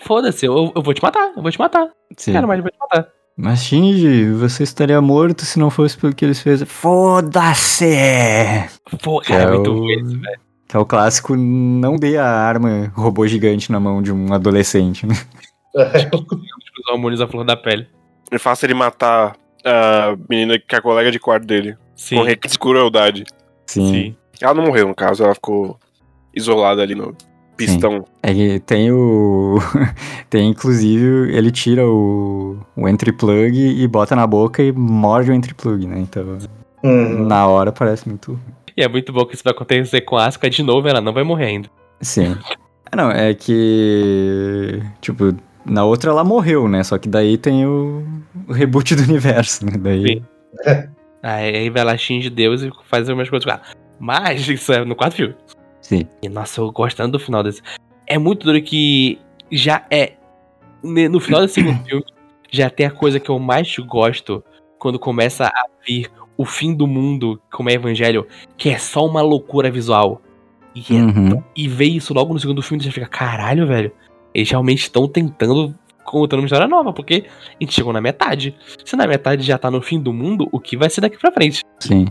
[0.00, 1.88] Foda-se, eu, eu vou te matar, eu vou te matar.
[2.16, 2.32] Sim.
[2.32, 3.08] Cara, mas eu vou te matar.
[3.36, 6.62] Mas Shinji, você estaria morto se não fosse pelo que eles fez.
[6.62, 7.86] Foda-se!
[9.02, 10.40] Pô, cara, é É muito o- isso, velho.
[10.68, 15.06] Que é o clássico não dê a arma robô gigante na mão de um adolescente,
[15.06, 15.14] né?
[15.74, 17.86] Os hormônios à flor da pele.
[18.30, 21.76] É fácil ele matar a menina que é a colega de quarto dele.
[21.96, 22.16] Sim.
[22.16, 23.24] Com requinte de crueldade.
[23.66, 23.92] Sim.
[23.92, 24.16] Sim.
[24.40, 25.78] Ela não morreu, no caso, ela ficou
[26.34, 27.16] isolada ali no
[27.56, 28.04] pistão.
[28.22, 29.58] É que tem o.
[30.30, 35.34] tem inclusive, ele tira o, o entry plug e bota na boca e morde o
[35.34, 35.98] entry plug, né?
[35.98, 36.38] Então,
[36.82, 37.26] Uhum.
[37.26, 38.38] na hora parece muito.
[38.76, 41.14] E é muito bom que isso vai acontecer com a Asuka de novo, ela não
[41.14, 41.70] vai morrer ainda.
[42.00, 42.36] Sim.
[42.92, 44.82] Ah, não, é que.
[45.00, 46.82] Tipo, na outra ela morreu, né?
[46.82, 48.04] Só que daí tem o,
[48.46, 49.72] o reboot do universo, né?
[49.78, 50.22] Daí.
[50.64, 50.88] Sim.
[51.26, 53.62] Aí, aí vai lá, xinge Deus e faz algumas coisas com ela.
[53.98, 55.34] Mas isso é no quarto filme.
[55.84, 56.08] Sim.
[56.22, 57.60] E nossa, eu gostando do final desse.
[58.06, 59.18] É muito duro que
[59.52, 60.14] já é.
[60.82, 62.04] No final desse segundo filme,
[62.50, 64.42] já tem a coisa que eu mais gosto
[64.78, 69.20] quando começa a vir o fim do mundo, como é Evangelho, que é só uma
[69.20, 70.22] loucura visual.
[70.74, 71.42] E, é Uhum.
[71.54, 73.92] e ver isso logo no segundo filme, você já fica, caralho, velho.
[74.34, 78.54] Eles realmente estão tentando contando uma história nova, porque a gente chegou na metade.
[78.84, 81.32] Se na metade já tá no fim do mundo, o que vai ser daqui pra
[81.32, 81.62] frente?
[81.80, 82.06] Sim.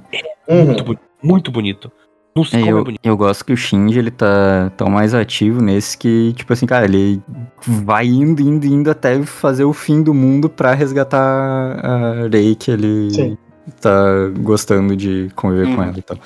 [0.47, 0.65] Uhum.
[0.65, 1.91] Muito, muito bonito.
[2.35, 2.99] Não sei É, como é eu, bonito.
[3.03, 6.85] eu gosto que o Shinji, ele tá tão mais ativo nesse que, tipo assim, cara,
[6.85, 7.21] ele
[7.61, 12.71] vai indo, indo, indo até fazer o fim do mundo pra resgatar a Rei, que
[12.71, 13.37] ele Sim.
[13.79, 15.83] tá gostando de conviver com Hum.
[15.83, 16.17] ela e tal.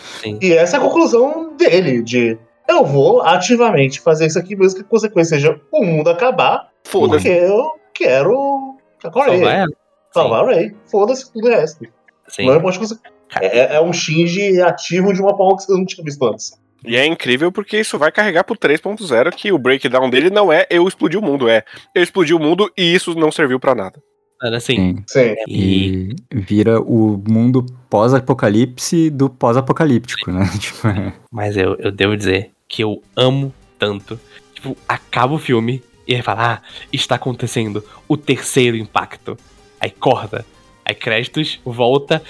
[0.42, 2.38] E essa é a conclusão dele, de
[2.70, 7.08] eu vou ativamente fazer isso aqui, mesmo que a consequência seja o mundo acabar, porque
[7.08, 7.28] Foda-se.
[7.28, 9.68] eu quero a Salvar ela.
[10.14, 10.74] Salvar o Rei.
[10.90, 11.86] Foda-se tudo o resto.
[12.30, 12.46] Sim.
[12.46, 12.96] Não você-
[13.42, 16.52] é, é um Shinji ativo de uma forma que você não tinha visto antes.
[16.86, 20.66] E é incrível porque isso vai carregar pro 3.0 que o breakdown dele não é
[20.70, 21.64] eu explodi o mundo, é
[21.94, 24.02] eu explodi o mundo e isso não serviu pra nada.
[24.42, 25.04] Era assim.
[25.08, 25.34] Sim.
[25.36, 25.36] Sim.
[25.48, 30.48] E vira o mundo pós-apocalipse do pós-apocalíptico, né?
[30.60, 34.20] Tipo, é- Mas eu, eu devo dizer que eu amo tanto.
[34.54, 36.62] Tipo, acaba o filme e aí fala, ah,
[36.94, 39.38] está acontecendo o terceiro impacto.
[39.80, 40.46] Aí corta.
[40.86, 42.22] Aí créditos, volta.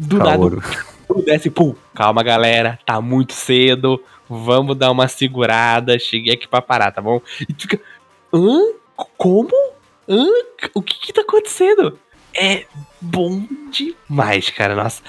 [0.00, 0.62] Do nada, Kaoru.
[1.06, 1.74] tudo desce, pum.
[1.94, 4.02] Calma, galera, tá muito cedo.
[4.28, 5.98] Vamos dar uma segurada.
[5.98, 7.20] Cheguei aqui pra parar, tá bom?
[7.40, 7.80] E tu fica,
[8.32, 8.58] hã?
[9.16, 9.50] Como?
[10.08, 10.26] Hã?
[10.74, 11.98] O que que tá acontecendo?
[12.36, 12.64] É
[13.00, 14.74] bom demais, cara.
[14.74, 15.02] Nossa.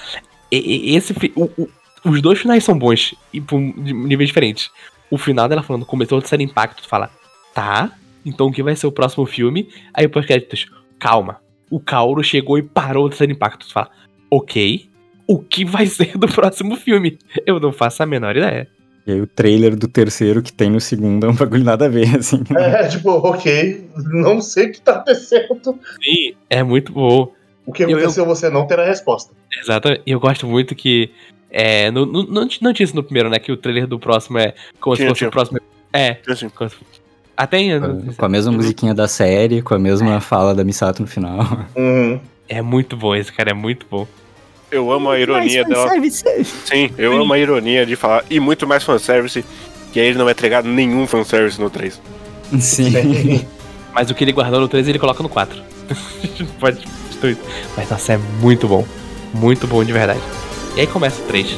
[0.50, 1.68] E- e- Esse, o- o-
[2.04, 4.70] os dois finais são bons e por de níveis diferentes.
[5.10, 7.10] O final dela falando, começou a ser impacto, tu fala,
[7.54, 7.90] tá,
[8.24, 9.68] então o que vai ser o próximo filme?
[9.94, 10.66] Aí depois créditos,
[10.98, 11.40] calma.
[11.70, 13.66] O Kaoru chegou e parou de ser impacto.
[13.66, 13.90] Tu fala,
[14.30, 14.88] ok,
[15.26, 17.18] o que vai ser do próximo filme?
[17.46, 18.68] Eu não faço a menor ideia.
[19.06, 21.88] E aí o trailer do terceiro que tem no segundo é um bagulho nada a
[21.88, 22.42] ver, assim.
[22.56, 25.78] É, tipo, ok, não sei o que tá acontecendo.
[26.02, 27.32] Sim, é muito bom.
[27.64, 29.32] O que Eu- eu- aconteceu você não terá resposta.
[29.62, 30.02] Exatamente.
[30.06, 31.10] E eu gosto muito que.
[31.50, 33.38] É, no, no- não, não tinha isso no primeiro, né?
[33.38, 35.28] Que o trailer do próximo é como Tinha, se fosse tinha.
[35.28, 35.60] o próximo.
[35.92, 36.18] É.
[36.28, 36.50] Assim,
[37.36, 37.80] Até em-
[38.16, 41.38] Com a mesma musiquinha da série, com a mesma fala da Misato no final.
[41.76, 42.20] Uhum.
[42.48, 44.06] É muito bom esse cara, é muito bom.
[44.70, 45.90] Eu amo a ironia dela.
[46.64, 48.24] Sim, eu amo a ironia de falar.
[48.28, 49.44] E muito mais fanservice.
[49.92, 52.00] Que aí ele não vai entregar nenhum fanservice no 3.
[52.60, 53.46] Sim.
[53.94, 55.58] Mas o que ele guardou no 3 ele coloca no 4.
[56.60, 56.86] Pode.
[57.76, 58.84] Mas nossa, é muito bom.
[59.32, 60.20] Muito bom de verdade.
[60.76, 61.56] E aí começa o 3.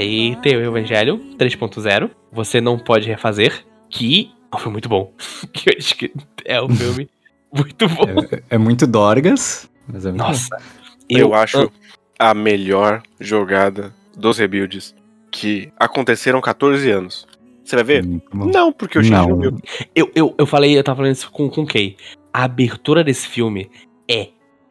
[0.00, 2.10] Aí tem o Evangelho 3.0.
[2.32, 3.66] Você não pode refazer.
[3.90, 5.12] Que é um filme muito bom.
[5.52, 6.10] que eu acho que
[6.46, 7.06] é um filme
[7.54, 8.04] muito bom.
[8.48, 10.56] É, é muito Dorgas, mas é muito Nossa.
[11.08, 11.70] Eu, acho
[12.18, 14.94] a melhor jogada dos rebuilds
[15.30, 17.26] que aconteceram 14 anos.
[17.62, 18.02] Você vai ver?
[18.32, 18.46] bom.
[18.46, 19.58] Não, porque o não, Não, viu.
[19.94, 21.96] Eu, eu, eu falei, eu tava falando isso com, com o Kay.
[22.32, 23.70] A abertura desse filme
[24.08, 24.28] é.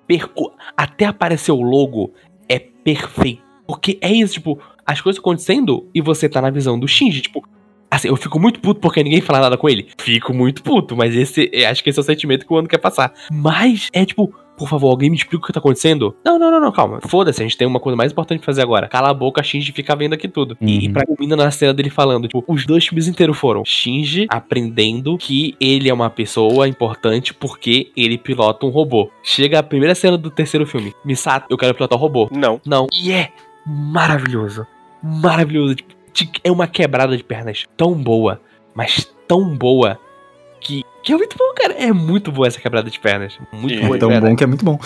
[0.07, 2.13] per- o- Até aparecer o logo
[2.47, 3.43] é perfeito.
[3.67, 4.59] Porque é isso, tipo,
[4.91, 7.43] as coisas acontecendo e você tá na visão do Shinji, tipo.
[7.91, 9.87] Assim, eu fico muito puto porque ninguém fala nada com ele.
[9.99, 11.49] Fico muito puto, mas esse.
[11.51, 13.11] eu Acho que esse é o sentimento que o ano quer passar.
[13.31, 14.31] Mas é tipo.
[14.59, 16.13] Por favor, alguém me explica o que tá acontecendo?
[16.23, 16.99] Não, não, não, não, calma.
[17.07, 18.89] Foda-se, a gente tem uma coisa mais importante pra fazer agora.
[18.89, 20.57] Cala a boca, Shinji fica vendo aqui tudo.
[20.59, 20.93] E, e Uhum.
[20.93, 25.55] pra culmina na cena dele falando, tipo, os dois filmes inteiros foram Shinji aprendendo que
[25.61, 29.09] ele é uma pessoa importante porque ele pilota um robô.
[29.23, 30.93] Chega a primeira cena do terceiro filme.
[31.05, 32.27] Misato, eu quero pilotar o robô.
[32.29, 32.59] Não.
[32.65, 32.85] Não.
[33.01, 33.29] E é
[33.65, 34.67] maravilhoso.
[35.01, 35.75] Maravilhoso.
[35.75, 38.41] Tipo, é uma quebrada de pernas tão boa,
[38.73, 39.99] mas tão boa
[40.59, 41.73] que, que é muito bom, cara.
[41.73, 43.37] É muito boa essa quebrada de pernas.
[43.51, 44.79] Muito E boa É tão bom que é muito bom.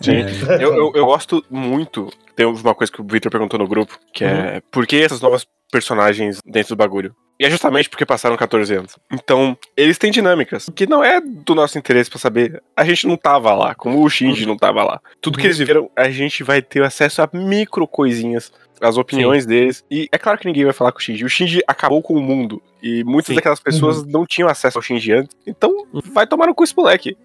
[0.00, 0.16] Sim.
[0.48, 2.10] É, Eu, eu, eu gosto muito.
[2.34, 5.46] Tem uma coisa que o Victor perguntou no grupo, que é por que essas novas
[5.70, 7.14] personagens dentro do bagulho?
[7.38, 8.98] E é justamente porque passaram 14 anos.
[9.10, 12.62] Então, eles têm dinâmicas que não é do nosso interesse pra saber.
[12.76, 15.00] A gente não tava lá, como o Shinji não tava lá.
[15.22, 19.82] Tudo que eles viveram, a gente vai ter acesso a micro coisinhas, as opiniões deles.
[19.90, 21.24] E é claro que ninguém vai falar com o Shinji.
[21.24, 22.62] O Shinji acabou com o mundo.
[22.82, 23.36] E muitas Sim.
[23.36, 25.34] daquelas pessoas não tinham acesso ao Shinji antes.
[25.46, 27.16] Então, vai tomar no cu esse moleque.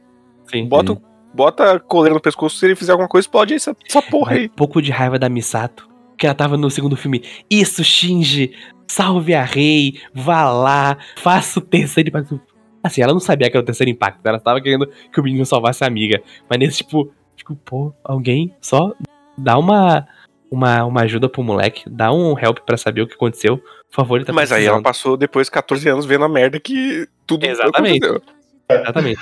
[0.50, 0.66] Sim.
[0.70, 1.02] Bota, o-
[1.34, 4.46] bota a coleira no pescoço, se ele fizer alguma coisa, explode essa, essa porra aí.
[4.46, 5.90] um pouco de raiva da Misato.
[6.18, 7.24] Que ela tava no segundo filme.
[7.50, 8.54] Isso, Shinji,
[8.88, 12.40] salve a rei, vá lá, faça o terceiro impacto.
[12.84, 14.26] Assim, ela não sabia que era o terceiro impacto.
[14.26, 16.22] Ela tava querendo que o menino salvasse a amiga.
[16.50, 18.94] Mas nesse, tipo, tipo, pô, alguém só
[19.38, 20.08] dá uma,
[20.52, 23.58] uma, uma ajuda pro moleque, dá um help pra saber o que aconteceu.
[23.58, 27.08] Por favor, ele tá Mas aí ela passou depois 14 anos vendo a merda que
[27.26, 28.06] tudo Exatamente.
[28.06, 28.36] aconteceu.
[28.70, 29.20] Exatamente.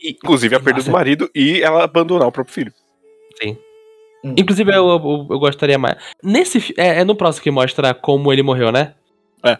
[0.00, 2.72] E- Inclusive a perda do marido e ela abandonar o próprio filho.
[4.22, 5.96] Inclusive, eu, eu, eu gostaria mais.
[6.22, 6.74] Nesse.
[6.76, 8.94] É, é no próximo que mostra como ele morreu, né?
[9.42, 9.56] É.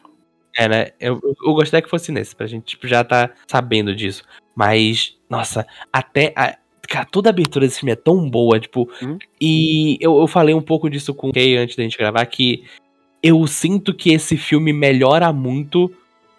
[0.57, 0.89] É, né?
[1.01, 4.23] Eu, eu, gostaria que fosse nesse, pra gente tipo, já tá sabendo disso.
[4.55, 6.33] Mas, nossa, até.
[6.37, 6.57] A,
[6.89, 8.91] cara, toda a abertura desse filme é tão boa, tipo.
[9.01, 9.19] Uhum.
[9.41, 12.65] E eu, eu falei um pouco disso com o Kay antes da gente gravar, que
[13.23, 15.91] eu sinto que esse filme melhora muito,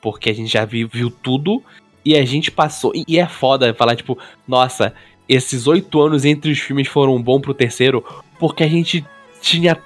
[0.02, 1.64] porque a gente já viu, viu tudo,
[2.04, 2.92] e a gente passou.
[2.94, 4.18] E, e é foda falar, tipo,
[4.48, 4.94] nossa,
[5.32, 8.04] esses oito anos entre os filmes foram bons pro terceiro,
[8.38, 9.06] porque a gente
[9.42, 9.78] tinha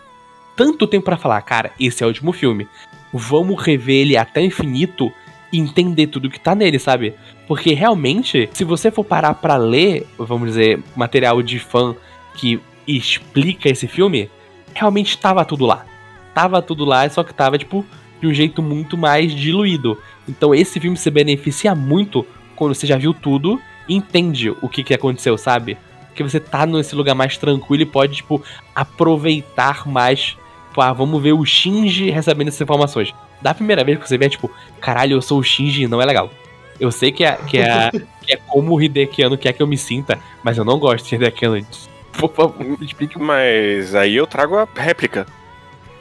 [0.56, 2.68] tanto tempo pra falar, cara, esse é o último filme.
[3.14, 5.12] Vamos rever ele até o infinito
[5.54, 7.14] e entender tudo que tá nele, sabe?
[7.48, 11.96] Porque realmente, se você for parar pra ler, vamos dizer, material de fã
[12.34, 14.32] que explica esse filme,
[14.74, 15.86] realmente tava tudo lá.
[16.34, 17.86] Tava tudo lá, só que tava, tipo,
[18.20, 20.02] de um jeito muito mais diluído.
[20.28, 24.94] Então esse filme se beneficia muito quando você já viu tudo entende o que, que
[24.94, 25.78] aconteceu, sabe?
[26.08, 28.42] Porque você tá nesse lugar mais tranquilo e pode, tipo,
[28.74, 30.38] aproveitar mais.
[30.70, 33.14] Tipo, ah, vamos ver o Shinji recebendo essas informações.
[33.42, 34.50] Da primeira vez que você vê, é tipo,
[34.80, 36.30] caralho, eu sou o Shinji, não é legal.
[36.80, 37.92] Eu sei que é, que é,
[38.26, 41.16] que é como o Hidekiano quer que eu me sinta, mas eu não gosto de
[41.16, 41.66] Hidekiano.
[42.18, 45.26] Por favor, me explique Mas aí eu trago a réplica.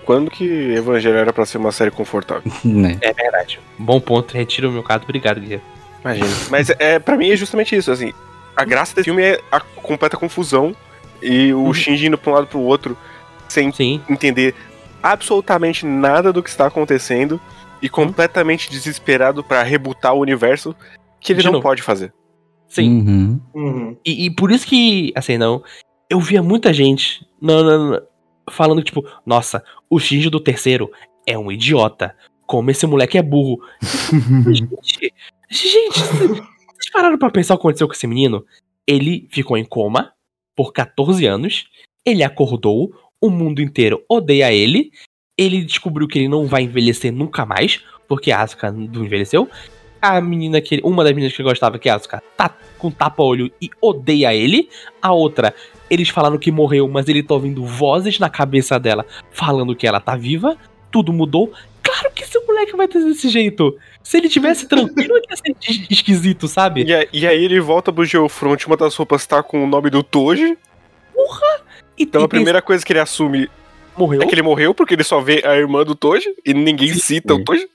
[0.05, 2.51] Quando que Evangelho era pra ser uma série confortável?
[2.65, 2.99] né?
[3.01, 3.59] É verdade.
[3.79, 5.03] Bom ponto, retiro o meu caso.
[5.05, 5.74] Obrigado, Guilherme.
[6.05, 6.29] Imagina.
[6.51, 8.13] Mas é, pra mim é justamente isso, assim.
[8.55, 10.77] A graça desse filme é a completa confusão
[11.23, 12.97] e o Shinji indo pra um lado pro outro
[13.49, 14.01] sem Sim.
[14.09, 14.55] entender
[15.03, 17.41] absolutamente nada do que está acontecendo
[17.83, 20.75] e completamente desesperado pra rebutar o universo
[21.21, 21.63] que ele De não novo.
[21.63, 22.13] pode fazer.
[22.69, 23.01] Sim.
[23.01, 23.41] Uhum.
[23.55, 23.97] Uhum.
[24.05, 25.63] E, e por isso que, assim, não.
[26.09, 28.03] Eu via muita gente não, não, não,
[28.51, 30.91] falando, tipo, nossa, o Shinji do terceiro
[31.27, 32.15] é um idiota.
[32.47, 33.59] Como esse moleque é burro.
[34.53, 35.13] gente,
[35.51, 38.45] gente, vocês pararam pra pensar o que aconteceu com esse menino?
[38.87, 40.13] Ele ficou em coma
[40.57, 41.67] por 14 anos.
[42.05, 44.91] Ele acordou, o mundo inteiro odeia ele.
[45.37, 49.49] Ele descobriu que ele não vai envelhecer nunca mais, porque a Asuka não envelheceu.
[50.01, 52.55] A menina que ele- uma das meninas que ele gostava, que é a Asuka, tá
[52.79, 54.69] com tapa-olho e odeia ele.
[55.01, 55.55] A outra,
[55.89, 60.01] eles falaram que morreu, mas ele tá ouvindo vozes na cabeça dela falando que ela
[60.01, 60.57] tá viva.
[60.91, 61.53] Tudo mudou.
[62.75, 63.79] Que vai ter desse jeito.
[64.03, 66.83] Se ele tivesse tranquilo, ia ser es- esquisito, sabe?
[66.85, 69.91] E, a- e aí ele volta pro Geofront, uma das roupas tá com o nome
[69.91, 70.59] do Toji.
[71.97, 73.49] E, Então e a primeira coisa que ele assume
[73.97, 74.21] morreu.
[74.23, 76.99] é que ele morreu, porque ele só vê a irmã do Toji e ninguém Sim.
[76.99, 77.69] cita o Toji.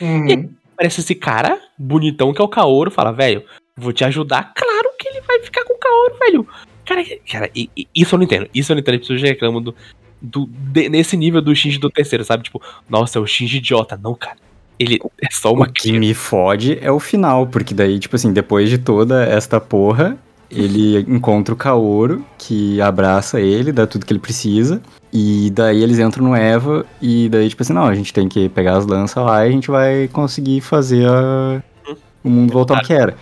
[0.00, 0.50] Uhum.
[0.76, 3.44] Parece esse cara bonitão que é o Kaoru, fala, velho,
[3.76, 4.52] vou te ajudar.
[4.56, 6.48] Claro que ele vai ficar com o Kaoru, velho.
[6.84, 8.48] Cara, cara e- e- isso eu não entendo.
[8.52, 8.94] Isso eu não entendo.
[8.94, 9.74] As pessoas reclamam do,
[10.20, 12.42] do, de- nesse nível do Shinji do terceiro, sabe?
[12.44, 13.98] Tipo, nossa, é o Shinji idiota.
[14.02, 14.36] Não, cara.
[14.78, 18.32] Ele é só uma O que me fode é o final, porque daí, tipo assim,
[18.32, 20.16] depois de toda esta porra,
[20.48, 24.80] ele encontra o Kaoru, que abraça ele, dá tudo que ele precisa,
[25.12, 28.48] e daí eles entram no Eva, e daí, tipo assim, não, a gente tem que
[28.48, 31.60] pegar as lanças lá e a gente vai conseguir fazer a-
[32.22, 33.16] o mundo voltar ao que era.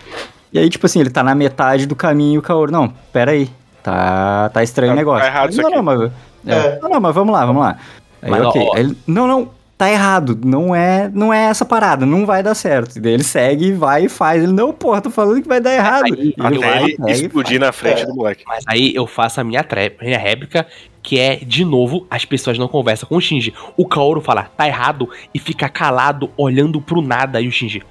[0.53, 3.31] E aí, tipo assim, ele tá na metade do caminho e o Kaoru, não, pera
[3.31, 3.49] aí,
[3.81, 5.21] tá, tá estranho o Tá- negócio.
[5.25, 5.75] tá errado isso não, aqui.
[5.77, 6.11] não, mas,
[6.47, 6.79] é, É.
[6.81, 7.77] não, não, mas vamos lá, vamos lá.
[8.21, 8.61] Aí, Mas, ok.
[8.61, 10.37] ó, Aí ele, não, não, tá errado.
[10.43, 12.97] Não é, não é essa parada, não vai dar certo.
[12.97, 14.41] E daí ele segue, vai e faz.
[14.43, 16.05] Ele, não, porra, tô falando que vai dar errado.
[16.05, 18.05] Aí, E ele Até vai, explodir na frente É.
[18.05, 18.43] do moleque.
[18.47, 19.63] Mas aí eu faço a minha,
[20.01, 20.65] minha réplica,
[21.03, 23.53] que é, de novo, as pessoas não conversam com o Shinji.
[23.77, 27.83] O Kaoru fala, tá errado, e fica calado, olhando pro nada, e o Shinji,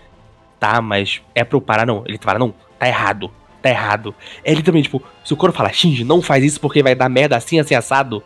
[0.58, 2.02] tá, mas é pra eu parar, não.
[2.06, 3.30] Ele fala, não, tá errado,
[3.62, 4.12] tá errado.
[4.44, 7.36] Ele também, tipo, se o Kaoru falar, Shinji, não faz isso porque vai dar merda
[7.36, 8.22] assim, assim, assado,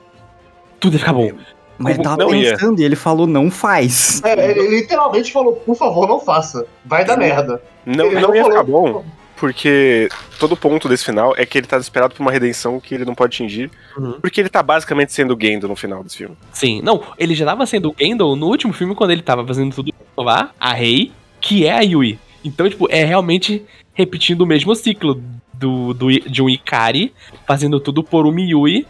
[0.81, 1.31] tudo ia ficar bom.
[1.79, 2.53] Mas ele tava Não ia.
[2.53, 4.23] pensando e ele falou, não faz.
[4.23, 6.67] É, ele literalmente falou, por favor, não faça.
[6.85, 7.63] Vai dar merda.
[7.87, 9.05] Não, Ele não não ia falou- ficar bom,
[9.39, 10.09] porque
[10.39, 13.15] todo ponto desse final é que ele tá desesperado por uma redenção que ele não
[13.15, 14.19] pode atingir, Uhum.
[14.21, 16.37] porque ele tá basicamente sendo o Gendo no final desse filme.
[16.53, 19.75] Sim, não, ele já tava sendo o Gandalf no último filme, quando ele tava fazendo
[19.75, 22.19] tudo pra salvar a Rei, que é a Yui.
[22.45, 25.23] Então, tipo, é realmente repetindo o mesmo ciclo
[25.55, 27.15] do, do, de um Ikari,
[27.47, 28.87] fazendo tudo por uma Yui,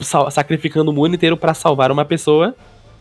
[0.00, 2.54] sacrificando o mundo inteiro pra salvar uma pessoa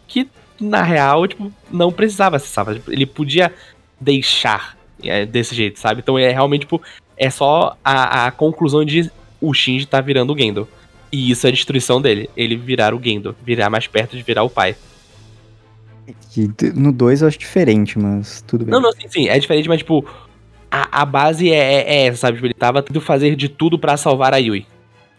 [0.07, 0.27] que,
[0.59, 2.75] na real, tipo, não precisava ser salva.
[2.75, 3.53] Tipo, Ele podia
[3.99, 6.01] deixar é, desse jeito, sabe?
[6.01, 6.81] Então é realmente, tipo,
[7.17, 9.11] é só a, a conclusão de
[9.41, 10.69] o Shinji tá virando o Gandalf.
[11.13, 12.27] E isso é a destruição dele.
[12.35, 13.35] Ele virar o Gendo.
[13.45, 14.75] Virar mais perto de virar o pai.
[16.73, 18.71] No 2 eu acho diferente, mas tudo bem.
[18.71, 19.29] Não, não, sim, sim.
[19.29, 20.03] É diferente, mas, tipo,
[20.71, 22.37] a, a base é, é, é essa, sabe?
[22.37, 24.65] Tipo, ele tava tentando fazer de tudo pra salvar a Yui.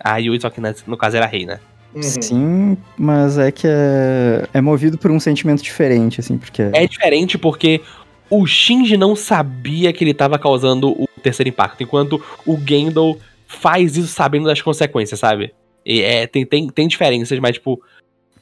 [0.04, 1.58] A Yui, só que no caso era rei, né?
[1.94, 2.02] Uhum.
[2.02, 6.62] Sim, mas é que é, é movido por um sentimento diferente, assim, porque...
[6.72, 7.80] É diferente porque
[8.28, 13.96] o Shinji não sabia que ele tava causando o terceiro impacto, enquanto o Gendo faz
[13.96, 15.54] isso sabendo das consequências, sabe?
[15.86, 17.80] E é, tem, tem, tem diferenças, mas, tipo,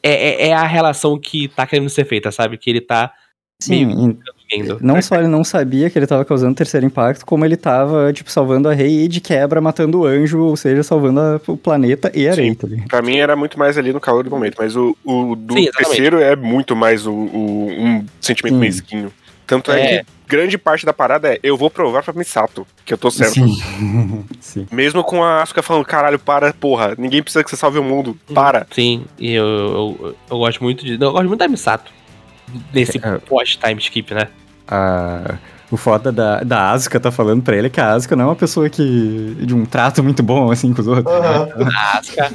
[0.03, 2.57] é, é, é a relação que tá querendo ser feita, sabe?
[2.57, 3.13] Que ele tá
[3.61, 4.19] Sim, meio
[4.81, 8.31] não só ele não sabia que ele tava causando terceiro impacto, como ele tava, tipo,
[8.31, 12.11] salvando a rei e de quebra matando o anjo, ou seja, salvando a- o planeta
[12.15, 12.41] e a Sim.
[12.43, 12.69] rei, tá?
[12.89, 15.71] Pra mim era muito mais ali no calor do momento, mas o, o do Sim,
[15.77, 18.61] terceiro é muito mais o, o- um sentimento Sim.
[18.61, 19.13] mesquinho.
[19.47, 19.81] Tanto é.
[19.97, 19.99] É.
[20.05, 23.35] que grande parte da parada é eu vou provar pra Misato que eu tô certo.
[23.35, 24.25] Sim.
[24.41, 24.67] Sim.
[24.73, 28.17] Mesmo com a Asuka falando, caralho, para, porra, ninguém precisa que você salve o mundo,
[28.33, 28.67] para.
[28.71, 30.93] Sim, e eu, eu, eu gosto muito de.
[30.95, 31.91] Eu gosto muito da Misato.
[32.73, 33.19] Nesse É.
[33.19, 34.29] pós-time skip, né?
[34.73, 35.39] A-
[35.71, 38.37] o foda da, da Asuka tá falando pra ele que a Asuka não é uma
[38.37, 39.35] pessoa que.
[39.41, 41.15] de um trato muito bom, assim, com os outros.
[41.15, 41.49] Aham.
[41.75, 42.33] A Asuka.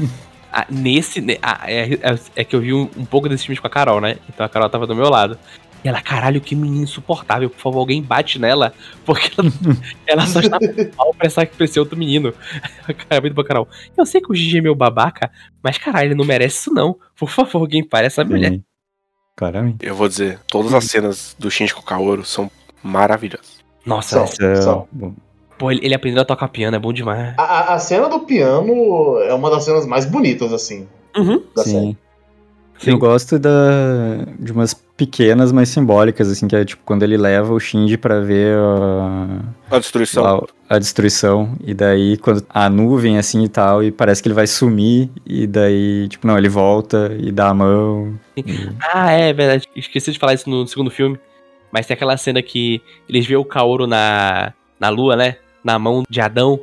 [0.51, 1.22] a- nesse.
[1.22, 3.69] ne- a- é, é- é que eu vi um, um pouco desses filmes com a
[3.69, 4.18] Carol, né?
[4.30, 5.38] Então a Carol tava do meu lado.
[5.84, 7.47] E ela, caralho, que menina insuportável.
[7.51, 8.73] Por favor, alguém bate nela.
[9.05, 9.51] Porque ela,
[10.07, 10.57] ela só está
[10.97, 12.34] mal pra essa- pra esse outro menino.
[13.07, 13.68] Cara muito pra Carol.
[13.95, 15.30] Eu sei que o Gigi é meu babaca,
[15.61, 16.95] mas caralho, ele não merece isso não.
[17.15, 18.53] Por favor, alguém pare essa mulher.
[18.53, 18.64] Sim.
[19.38, 19.85] Claramente.
[19.85, 22.51] Eu vou dizer, todas as cenas do Shinji com o Kaoru são
[22.84, 23.57] maravilhosas.
[23.85, 24.51] Nossa, São.
[24.51, 25.14] Então, bom,
[25.57, 27.34] pô, ele, ele aprendeu a tocar piano, é bom demais.
[27.38, 31.41] A, a- a cena do piano é uma das cenas mais bonitas, assim, Uhum.
[31.55, 31.76] da série.
[31.80, 31.97] sim.
[32.80, 32.91] Sim.
[32.91, 33.49] Eu gosto da,
[34.38, 38.19] de umas pequenas, mas simbólicas, assim, que é tipo quando ele leva o Shinji pra
[38.19, 39.39] ver a,
[39.75, 40.23] A destruição.
[40.23, 44.33] lá, a destruição, e daí quando a nuvem, assim, e tal, e parece que ele
[44.35, 48.19] vai sumir, e daí, tipo, não, ele volta e dá a mão.
[48.91, 49.67] Ah, é verdade.
[49.75, 51.17] Esqueci de falar isso no segundo filme.
[51.71, 55.35] Mas tem aquela cena que eles vê o Kaoru na, na lua, né?
[55.63, 56.59] Na mão de Adão.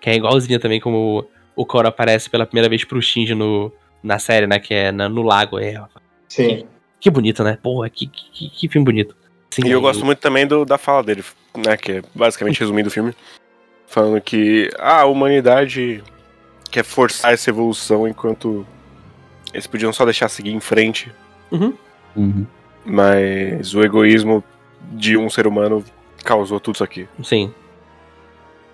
[0.00, 4.18] Que é igualzinha também como o Kaoru aparece pela primeira vez pro Shinji no, na
[4.20, 4.58] série, né?
[4.60, 5.58] Que é na- no lago.
[5.58, 5.82] É,
[6.28, 6.66] Sim.
[7.04, 7.58] Que bonito, né?
[7.62, 9.14] Porra, que, que, que filme bonito.
[9.50, 11.22] Sim, E eu aí- gosto muito também do, da fala dele,
[11.54, 11.76] né?
[11.76, 13.12] Que é basicamente resumindo o filme.
[13.86, 16.02] Falando que ah, a humanidade
[16.70, 18.66] quer forçar essa evolução enquanto
[19.52, 21.12] eles podiam só deixar seguir em frente.
[21.52, 21.76] Uhum.
[22.86, 24.42] Mas o egoísmo
[24.92, 25.84] de um ser humano
[26.24, 27.06] causou tudo isso aqui.
[27.22, 27.52] Sim.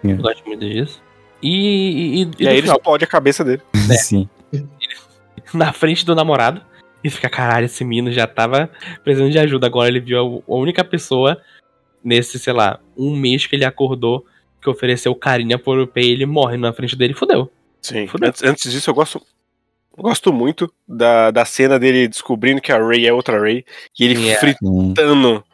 [0.05, 0.13] É.
[0.13, 1.03] Eu gosto muito disso.
[1.43, 3.61] E, e, e, E, aí ele explode a cabeça dele.
[3.91, 3.95] É.
[3.99, 4.29] Sim.
[5.53, 6.63] na frente do namorado.
[7.03, 8.71] E fica, caralho, esse menino já tava
[9.03, 9.67] precisando de ajuda.
[9.67, 11.41] Agora ele viu a, única pessoa
[12.05, 14.25] nesse, sei lá, um mês que ele acordou
[14.61, 17.15] que ofereceu carinho por europeu e ele morre na frente dele.
[17.15, 17.51] Fudeu.
[17.81, 18.07] Sim.
[18.07, 18.29] Fudeu.
[18.29, 19.23] Antes, antes disso, eu gosto,
[19.97, 23.65] gosto muito da, da cena dele descobrindo que a Ray é outra Ray.
[23.99, 24.41] E ele Yeah.
[24.41, 24.55] Sim.
[24.95, 25.45] fritando,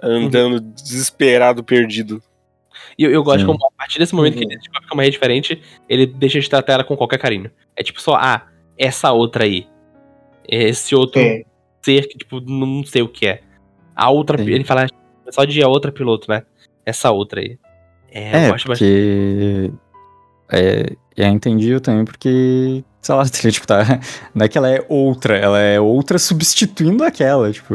[0.00, 2.22] andando desesperado, perdido.
[2.96, 3.46] E eu, eu gosto Sim.
[3.46, 4.50] como a partir desse momento que Uhum.
[4.50, 7.50] ele descobre que é uma rei diferente, ele deixa de tratar ela com qualquer carinho.
[7.76, 8.46] É tipo só, ah,
[8.78, 9.66] essa outra aí.
[10.48, 11.44] Esse outro Sim.
[11.82, 13.40] ser que, tipo, não sei o que é.
[13.94, 14.38] A outra.
[14.38, 14.50] Sim.
[14.50, 14.86] Ele fala
[15.30, 16.42] só de a outra piloto, né?
[16.84, 17.58] Essa outra aí.
[18.10, 19.72] É, eu É, porque.
[20.52, 22.84] É, é entendível também porque.
[23.00, 24.00] Sei lá, ele, tipo, tá.
[24.34, 27.74] Não é que ela é outra, ela é outra substituindo aquela, tipo.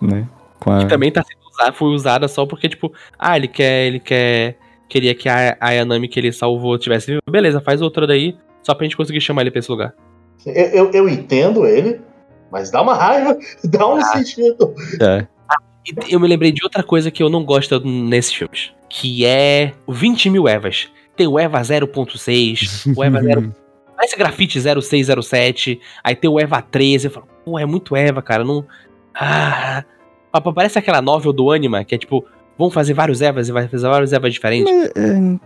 [0.00, 0.28] Né?
[0.60, 0.82] Com a...
[0.82, 3.86] E também tá sendo usada, foi usada só porque, tipo, ah, ele quer.
[3.86, 4.58] Ele quer.
[4.88, 7.22] Queria que a, a Yanami que ele salvou tivesse vivo.
[7.28, 8.36] Beleza, faz outra daí.
[8.62, 9.94] Só pra gente conseguir chamar ele pra esse lugar.
[10.46, 12.00] Eu, eu, eu entendo ele,
[12.50, 14.74] mas dá uma raiva, dá um sentido.
[15.00, 15.26] É.
[15.86, 18.72] E eu me lembrei de outra coisa que eu não gosto nesses filmes.
[18.88, 20.88] Que é o 20 mil Evas.
[21.16, 23.54] Tem o Eva 0.6, o Eva 0.
[23.96, 27.06] Parece grafite 0607, aí tem o Eva 13.
[27.06, 28.44] Eu falo, pô, é muito Eva, cara.
[28.44, 28.64] Não.
[29.14, 29.84] Ah.
[30.32, 32.24] pa- pa- Parece aquela novel do Anima, que é tipo,
[32.58, 34.72] vamos fazer vários Evas e vai fazer vários Evas diferentes.
[34.72, 35.38] Mas, é,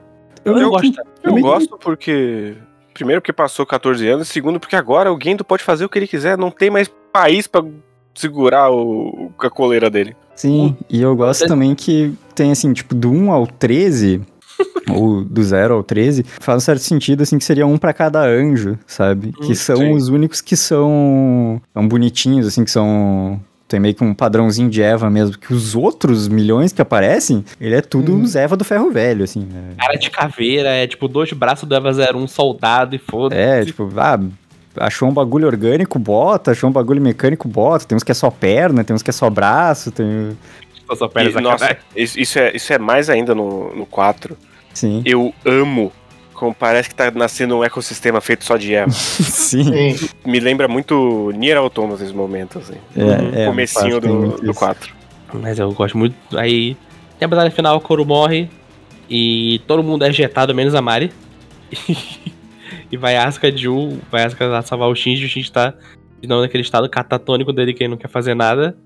[0.44, 0.86] Eu não eu- gosto.
[0.86, 2.54] Eu Também- gosto porque.
[2.98, 4.26] Primeiro, porque passou 14 anos.
[4.26, 6.36] Segundo, porque agora o Gendo pode fazer o que ele quiser.
[6.36, 7.64] Não tem mais país pra
[8.12, 10.16] segurar o, a coleira dele.
[10.34, 14.20] Sim, e eu gosto também que tem, assim, tipo, do 1 ao 13,
[14.90, 18.20] ou do 0 ao 13, faz um certo sentido, assim, que seria um pra cada
[18.20, 19.28] anjo, sabe?
[19.28, 19.92] Hum, que são sim.
[19.92, 23.40] os únicos que são, são bonitinhos, assim, que são...
[23.68, 27.74] Tem meio que um padrãozinho de Eva mesmo, que os outros milhões que aparecem, ele
[27.74, 28.22] é tudo Uhum.
[28.22, 29.40] os Eva do ferro velho, assim.
[29.40, 29.74] né?
[29.78, 33.40] Cara de caveira, é tipo dois braços do Eva 01, soldado e foda-se.
[33.40, 34.18] É, tipo, ah,
[34.78, 37.84] achou um bagulho orgânico, bota, achou um bagulho mecânico, bota.
[37.84, 40.36] Tem uns que é só perna, tem uns que é só braço, tem...
[40.86, 44.34] Só só pera E, nossa, isso é, isso é mais ainda no, no 4.
[44.72, 45.92] Sim, Eu amo
[46.38, 48.90] como parece que tá nascendo um ecossistema feito só de Eva.
[48.90, 49.64] sim.
[49.96, 50.08] Sim.
[50.24, 52.76] Me lembra muito Nier Automata nesse momento, assim.
[52.96, 54.58] É, é, comecinho do, do isso.
[54.58, 54.94] 4.
[55.34, 56.14] Mas eu gosto muito.
[56.36, 56.76] Aí
[57.18, 58.48] tem a batalha final, o Koro morre.
[59.10, 61.10] E todo mundo é ejetado, menos a Mari.
[62.90, 65.24] e vai a Asuka de U, vai a Asuka salvar o Shinji.
[65.24, 65.74] O Shinji tá
[66.20, 68.76] de novo naquele estado catatônico dele que ele não quer fazer nada.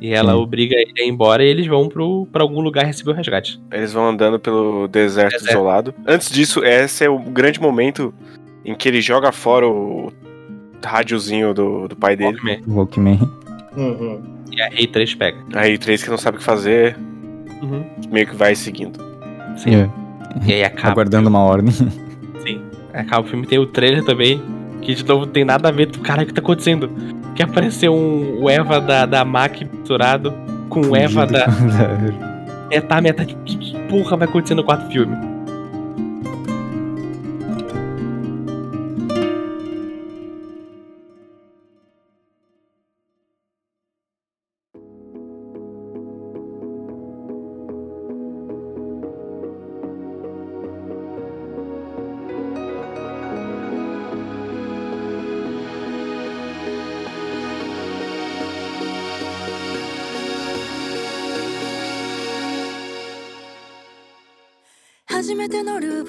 [0.00, 0.38] E ela Sim.
[0.38, 3.60] obriga ele a ir embora e eles vão pro, pra algum lugar receber o resgate.
[3.72, 5.50] Eles vão andando pelo deserto Deserto.
[5.52, 5.94] isolado.
[6.06, 8.12] Antes disso, esse é o grande momento
[8.64, 10.12] em que ele joga fora o
[10.84, 12.36] rádiozinho do, do pai dele.
[12.36, 12.62] Walkman.
[12.66, 13.20] Walkman.
[13.76, 14.22] Uhum.
[14.52, 15.38] E a Rei 3 pega.
[15.54, 16.96] Aí três que não sabe o que fazer,
[17.62, 17.84] Uhum.
[18.10, 18.98] meio que vai seguindo.
[19.56, 19.76] Sim.
[19.76, 19.88] É,
[20.46, 20.90] E aí acaba.
[20.92, 21.72] aguardando uma ordem.
[21.72, 22.60] Sim.
[22.92, 24.40] Acaba o filme, tem o trailer também,
[24.82, 25.90] que de novo tem nada a ver.
[25.98, 26.90] Cara, o que tá acontecendo?
[27.34, 30.32] Que apareceu um o Eva da, da Mac misturado
[30.68, 31.46] com o Eva da.
[32.70, 33.24] Metá, metá.
[33.24, 35.33] Que, que porra vai acontecer no quarto filme?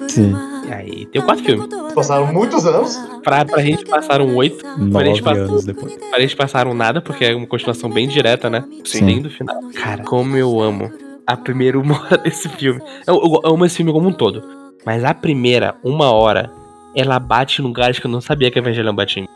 [0.08, 0.34] Sim.
[0.68, 1.68] E aí tem o quarto filme.
[1.94, 2.96] Passaram muitos anos.
[3.22, 4.64] Pra, pra gente passaram oito.
[4.92, 5.96] Pra gente Nove passar- anos depois.
[5.96, 8.64] Pra eles passaram nada, porque é uma continuação bem direta, né?
[8.84, 9.04] Sim.
[9.04, 9.56] Nem do final.
[9.74, 10.90] Cara, como eu amo
[11.26, 12.80] a primeira uma hora desse filme.
[13.06, 14.42] Eu, eu amo esse filme como um todo.
[14.84, 16.50] Mas a primeira uma hora,
[16.94, 19.24] ela bate em lugares que eu não sabia que a Evangelion batia.
[19.24, 19.26] em.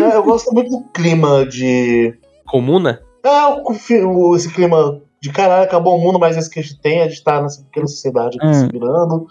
[0.00, 2.14] É, Eu gosto muito do clima de.
[2.46, 3.00] Comuna?
[3.24, 7.00] É, o- esse clima de caralho, acabou o mundo, mas esse que a gente tem,
[7.00, 8.54] a gente tá nessa pequena sociedade aqui Hum.
[8.54, 9.26] se virando.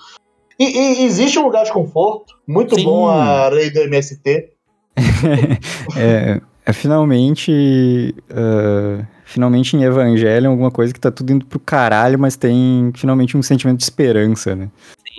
[0.58, 0.64] E,
[1.02, 2.84] e existe um lugar de conforto, muito Sim.
[2.86, 4.50] bom a lei do MST.
[5.98, 8.16] É, é finalmente.
[8.30, 13.36] ah, finalmente em Evangelion, alguma coisa que tá tudo indo pro caralho, mas tem finalmente
[13.38, 14.70] um sentimento de esperança, né?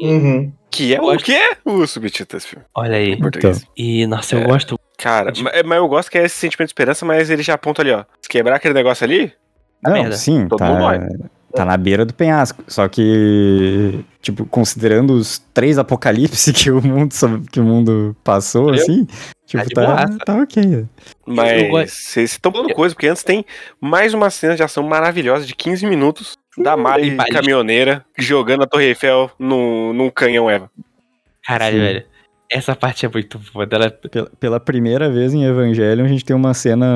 [0.03, 0.53] Uhum.
[0.71, 1.39] Que é o acho- quê?
[1.65, 2.65] O subtítulo desse filme.
[2.75, 3.13] Olha aí.
[3.13, 3.67] Em português.
[3.77, 4.45] E, nossa, eu É.
[4.47, 4.79] gosto.
[4.99, 7.55] Cara, De- ma- mas eu gosto que é esse sentimento de esperança, mas ele já
[7.55, 8.05] aponta ali, ó.
[8.23, 9.33] Se quebrar aquele negócio ali,
[9.85, 10.17] Ah, não, merda.
[10.17, 10.99] sim, Todo mundo tá, morre.
[11.55, 12.63] tá na beira do penhasco.
[12.69, 17.15] Só que, tipo, considerando os três apocalipse que o mundo,
[17.51, 18.75] que o mundo passou, Eu?
[18.75, 19.07] assim,
[19.47, 20.19] tipo, tá, boaça.
[20.25, 20.87] tá ok.
[21.27, 23.45] mas vocês estão falando coisa, porque antes tem
[23.81, 27.31] mais uma cena de ação maravilhosa de 15 minutos da Mari Hum, Mari.
[27.33, 30.71] caminhoneira jogando a Torre Eiffel num, num canhão Eva.
[31.45, 31.83] Caralho, Sim.
[31.83, 32.05] velho.
[32.51, 33.65] Essa parte é muito boa.
[33.67, 33.91] Dela...
[33.91, 36.87] Pela, pela primeira vez em Evangelion, a gente tem uma cena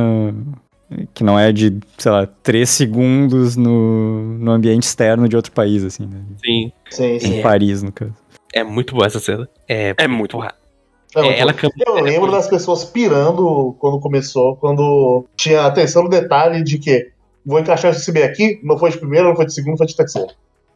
[1.15, 5.83] que não é de, sei lá, três segundos no, no ambiente externo de outro país,
[5.85, 6.21] assim, né?
[6.45, 7.35] Sim, Sim, sim.
[7.35, 7.43] Em É.
[7.43, 8.15] Paris, no caso.
[8.53, 9.49] é muito boa essa cena.
[9.69, 10.39] É, É muito.
[10.39, 16.09] Não, É, ela eu cam- lembro das pessoas pirando quando começou, quando tinha atenção no
[16.11, 17.11] detalhe de que
[17.45, 19.97] vou encaixar esse bem aqui, não foi de primeiro, não foi de segundo, foi de
[19.97, 20.29] terceiro.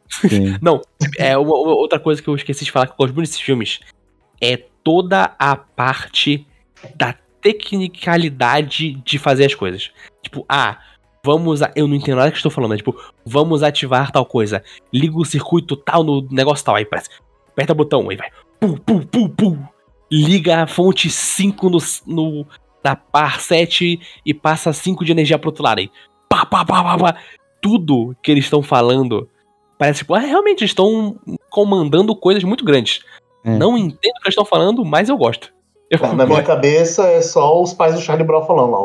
[0.08, 0.56] Sim.
[0.62, 0.80] Não,
[1.18, 3.40] é uma, uma outra coisa que eu esqueci de falar que eu gosto muito desses
[3.40, 3.78] filmes
[4.40, 6.44] é toda a parte
[6.96, 9.90] da tecnicalidade de fazer as coisas.
[10.22, 10.78] Tipo, ah,
[11.24, 11.62] vamos.
[11.62, 11.72] A...
[11.74, 14.62] Eu não entendo nada que estou falando, é tipo, vamos ativar tal coisa.
[14.92, 16.76] Liga o circuito tal no negócio tal.
[16.76, 17.10] Aí parece.
[17.48, 18.30] Aperta o botão, aí vai.
[18.58, 19.62] Pum, pum, pum, pum.
[20.10, 22.46] Liga a fonte 5 no, no,
[22.82, 25.78] na par 7 e passa 5 de energia pro outro lado.
[25.78, 25.90] Aí.
[26.28, 27.20] Pá, pá, pá, pá, pá.
[27.60, 29.28] Tudo que eles estão falando
[29.80, 31.18] Parece tipo, ah, realmente estão
[31.48, 33.00] comandando coisas muito grandes.
[33.42, 33.56] É.
[33.56, 35.54] Não entendo o que eles estão falando, mas eu gosto.
[35.90, 38.78] Eu Na minha cabeça é só os pais do Charlie Brown falando lá.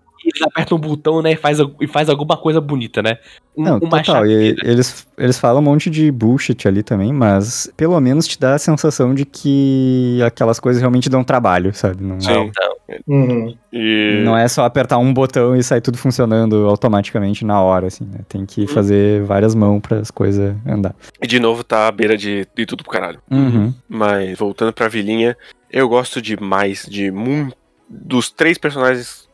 [0.34, 3.18] Eles apertam um botão, né, e faz, e faz alguma coisa bonita, né?
[3.56, 4.26] Um, Não, uma total.
[4.26, 4.56] E chaveira.
[4.64, 8.58] eles, eles falam um monte de bullshit ali também, mas pelo menos te dá a
[8.58, 12.02] sensação de que aquelas coisas realmente dão trabalho, sabe?
[12.04, 12.30] Não, Sim.
[12.48, 13.54] Então, Uhum.
[13.72, 18.04] E não é só apertar um botão e sair tudo funcionando automaticamente na hora, assim,
[18.04, 18.20] né?
[18.28, 20.94] Tem que fazer várias mãos para as coisas andar.
[21.22, 23.20] e de novo tá à beira de, de tudo pro caralho.
[23.30, 23.74] Uhum.
[23.88, 25.36] Mas voltando pra vilinha,
[25.70, 27.54] eu gosto demais de muito
[27.88, 29.27] dos três personagens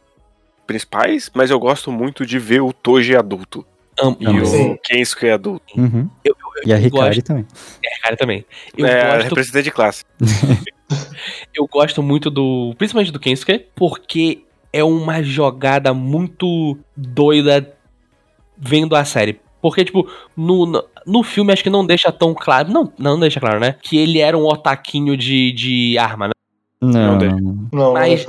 [0.66, 3.64] principais, mas eu gosto muito de ver o Toji adulto.
[4.00, 4.78] am- E o.
[4.82, 5.64] Kensuke adulto.
[5.78, 6.08] Uhum.
[6.24, 6.34] Eu-
[6.66, 7.46] E a eu Hikari gosto- também.
[7.84, 8.44] É, cara, também.
[8.76, 10.04] Eu, é, gosto, representante de classe.
[11.54, 12.74] eu gosto muito do.
[12.78, 14.42] Principalmente do Kensuke, porque
[14.72, 17.72] é uma jogada muito doida
[18.56, 19.40] vendo a série.
[19.60, 22.70] Porque, tipo, no, no, no filme acho que não deixa tão claro.
[22.70, 23.76] Não, não deixa claro, né?
[23.82, 26.32] Que ele era um otaquinho de, de arma, né?
[26.82, 27.36] Não, Não deixa.
[27.36, 27.42] não.
[27.42, 28.24] Não, não Mas-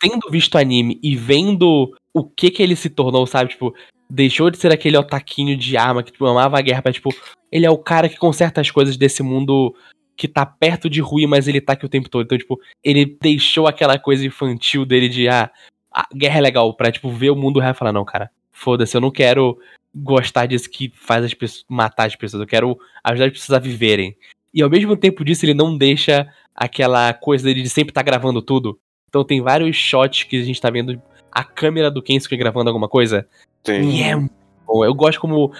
[0.00, 3.50] tendo visto anime e vendo o que que ele se tornou, sabe?
[3.50, 3.74] Tipo,
[4.08, 7.14] deixou de ser aquele otaquinho de arma que tipo, amava a guerra pra, tipo,
[7.50, 9.74] ele é o cara que conserta as coisas desse mundo
[10.16, 12.24] que tá perto de ruim, mas ele tá aqui o tempo todo.
[12.24, 15.50] Então, tipo, ele deixou aquela coisa infantil dele de, ah,
[15.92, 18.96] a guerra é legal, pra, tipo, ver o mundo real e falar, não, cara, foda-se,
[18.96, 19.58] eu não quero
[19.94, 23.60] gostar disso que faz as pessoas, matar as pessoas, eu quero ajudar as pessoas a
[23.60, 24.16] viverem.
[24.52, 28.42] E ao mesmo tempo disso, ele não deixa aquela coisa dele de sempre estar gravando
[28.42, 28.78] tudo.
[29.08, 31.00] Então tem vários shots que a gente tá vendo
[31.32, 33.26] a câmera do Kensuke gravando alguma coisa.
[33.64, 33.90] Sim.
[33.90, 34.32] E é muito
[34.66, 34.84] bom.
[34.84, 35.52] Eu gosto como.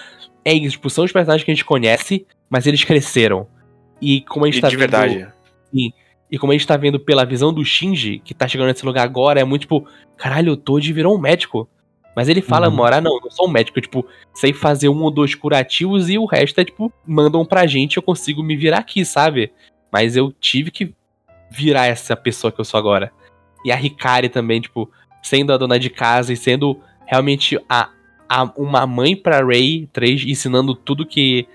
[0.45, 3.47] É isso, tipo, são os personagens que a gente conhece, mas eles cresceram.
[4.01, 4.89] E como a gente E tá de vendo.
[4.91, 5.27] verdade.
[6.31, 9.03] E como a gente tá vendo pela visão do Shinji, que tá chegando nesse lugar
[9.03, 11.67] agora, é muito tipo, caralho, o Toji virou um médico.
[12.15, 12.75] Mas ele fala, Uhum.
[12.75, 16.09] Mora, não, eu não sou um médico, eu, tipo, sei fazer um ou dois curativos
[16.09, 19.51] e o resto é, tipo, mandam pra gente, eu consigo me virar aqui, sabe?
[19.91, 20.93] Mas eu tive que
[21.49, 23.11] virar essa pessoa que eu sou agora.
[23.65, 24.89] E a Hikari também, tipo,
[25.21, 27.89] sendo a dona de casa e sendo realmente a,
[28.27, 31.47] a- uma mãe pra Rei 3, ensinando tudo que,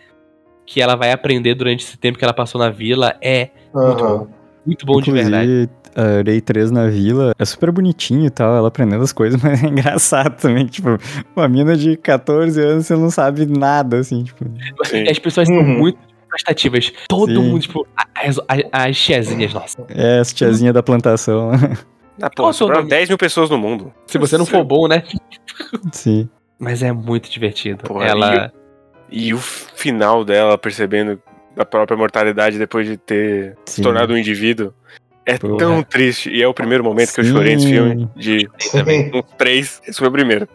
[0.66, 4.18] que ela vai aprender durante esse tempo que ela passou na vila, é muito Aham.
[4.18, 4.28] bom.
[4.66, 5.44] Muito bom de verdade.
[5.50, 9.40] Inclusive, a Rei 3 na vila é super bonitinho e tal, ela aprendendo as coisas,
[9.44, 10.88] mas é engraçado também, tipo,
[11.36, 14.44] uma mina de 14 anos, você não sabe nada, assim, tipo...
[14.84, 15.04] Sim.
[15.08, 15.78] As pessoas são Uhum.
[15.78, 15.98] muito
[16.28, 16.92] prestativas.
[17.08, 17.48] Todo Sim.
[17.50, 17.86] mundo, tipo,
[18.16, 19.76] as, as, as tiazinhas, nossa.
[19.90, 21.50] É, as tiazinha da plantação,
[22.22, 22.90] Ah, pô, o sobraram nome?
[22.90, 23.92] 10 mil pessoas no mundo.
[24.06, 25.02] Se você não for bom, né?
[25.92, 26.28] sim.
[26.58, 27.84] Mas é muito divertido.
[27.84, 28.52] Porra, Ela.
[29.10, 31.20] E o final dela percebendo
[31.56, 33.82] a própria mortalidade depois de ter se Sim.
[33.82, 34.72] tornado um indivíduo
[35.26, 35.58] é Porra.
[35.58, 36.30] tão triste.
[36.30, 37.72] E é o primeiro momento que eu chorei nesse Sim.
[37.72, 38.08] filme.
[38.16, 39.10] De também.
[39.14, 40.48] uns três, esse foi o primeiro.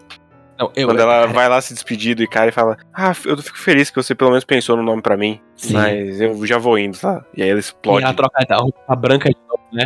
[0.58, 3.38] Não, eu, Quando ela cara, vai lá se despedir do cara e fala: Ah, eu
[3.38, 5.40] fico feliz que você pelo menos pensou no nome pra mim.
[5.56, 5.74] Sim.
[5.74, 7.24] Mas eu já vou indo, tá?
[7.36, 8.04] E aí ela E explode.
[8.04, 9.86] ela troca a roupa branca de novo, né?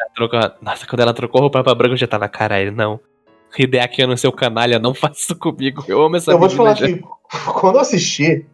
[0.00, 0.54] Ela troca.
[0.60, 3.00] Nossa, quando ela trocou roupa pra branca, eu já tava, caralho, não.
[3.58, 5.84] Hideaki no seu canalha, não faça isso comigo.
[5.88, 6.98] Eu amo essa Eu vou te falar menina,
[7.30, 8.44] que quando eu assisti,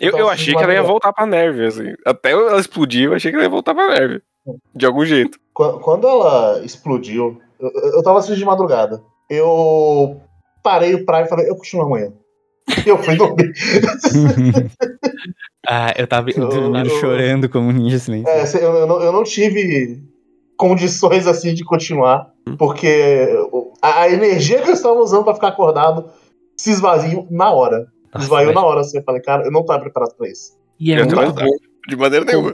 [0.00, 1.94] Eu, eu achei que ela ia voltar pra neve, assim.
[2.04, 4.20] Até ela explodir, eu achei que ela ia voltar pra neve.
[4.74, 5.38] De algum jeito.
[5.52, 9.02] Qu- Quando ela explodiu, eu, eu tava assistindo de madrugada.
[9.28, 10.20] Eu
[10.62, 12.12] parei o Prime e falei, eu continuo amanhã.
[12.84, 13.52] E eu fui dormir.
[15.70, 16.30] Ah, eu tava.
[16.30, 18.28] Eu- Dormindo eu- chorando como um ninja silêncio.
[18.28, 20.02] É, eu, eu não, eu não tive
[20.58, 25.48] condições assim de continuar, porque o- a, a energia que eu estava usando pra ficar
[25.48, 26.10] acordado
[26.56, 27.86] se esvaziou na hora.
[28.18, 28.80] Esvaiu na hora.
[28.80, 30.58] Assim, eu falei, cara, eu não tava preparado pra isso.
[30.80, 31.46] E é Eu muito bom
[31.88, 32.52] De maneira nenhuma.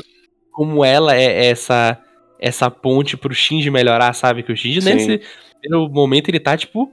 [0.52, 1.98] como ela é essa
[2.38, 4.42] essa ponte pro Shinji melhorar, sabe?
[4.42, 4.92] Que o Shinji Sim.
[4.94, 5.20] nesse
[5.60, 6.92] primeiro momento ele tá tipo.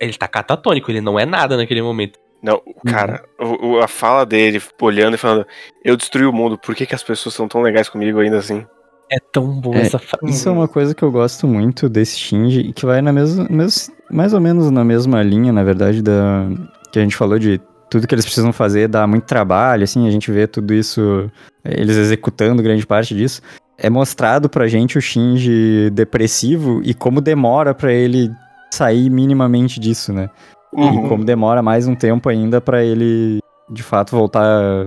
[0.00, 2.18] Ele tá catatônico, ele não é nada naquele momento.
[2.40, 5.44] Não, o cara, o- o- a fala dele olhando e falando,
[5.84, 8.64] eu destruí o mundo, por que, que as pessoas são tão legais comigo ainda assim?
[9.10, 10.18] É tão bom É, essa fa...
[10.24, 13.46] Isso é uma coisa que eu gosto muito desse Shinji, e que vai na mesma,
[13.48, 16.46] mes- mais ou menos na mesma linha, na verdade, da
[16.92, 17.60] que a gente falou de
[17.90, 21.30] tudo que eles precisam fazer dá muito trabalho, assim, a gente vê tudo isso,
[21.64, 23.40] eles executando grande parte disso.
[23.78, 28.30] É mostrado pra gente o Shinji depressivo e como demora pra ele
[28.72, 30.28] sair minimamente disso, né?
[30.72, 31.06] Uhum.
[31.06, 33.38] E como demora mais um tempo ainda pra ele,
[33.70, 34.86] de fato, voltar a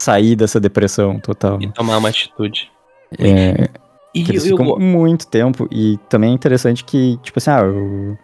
[0.00, 1.60] sair dessa depressão total.
[1.60, 2.70] E tomar uma atitude.
[3.18, 3.68] É,
[4.14, 5.68] E que eles eu, eu, ficam go- muito tempo.
[5.70, 8.18] E também é interessante que, tipo assim, ah, o,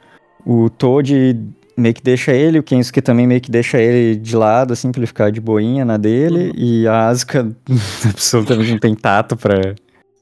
[0.65, 1.39] o Toad
[1.77, 4.99] meio que deixa ele, o Kensuke também meio que deixa ele de lado, assim, pra
[5.01, 6.49] ele ficar de boinha na dele.
[6.51, 6.53] Uhum.
[6.57, 7.55] E a Asuka
[8.09, 9.75] absolutamente não tem tato pra.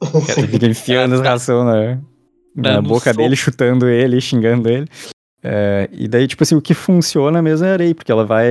[0.50, 1.98] Fica enfiando as ração na, na
[2.54, 3.16] Dando boca soco.
[3.16, 4.86] dele, chutando ele, xingando ele.
[5.48, 8.48] É, e daí, tipo assim, o que funciona mesmo é a Arei, porque ela vai.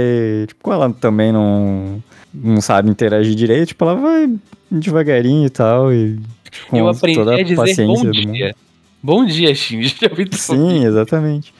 [0.47, 2.01] Tipo, como ela também não,
[2.33, 4.33] não sabe interagir direito, tipo, ela vai
[4.71, 5.91] devagarinho e tal.
[5.93, 6.17] E
[6.69, 8.31] com eu aprendi toda a dizer paciência bom do mundo.
[8.33, 8.55] dia.
[9.03, 9.95] Bom dia, Shinji.
[10.31, 11.53] Sim, exatamente.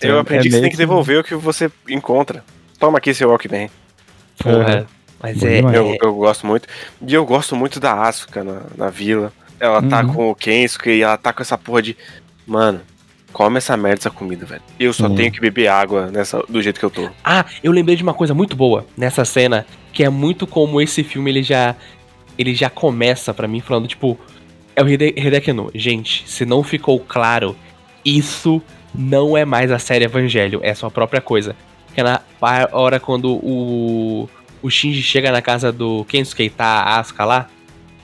[0.00, 2.44] Eu É- aprendi é que você meio tem que que- devolver o que você encontra.
[2.78, 3.68] Toma aqui seu Walkman.
[4.38, 4.86] Porra.
[5.20, 5.58] Mas é.
[5.60, 6.68] Eu, é- eu gosto muito.
[7.04, 9.32] E eu gosto muito da Asuka na, na vila.
[9.58, 10.14] Ela tá Uhum.
[10.14, 11.96] com o Kensuke e ela tá com essa porra de.
[12.46, 12.80] Mano,
[13.38, 14.62] come essa merda, essa comida, velho.
[14.80, 15.14] Eu só Sim.
[15.14, 17.08] tenho que beber água nessa, do jeito que eu tô.
[17.22, 21.04] Ah, eu lembrei de uma coisa muito boa nessa cena, que é muito como esse
[21.04, 21.76] filme ele já
[22.36, 24.18] ele já começa pra mim falando tipo,
[24.74, 25.70] é o Hide Hideki no.
[25.72, 27.56] Gente, se não ficou claro,
[28.04, 28.60] isso
[28.92, 31.54] não é mais a série Evangelho, é sua própria coisa.
[31.94, 32.20] Que é na
[32.72, 34.28] hora quando o
[34.60, 37.46] o Shinji chega na casa do Kensuke tá a Asuka lá,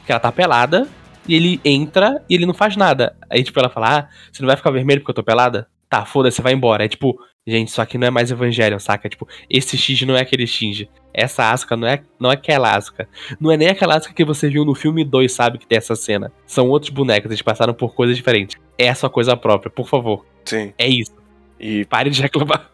[0.06, 0.86] que ela tá pelada,
[1.26, 3.16] e ele entra e ele não faz nada.
[3.30, 6.04] Aí tipo ela fala: "Ah, você não vai ficar vermelho porque eu tô pelada?" Tá,
[6.04, 6.84] foda-se, vai embora.
[6.84, 9.06] É tipo, Gente, isso aqui não é mais Evangelion, saca?
[9.06, 10.88] Tipo, esse Shinji não é aquele Shinji.
[11.12, 13.06] Essa Asuka não é, não é aquela Asuka.
[13.38, 15.58] Não é nem aquela Asuka que você viu no filme 2, sabe?
[15.58, 16.32] Que tem essa cena.
[16.46, 18.56] São outros bonecos, eles passaram por coisas diferentes.
[18.78, 20.24] É a sua coisa própria, por favor.
[20.46, 20.72] Sim.
[20.78, 21.12] É isso.
[21.60, 22.70] E, Pare de reclamar.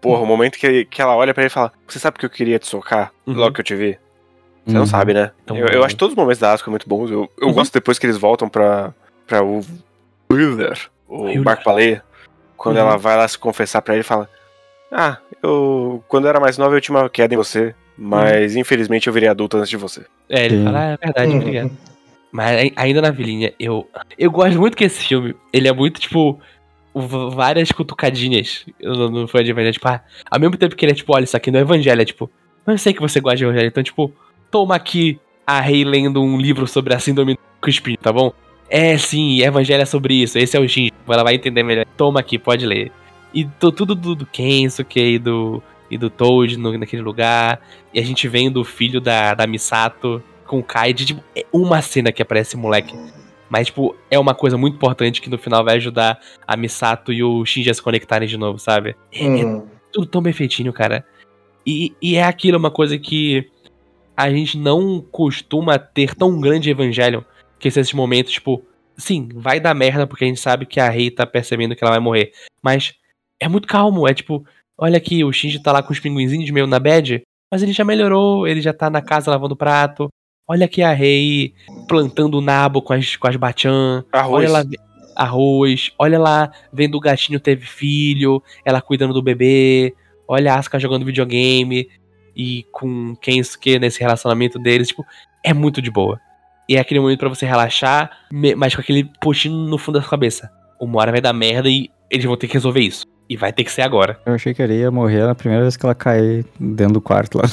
[0.00, 2.30] porra, o momento que, que ela olha pra ele e fala: Você sabe que eu
[2.30, 3.34] queria te socar Uhum.
[3.34, 3.98] logo que eu te vi?
[4.64, 4.78] Você Uhum.
[4.80, 5.30] não sabe, né?
[5.44, 7.10] Então, eu, eu acho todos os momentos da Asuka muito bons.
[7.10, 7.52] Eu, eu Uhum.
[7.54, 8.94] gosto depois que eles voltam pra,
[9.26, 9.60] pra o
[10.32, 10.78] Wheeler,
[11.08, 11.42] o Wheeler.
[11.42, 12.02] barco baleia.
[12.56, 12.82] Quando Uhum.
[12.82, 14.28] ela vai lá se confessar pra ele e fala:
[14.90, 16.02] Ah, eu.
[16.08, 17.74] Quando eu era mais nova eu tinha uma queda em você.
[17.96, 20.04] Mas infelizmente eu virei adulto antes de você.
[20.28, 21.38] É, ele fala, ah, é verdade, Uhum.
[21.40, 21.70] obrigado.
[22.32, 23.88] Mas ai- ainda na vilinha, eu,
[24.18, 26.40] eu gosto muito que esse filme, ele é muito, tipo,
[27.32, 29.74] várias cutucadinhas no, no fã de evangelho.
[29.74, 32.02] Tipo, ah, ao mesmo tempo que ele é, tipo, olha, isso aqui não é evangelho,
[32.02, 32.28] é tipo,
[32.66, 34.12] mas eu sei que você gosta de evangelho, então, tipo,
[34.54, 38.32] toma aqui a Rei lendo um livro sobre a síndrome do espinho, tá bom?
[38.70, 41.84] É, sim, evangelho é sobre isso, esse é o Shinji, ela vai entender melhor.
[41.96, 42.92] Toma aqui, pode ler.
[43.34, 45.60] E tô, tudo do, do Kensuke e do,
[45.90, 47.60] e do Toad no, naquele lugar.
[47.92, 51.82] E a gente vendo o filho da, da Misato com o Kaide, tipo, é uma
[51.82, 52.94] cena que aparece moleque.
[53.50, 56.16] Mas, tipo, é uma coisa muito importante que no final vai ajudar
[56.46, 58.94] a Misato e o Shinji a se conectarem de novo, sabe?
[59.12, 59.66] É, é Uhum.
[59.92, 61.04] tudo tão bem feitinho, cara.
[61.66, 63.50] E, e é aquilo, uma coisa que
[64.16, 67.22] a gente não costuma ter tão grande Evangelion,
[67.58, 68.64] que esses momentos, tipo,
[68.96, 71.92] sim, vai dar merda porque a gente sabe que a Rei tá percebendo que ela
[71.92, 72.32] vai morrer.
[72.62, 72.94] Mas
[73.40, 74.44] é muito calmo, é tipo,
[74.78, 77.84] olha aqui, o Shinji tá lá com os pinguinzinhos meio na bad, mas ele já
[77.84, 80.08] melhorou, ele já tá na casa lavando prato.
[80.46, 81.54] Olha aqui a Rei
[81.88, 84.04] plantando nabo com as, com as bachan.
[84.12, 84.44] Arroz.
[84.44, 84.64] Olha lá,
[85.16, 85.92] arroz.
[85.98, 89.94] Olha lá, vendo o gatinho teve filho, ela cuidando do bebê.
[90.28, 91.88] Olha a Asuka jogando videogame
[92.36, 94.88] e com Kensuke nesse relacionamento deles.
[94.88, 95.04] Tipo,
[95.42, 96.20] é muito de boa.
[96.68, 98.10] E é aquele momento pra você relaxar,
[98.56, 100.50] mas com aquele postinho no fundo da sua cabeça.
[100.80, 103.04] Uma hora vai dar merda e eles vão ter que resolver isso.
[103.28, 104.18] E vai ter que ser agora.
[104.24, 107.38] Eu achei que ele ia morrer na primeira vez que ela cai dentro do quarto
[107.38, 107.44] lá.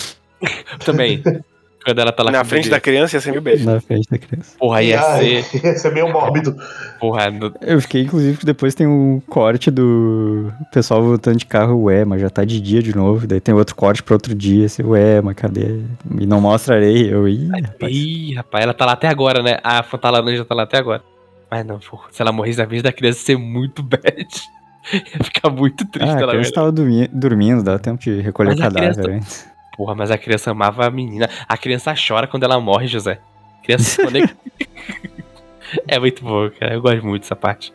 [0.86, 1.22] Também.
[1.84, 2.76] Quando ela tá lá Na frente bebê.
[2.76, 3.66] da criança ia ser meio beijo.
[3.66, 4.56] Na frente da criança.
[4.60, 5.58] Porra, ia Ai, ser.
[5.66, 6.56] Ia ser meio mórbido.
[7.00, 11.84] Porra, no- Eu fiquei, inclusive, que depois tem um corte do pessoal voltando de carro,
[11.84, 13.26] ué, mas já tá de dia de novo.
[13.26, 15.82] Daí tem outro corte pra outro dia, assim, ué, mas cadê?
[16.20, 17.12] E não mostra areia.
[17.12, 17.92] Eu, ih, rapaz.
[17.96, 19.58] Ih, rapaz, ela tá lá até agora, né?
[19.64, 21.02] A Fanta Laranja tá lá até agora.
[21.50, 24.28] Mas não, porra, se ela morresse na vez da criança, ia ser muito bad.
[24.94, 28.52] Ia ficar muito triste Ah, a ela criança tava dormi- dormindo, dá tempo de recolher
[28.52, 29.51] Mas cadáver criança- antes.
[29.76, 31.30] Porra, mas a criança amava a menina.
[31.48, 33.20] A criança chora quando ela morre, José.
[33.60, 34.02] A criança
[35.88, 36.74] é muito bom, cara.
[36.74, 37.74] Eu gosto muito dessa parte.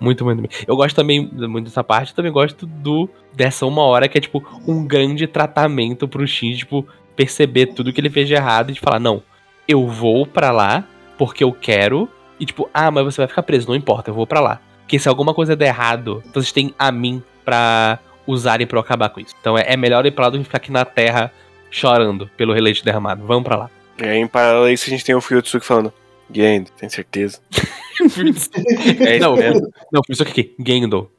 [0.00, 0.40] Muito, muito.
[0.40, 0.64] muito.
[0.66, 2.10] Eu gosto também muito dessa parte.
[2.10, 6.58] Eu também gosto do dessa uma hora que é, tipo, um grande tratamento pro Shinji,
[6.58, 9.22] tipo, perceber tudo que ele fez de errado e de falar, não,
[9.68, 10.84] eu vou pra lá
[11.18, 12.08] porque eu quero.
[12.38, 14.60] E tipo, ah, mas você vai ficar preso, não importa, eu vou pra lá.
[14.82, 19.08] Porque se alguma coisa der errado, vocês têm a mim pra usarem pra eu acabar
[19.10, 19.34] com isso.
[19.40, 21.32] Então é, é melhor ir pra lá do que ficar aqui na terra
[21.70, 23.24] chorando pelo releite derramado.
[23.26, 23.70] Vamos pra lá.
[24.00, 25.92] E aí, em paralelo a isso, a gente tem o Fuyotsuki falando:
[26.32, 27.40] Gendo, tem certeza?
[27.98, 29.68] É isso não, mesmo.
[29.90, 31.10] não, isso aqui, Gendo.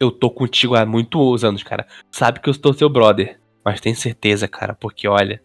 [0.00, 1.86] Eu tô contigo há muitos anos, cara.
[2.10, 3.38] Sabe que eu sou seu brother.
[3.64, 5.40] Mas tem certeza, cara, porque olha.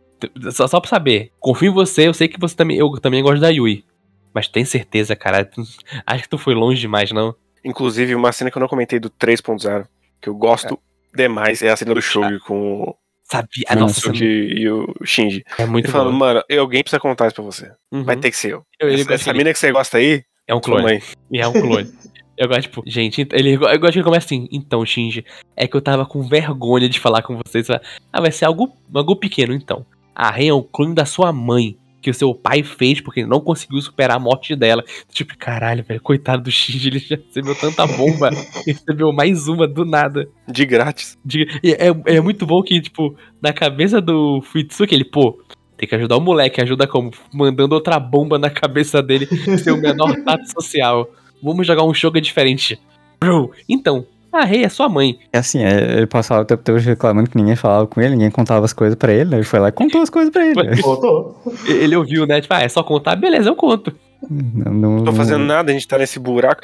[0.51, 2.75] Só, só pra saber, confio em você, eu sei que você também.
[2.77, 3.85] Eu também gosto da Yui.
[4.33, 5.45] Mas tem certeza, cara.
[5.45, 5.61] tu-
[6.05, 7.35] Acho que tu foi longe demais, não?
[7.63, 9.85] Inclusive, uma cena que eu não comentei do 3.0,
[10.19, 10.79] que eu gosto
[11.13, 13.65] demais, é a cena do Shogi com o Sabia.
[13.67, 15.43] Ah, Nossa, nossa, Shogi e o Shinji.
[15.57, 17.71] é muito Ele falando, mano, alguém precisa contar isso pra você.
[17.91, 18.03] Uhum.
[18.03, 18.63] Vai ter que ser eu.
[18.79, 21.01] Eu- essa essa mina que você gosta aí, É um clone.
[21.31, 21.91] E é um clone.
[22.35, 24.47] Eu gosto, tipo, gente, ele, eu gosto que ele começa assim.
[24.51, 25.25] Então, Shinji,
[25.55, 27.67] é que eu tava com vergonha de falar com vocês.
[27.69, 29.85] Ah, vai ser algo, algo pequeno, então.
[30.15, 33.29] A Rei é um clone da sua mãe, que o seu pai fez porque ele
[33.29, 34.83] não conseguiu superar a morte dela.
[35.11, 38.29] Tipo, caralho, velho, coitado do Shinji, ele já recebeu tanta bomba.
[38.65, 40.29] recebeu mais uma do nada.
[40.47, 41.17] De grátis.
[41.23, 45.41] De- é, é muito bom que, tipo, na cabeça do Fuitsuki, ele, pô,
[45.77, 46.61] tem que ajudar o moleque.
[46.61, 47.11] Ajuda como?
[47.33, 49.25] Mandando outra bomba na cabeça dele,
[49.57, 51.09] ser o menor tato social.
[51.41, 52.79] Vamos jogar um jogo diferente.
[53.19, 55.19] Bro, então, a Rei é sua mãe.
[55.33, 58.31] É assim, é, ele passava o tempo todo reclamando que ninguém falava com ele, ninguém
[58.31, 59.37] contava as coisas pra ele, né?
[59.37, 60.81] Ele foi lá e contou as coisas pra ele.
[60.81, 61.41] Voltou.
[61.67, 62.39] Ele ouviu, né?
[62.41, 63.15] Tipo, ah, é só contar?
[63.15, 63.93] Beleza, eu conto.
[64.29, 66.63] Não, não, Não tô fazendo nada, a gente tá nesse buraco.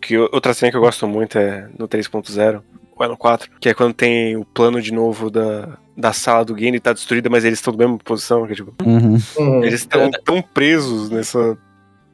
[0.00, 2.60] Que outra cena que eu gosto muito é no 3.0,
[2.96, 6.44] ou é no 4, que é quando tem o plano de novo da, da sala
[6.44, 8.46] do game e tá destruída, mas eles estão na mesma posição.
[8.46, 9.18] Que, tipo, Uhum.
[9.62, 11.56] Eles estão tão presos nessa,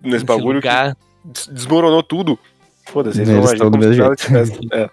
[0.02, 0.94] nesse Esse bagulho lugar.
[0.94, 2.38] que des- desmoronou tudo.
[2.86, 4.52] Foda-se, eles Eles vão agir estão do como se nada.
[4.72, 4.90] É.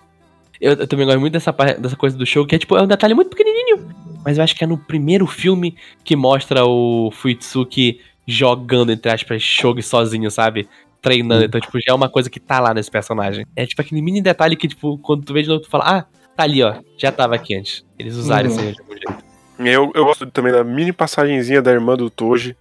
[0.61, 2.87] Eu, eu também gosto muito dessa, dessa coisa do show, que é tipo, é um
[2.87, 3.85] detalhe muito pequenininho.
[4.23, 9.41] Mas eu acho que é no primeiro filme que mostra o Fuitsuki jogando, entre aspas,
[9.41, 10.67] Shogi sozinho, sabe?
[11.01, 11.43] Treinando.
[11.43, 13.45] Então, tipo, já é uma coisa que tá lá nesse personagem.
[13.57, 16.05] É tipo aquele mini detalhe que, tipo, quando tu vê de novo, tu fala, ah,
[16.35, 16.75] tá ali, ó.
[16.97, 17.83] Já tava aqui antes.
[17.99, 18.55] Eles usaram Uhum.
[18.55, 19.23] isso aí de algum jeito.
[19.59, 22.55] E Eu, eu gosto também da mini passagenzinha da irmã do Toji,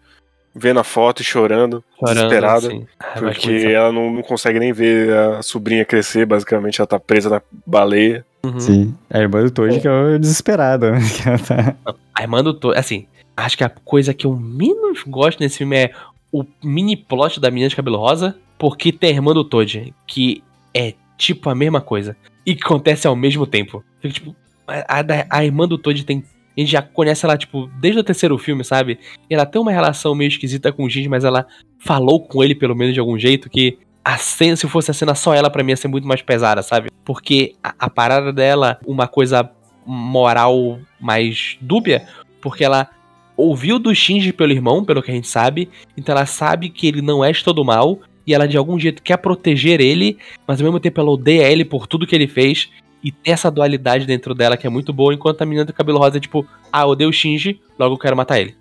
[0.54, 2.66] vendo a foto e chorando, desesperada.
[2.68, 2.86] assim.
[3.18, 7.42] Porque ela não, não consegue nem ver a sobrinha crescer, basicamente, ela tá presa na
[7.66, 8.24] baleia.
[8.44, 8.60] Uhum.
[8.60, 8.94] Sim.
[9.08, 11.00] A irmã do Toji que é desesperada, né?
[11.00, 11.76] Que ela tá...
[12.14, 13.06] A irmã do Toji, assim,
[13.36, 15.92] acho que a coisa que eu menos gosto nesse filme é
[16.32, 20.42] o mini plot da menina de cabelo rosa, porque tem a irmã do Toji, que
[20.74, 22.16] é tipo a mesma coisa.
[22.44, 23.84] E que acontece ao mesmo tempo.
[24.00, 24.34] Fica, tipo,
[24.66, 26.24] a, a a irmã do Toji tem.
[26.56, 28.98] A gente já conhece ela, tipo, desde o terceiro filme, sabe?
[29.28, 31.46] E ela tem uma relação meio esquisita com o Shinji, mas ela
[31.78, 35.14] falou com ele, pelo menos de algum jeito, que a cena, se fosse a cena
[35.14, 36.90] só ela, pra mim ia ser muito mais pesada, sabe?
[37.04, 39.48] Porque a, a parada dela, uma coisa
[39.86, 42.06] moral mais dúbia,
[42.40, 42.88] porque ela
[43.36, 47.00] ouviu do Shinji pelo irmão, pelo que a gente sabe, então ela sabe que ele
[47.00, 50.64] não é de todo mal, e ela de algum jeito quer proteger ele, mas ao
[50.64, 52.70] mesmo tempo ela odeia ele por tudo que ele fez,
[53.02, 55.98] e tem essa dualidade dentro dela que é muito boa, enquanto a menina do cabelo
[55.98, 58.54] rosa é tipo, ah, eu odeio o Shinji, logo eu quero matar ele.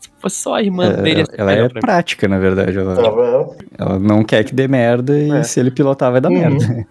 [0.00, 1.80] Se fosse só a irmã dele, É, ser ela é pra mim.
[1.80, 2.78] prática, na verdade.
[2.78, 2.94] Ela,
[3.76, 5.42] ela não quer que dê merda e É.
[5.42, 6.38] se ele pilotar vai dar Uhum.
[6.38, 6.66] merda.
[6.66, 6.86] Ne-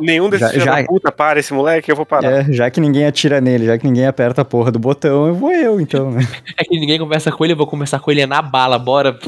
[0.00, 2.30] nenhum desses Já- já- puta para esse moleque, eu vou parar.
[2.30, 5.34] É, já que ninguém atira nele, já que ninguém aperta a porra do botão, eu
[5.34, 6.20] vou eu, então, né?
[6.58, 9.18] É que ninguém conversa com ele, eu vou conversar com ele na bala, bora.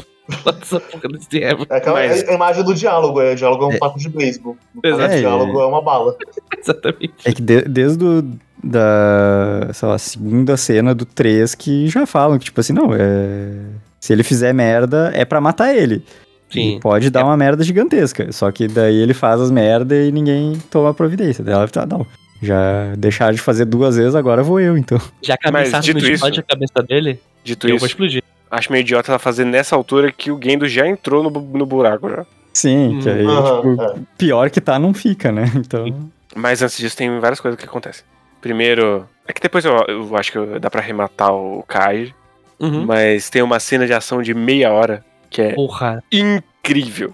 [0.61, 1.43] Essa porra desse.
[1.43, 4.09] É aquela Mas- é a imagem do diálogo, é, o diálogo é um taco de
[4.09, 4.57] beisebol.
[4.73, 5.13] No Exato.
[5.15, 6.15] O diálogo é uma bala.
[6.57, 7.13] Exatamente.
[7.25, 8.23] É que de- desde o,
[8.63, 13.51] da, sei lá, segunda cena do 3 que já falam que, tipo assim, não, é...
[13.99, 16.03] Se ele fizer merda, é pra matar ele.
[16.49, 16.77] Sim.
[16.77, 18.31] E pode dar uma merda gigantesca.
[18.31, 21.43] Só que daí ele faz as merdas e ninguém toma providência.
[21.43, 22.05] Daí ela fala, não,
[22.41, 24.99] já deixaram de fazer duas vezes, agora vou eu, então.
[25.21, 25.61] Já dito não
[26.01, 28.23] isso- explode a cabeça dele, Dito eu isso, vou explodir.
[28.51, 32.09] Acho meio idiota ela fazer nessa altura que o Gendo já entrou no, no buraco
[32.09, 32.25] já.
[32.53, 33.95] Sim, que aí, Aham, tipo, é.
[34.17, 35.45] pior que tá, não fica, né?
[35.55, 36.09] Então.
[36.35, 38.03] Mas antes disso tem várias coisas que acontecem.
[38.41, 42.13] Primeiro, é que depois eu, eu acho que dá pra rematar o Kai.
[42.59, 42.85] Uhum.
[42.85, 46.03] mas tem uma cena de ação de meia hora que é Porra.
[46.11, 47.11] incrível.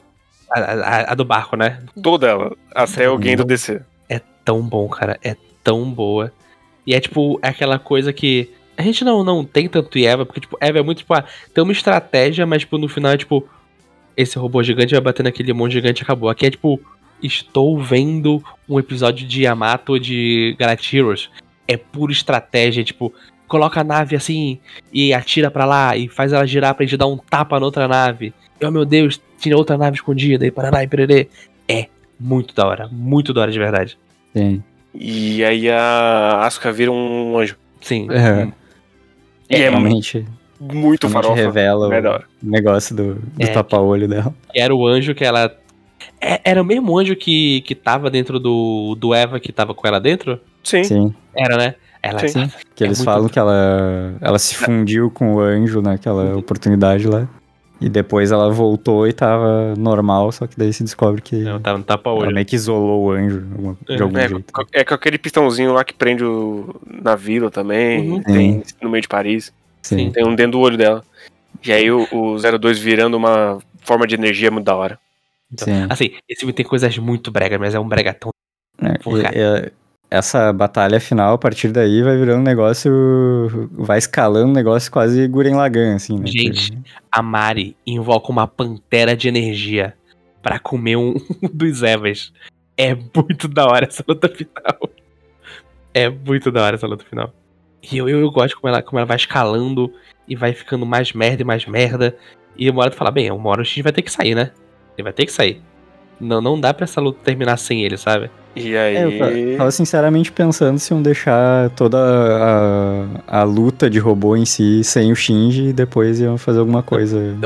[0.52, 1.80] A, a- a do barco, né?
[2.04, 3.48] Toda ela, até é o Gendo bom.
[3.48, 3.86] descer.
[4.44, 5.18] Tão bom, cara.
[5.22, 6.32] É tão boa.
[6.86, 8.50] E é tipo, é aquela coisa que.
[8.78, 11.64] A gente não, não tem tanto Eva, porque, tipo, Eva é muito, tipo, ah, tem
[11.64, 13.48] uma estratégia, mas, tipo, no final é tipo.
[14.16, 16.28] Esse robô gigante vai bater naquele monstro gigante e acabou.
[16.28, 16.80] Aqui é tipo,
[17.22, 21.30] estou vendo um episódio de Yamato ou de Galactic Heroes.
[21.68, 23.14] É pura estratégia, tipo,
[23.48, 24.60] coloca a nave assim
[24.92, 27.88] e atira pra lá e faz ela girar pra gente dar um tapa na outra
[27.88, 28.34] nave.
[28.60, 31.30] E, oh meu Deus, tinha outra nave escondida e parará e pererê.
[31.68, 31.88] É
[32.20, 33.98] muito da hora, muito da hora de verdade.
[34.36, 34.64] Sim.
[34.94, 37.56] E aí a Asuka vira um anjo.
[37.82, 38.08] Sim.
[38.10, 38.54] É, E
[39.56, 40.26] é, realmente,
[40.60, 41.36] muito realmente farofa.
[41.36, 44.34] revela da o negócio do, do É, tapa-olho dela.
[44.52, 45.56] Que era o anjo que ela.
[46.20, 49.88] É- Era o mesmo anjo que, que tava dentro do, do Eva que tava com
[49.88, 50.40] ela dentro?
[50.64, 50.84] Sim.
[50.84, 51.76] Sim, Era, né?
[52.02, 52.50] Ela Sim.
[52.76, 53.30] que É eles falam bom.
[53.30, 57.28] que ela, ela se fundiu com o anjo naquela oportunidade lá.
[57.80, 61.78] E depois ela voltou e tava normal, só que daí se descobre que Não, tava
[61.78, 64.52] no tapa ela meio que isolou o anjo alguma- de É, algum É, jeito.
[64.54, 68.10] co- é com aquele pistãozinho lá que prende o, na vila também.
[68.12, 68.24] Uhum.
[68.24, 69.54] Tem no meio de Paris.
[69.84, 70.12] Sim.
[70.12, 71.04] Tem um dentro do olho dela.
[71.64, 75.00] E aí o, o 02 virando uma forma de energia muito da hora.
[75.56, 75.86] Sim.
[75.90, 78.32] Assim, esse filme tem coisas muito brega, mas é um brega tão.
[78.82, 79.72] É,
[80.10, 83.70] essa batalha final, a partir daí, vai virando um negócio.
[83.74, 86.28] Vai escalando um negócio quase Guren Lagann, assim, né?
[86.28, 86.78] Gente,
[87.12, 89.94] a Mari invoca uma pantera de energia
[90.42, 91.16] pra comer um
[91.54, 92.32] dos Evas.
[92.78, 94.90] É muito da hora essa luta final.
[95.94, 97.34] É muito da hora essa luta final.
[97.92, 99.92] E eu, eu, eu gosto como ela, como ela vai escalando
[100.28, 102.16] e vai ficando mais merda e mais merda.
[102.56, 104.52] E uma hora tu fala, bem, uma hora o X vai ter que sair, né?
[104.98, 105.62] Ele vai ter que sair.
[106.20, 108.30] Não, não dá pra essa luta terminar sem ele, sabe?
[108.56, 108.96] E aí.
[108.96, 111.98] É, eu ta- tava sinceramente pensando se iam deixar toda
[113.28, 116.82] a, a luta de robô em si sem o Shinji e depois iam fazer alguma
[116.82, 117.38] coisa.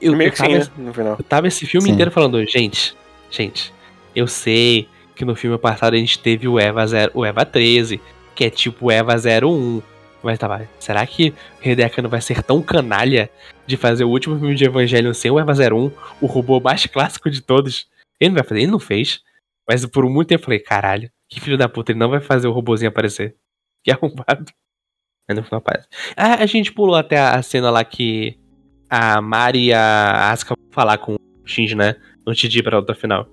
[0.00, 0.66] Eu, meio eu que tava, sim, né?
[0.78, 1.16] No final.
[1.18, 1.94] eu tava esse filme Sim.
[1.94, 2.94] inteiro falando, gente,
[3.30, 3.72] gente,
[4.14, 7.98] eu sei que no filme passado a gente teve o Eva, 0, o Eva 13,
[8.34, 9.80] que é tipo o Eva 01.
[10.22, 11.32] Mas tá, vai, será que
[11.64, 13.30] o Hideki não vai ser tão canalha
[13.66, 15.90] de fazer o último filme de Evangelho sem o Eva 01,
[16.20, 17.88] o robô mais clássico de todos?
[18.20, 19.20] Ele não vai fazer, ele não fez.
[19.68, 22.46] Mas por muito tempo eu falei, caralho, que filho da puta, ele não vai fazer
[22.46, 23.36] o robôzinho aparecer.
[23.84, 24.52] Que arrombado.
[25.28, 25.86] Aí no final aparece.
[26.16, 28.36] Ah, a gente pulou até a cena lá que
[28.90, 31.94] a Mari e a Asuka vão falar com o Shinji, né?
[32.26, 33.28] No TD pra outra final.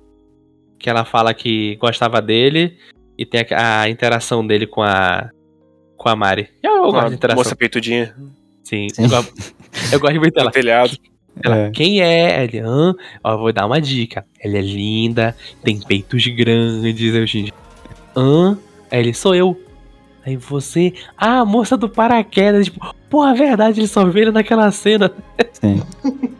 [0.78, 2.78] Que ela fala que gostava dele
[3.18, 5.30] e tem a, a interação dele com a.
[5.98, 6.50] com a Mari.
[6.62, 7.44] Eu, eu gosto de interação.
[7.44, 8.16] moça peitudinha.
[8.64, 8.88] Sim.
[8.90, 9.04] Sim.
[9.04, 9.34] Eu, gosto-
[9.92, 10.52] eu gosto muito dela.
[10.54, 10.98] Telhado.
[11.44, 11.70] Ela, É.
[11.72, 12.44] quem é?
[12.44, 12.94] Ele, hã?
[13.24, 14.26] Ó, vou dar uma dica.
[14.40, 17.16] Ela é linda, tem peitos grandes.
[17.16, 17.54] Aí o Shinji,
[18.16, 18.58] hã?
[18.92, 19.60] Ele, sou eu.
[20.26, 22.66] Aí você, ah, a moça do paraquedas.
[22.68, 25.12] Tipo, porra, é verdade, ele só vê ele naquela cena.
[25.54, 25.82] Sim.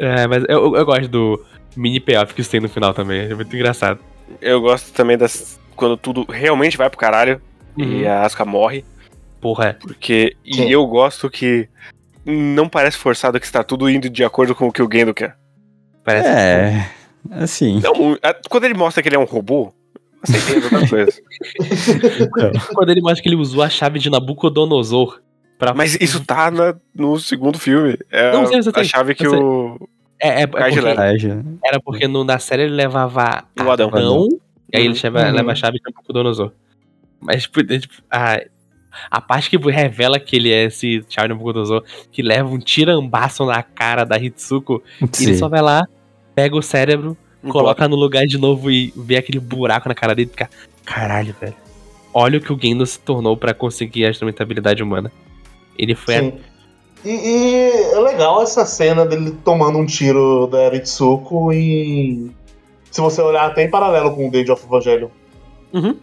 [0.00, 1.44] É, mas eu, eu gosto do
[1.76, 3.22] mini payoff que isso tem no final também.
[3.22, 3.98] É muito engraçado.
[4.40, 5.58] Eu gosto também das.
[5.74, 7.40] Quando tudo realmente vai pro caralho
[7.76, 8.08] e Uhum.
[8.08, 8.84] a Asuka morre.
[9.40, 10.36] Porra, Porque.
[10.44, 10.68] E Sim.
[10.70, 11.68] eu gosto que.
[12.24, 15.36] Não parece forçado que está tudo indo de acordo com o que o Gendo quer.
[16.04, 16.28] parece.
[16.28, 16.90] É.
[17.30, 17.80] Assim.
[17.80, 19.72] Não, a- quando ele mostra que ele é um robô,
[20.64, 21.12] outra coisa.
[22.74, 25.20] Quando ele mostra que ele usou a chave de Nabucodonosor
[25.58, 25.72] pra.
[25.74, 27.96] Mas isso tá na- no segundo filme.
[28.10, 29.78] É Não, eu sei, a chave que o.
[30.20, 31.04] É, é, é porque, leva.
[31.64, 33.88] Era porque no, na série ele levava O Adão.
[33.88, 34.28] Adão,
[34.72, 35.10] e aí ele Uhum.
[35.28, 35.32] Uhum.
[35.32, 36.52] leva a chave de Nabucodonosor.
[37.20, 37.94] Mas, tipo, é, tipo,
[39.10, 43.44] a, a parte que revela que ele é esse de Nabucodonosor, que leva um tirambaço
[43.44, 45.86] na cara da Hitsuko, e ele só vai lá,
[46.34, 47.16] pega o cérebro,
[47.48, 50.50] coloca no lugar de novo e vê aquele buraco na cara dele e fica,
[50.84, 51.54] caralho, velho.
[52.12, 55.12] Olha o que o Gendo se tornou pra conseguir a instrumentabilidade humana.
[55.76, 56.32] Ele foi a Sim.
[57.04, 62.30] E, e é legal essa cena dele tomando um tiro da Ritsuko e.
[62.90, 65.10] Se você olhar até em paralelo com o Dead of Evangelho.
[65.72, 65.96] Uhum.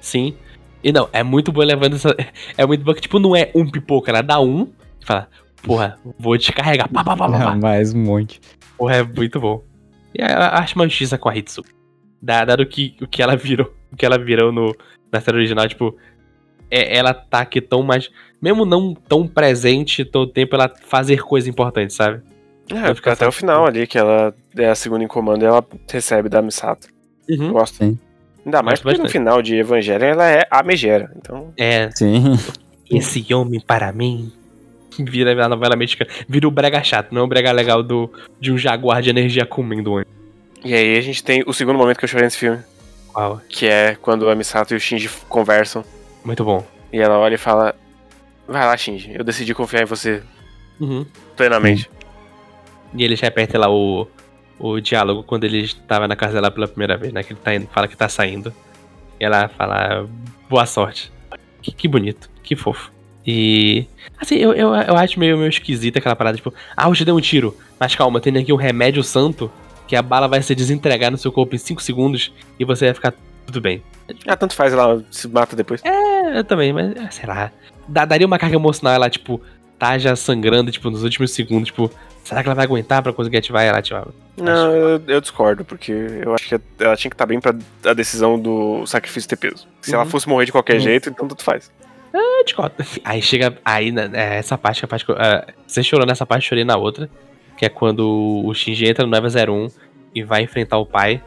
[0.00, 0.34] Sim.
[0.82, 2.14] E não, é muito bom levando essa.
[2.56, 4.68] É muito bom que, tipo, não é um pipoca, ela dá um
[5.00, 5.28] e fala,
[5.62, 6.88] porra, vou te carregar.
[6.88, 7.56] Pá, pá, pá, pá, pá.
[7.56, 8.40] Mais um monte.
[8.76, 9.62] Porra, é muito bom.
[10.14, 11.62] E eu acho uma justiça com a Hitsu.
[12.20, 13.72] Dado que, o que ela virou.
[13.92, 14.74] O que ela virou no,
[15.12, 15.96] na série original, tipo.
[16.70, 18.10] É, ela tá aqui tão mais.
[18.40, 22.22] Mesmo não tão presente todo tempo, ela fazer coisas importantes, sabe?
[22.72, 25.64] É, fica até o final ali, que ela é a segunda em comando e ela
[25.90, 26.88] recebe da Misato.
[27.28, 27.52] Uhum.
[27.52, 27.76] Gosto.
[27.76, 27.98] Sim.
[28.44, 31.10] Ainda mais Gosto porque no final de Evangelho ela é a Megera.
[31.16, 31.52] Então.
[31.56, 32.38] É, Sim.
[32.90, 34.32] esse homem para mim.
[34.98, 36.10] Vira a novela mexicana.
[36.28, 38.10] Vira o brega chato, não é o brega legal do,
[38.40, 40.02] de um jaguar de energia comendo um.
[40.64, 42.58] E aí a gente tem o segundo momento que eu chorei nesse filme.
[43.14, 45.84] Uau, Que é quando a Misato e o Shinji conversam.
[46.24, 46.64] muito bom.
[46.92, 47.74] E ela olha e fala:
[48.48, 49.12] Vai lá, Shinji.
[49.16, 50.22] Eu decidi confiar em você
[50.80, 51.06] Uhum.
[51.36, 51.90] plenamente.
[52.94, 54.06] E ele repete lá o,
[54.60, 57.22] o diálogo quando ele estava na casa dela pela primeira vez, né?
[57.22, 58.52] Que ele tá indo, fala que tá saindo.
[59.18, 60.06] E ela fala,
[60.48, 61.10] boa sorte.
[61.62, 62.92] Que, que bonito, que fofo.
[63.26, 63.86] E.
[64.18, 67.12] Assim, eu, eu, eu acho meio, meio esquisito aquela parada, tipo, ah, eu te dei
[67.12, 67.56] um tiro.
[67.78, 69.50] Mas calma, tem aqui um remédio santo
[69.86, 72.94] que a bala vai se desentregar no seu corpo em 5 segundos e você vai
[72.94, 73.14] ficar
[73.46, 73.82] tudo bem.
[74.26, 75.82] Ah, tanto faz, ela se mata depois.
[75.84, 77.50] É, eu também, mas é, sei lá.
[77.88, 79.40] Daria uma carga emocional ela, tipo,
[79.78, 81.90] tá já sangrando, tipo, nos últimos segundos, tipo,
[82.22, 84.06] será que ela vai aguentar pra conseguir ativar ela ativar?
[84.42, 87.54] Não, eu, eu discordo, porque eu acho que ela tinha que estar bem pra
[87.84, 89.66] a decisão do sacrifício ter peso.
[89.80, 90.10] Se ela Uhum.
[90.10, 90.80] fosse morrer de qualquer Uhum.
[90.80, 91.70] jeito, então tanto faz.
[92.12, 92.74] Eu discordo.
[93.04, 93.56] Aí chega.
[93.64, 96.64] Aí, né, é, essa parte, a parte que eu- ah, você chorou nessa parte, chorei
[96.64, 97.08] na outra.
[97.56, 99.68] Que é quando o Shinji entra no Eva 01
[100.14, 101.22] e vai enfrentar o pai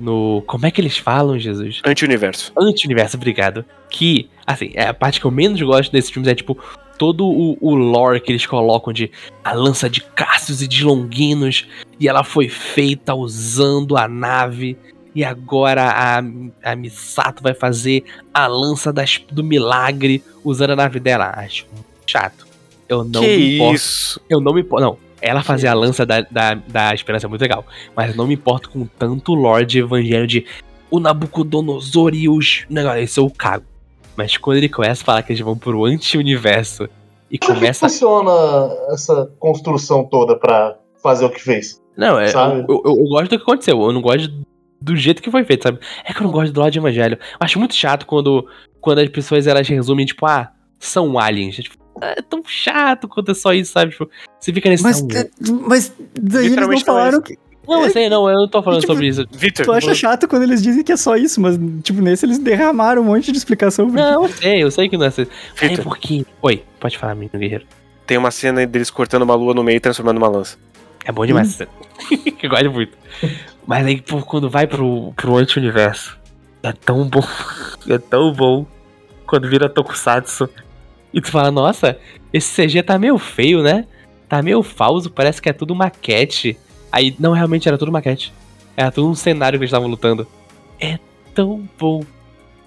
[0.00, 0.42] no.
[0.46, 1.82] Como é que eles falam, Jesus?
[1.84, 2.52] Anti-universo.
[2.58, 3.64] Anti-universo, obrigado.
[3.90, 6.58] Que, assim, é a parte que eu menos gosto desses filmes é tipo.
[6.98, 9.10] Todo o, o lore que eles colocam de
[9.42, 11.66] a lança de Cássios e de Longuinos,
[11.98, 14.76] e ela foi feita usando a nave,
[15.14, 16.18] e agora a,
[16.62, 18.04] a Misato vai fazer
[18.34, 21.32] a lança das, do milagre usando a nave dela.
[21.36, 21.66] Acho
[22.06, 22.46] chato.
[22.88, 23.74] Eu não que me importo.
[23.74, 24.20] isso?
[24.28, 24.84] Eu não me importo.
[24.84, 27.64] Não, ela fazer a lança da, da, da esperança é muito legal.
[27.94, 30.46] Mas eu não me importo com tanto Lorde Evangelho de
[30.90, 32.64] o Nabucodonosor e os.
[32.68, 33.64] Negócio, esse eu cago.
[34.18, 36.88] Mas quando ele começa a falar que eles vão pro anti-universo
[37.30, 37.88] e Como é que começa.
[37.88, 38.32] funciona
[38.92, 41.80] essa construção toda pra fazer o que fez?
[41.96, 43.80] Não, é, eu, eu, eu gosto do que aconteceu.
[43.80, 44.28] Eu não gosto
[44.80, 45.78] do jeito que foi feito, sabe?
[46.04, 47.16] É que eu não gosto do Lorde Evangelho.
[47.16, 48.44] Eu acho muito chato quando,
[48.80, 50.50] quando as pessoas elas resumem, tipo, ah,
[50.80, 51.54] são aliens.
[51.54, 53.92] Tipo, é tão chato quando é só isso, sabe?
[53.92, 54.82] Tipo, você fica nesse.
[54.82, 55.30] Mas, "Não, é,
[55.64, 57.38] mas daí eles não Literalmente falaram é que.
[57.68, 59.24] Não, eu sei, não, eu não tô falando Tipo, sobre isso.
[59.30, 62.38] Victor, Tu acha chato quando eles dizem que é só isso, mas, tipo, nesse eles
[62.38, 63.86] derramaram um monte de explicação.
[63.86, 65.26] porque- Não, eu sei, eu sei que não é assim.
[65.60, 66.24] É porque.
[66.42, 67.66] Oi, pode falar, menino guerreiro.
[68.06, 70.56] tem uma cena deles cortando uma lua no meio e transformando numa lança.
[71.04, 71.70] É bom demais essa cena.
[72.42, 72.96] eu gosto muito.
[73.66, 76.16] Mas aí, pô, quando vai pro, pro anti-universo,
[76.62, 77.22] é tão bom.
[77.88, 78.66] É tão bom.
[79.26, 80.48] Quando vira Tokusatsu.
[81.12, 81.98] E tu fala, nossa,
[82.32, 83.86] esse CG tá meio feio, né?
[84.28, 86.58] Tá meio falso, parece que é tudo maquete.
[86.90, 88.32] Aí, não, realmente era tudo maquete.
[88.76, 90.26] Era tudo um cenário que eles estavam lutando.
[90.80, 90.98] É
[91.34, 92.02] tão bom.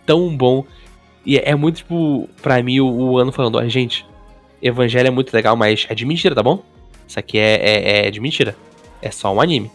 [0.06, 0.66] Tão bom.
[1.26, 4.06] E é, é muito, tipo, pra mim, o, o ano falando, ó, gente,
[4.62, 6.64] Evangelho é muito legal, mas é de mentira, tá bom?
[7.08, 8.56] Isso aqui é, é, é de mentira.
[9.02, 9.72] É só um anime.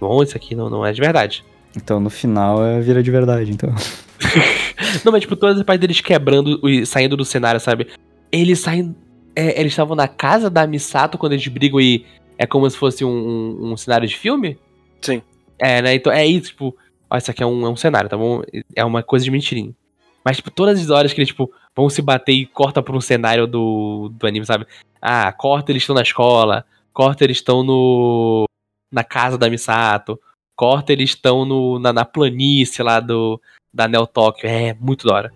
[0.00, 1.44] Bom, isso aqui não, não é de verdade.
[1.76, 3.72] Então no final é vira de verdade, então.
[5.04, 7.88] Não, mas tipo, todas as partes deles quebrando e saindo do cenário, sabe?
[8.32, 8.94] Eles saem.
[9.34, 12.04] é, eles estavam na casa da Misato quando eles brigam e
[12.38, 14.58] é como se fosse um, um- um cenário de filme?
[15.00, 15.22] Sim.
[15.58, 15.94] É, né?
[15.94, 16.76] Então é isso, tipo,
[17.10, 18.42] ó, isso aqui é um, é um cenário, tá bom?
[18.74, 19.72] É uma coisa de mentirinha.
[20.24, 23.00] Mas, tipo, todas as horas que eles, tipo, vão se bater e corta pra um
[23.00, 24.66] cenário do, do anime, sabe?
[25.00, 28.44] Ah, corta eles estão na escola, corta eles estão no.
[28.90, 30.18] na casa da Misato,
[30.56, 33.40] corta eles estão no, na, na planície lá do,
[33.72, 34.48] da Neo Tóquio.
[34.48, 35.32] É muito da hora.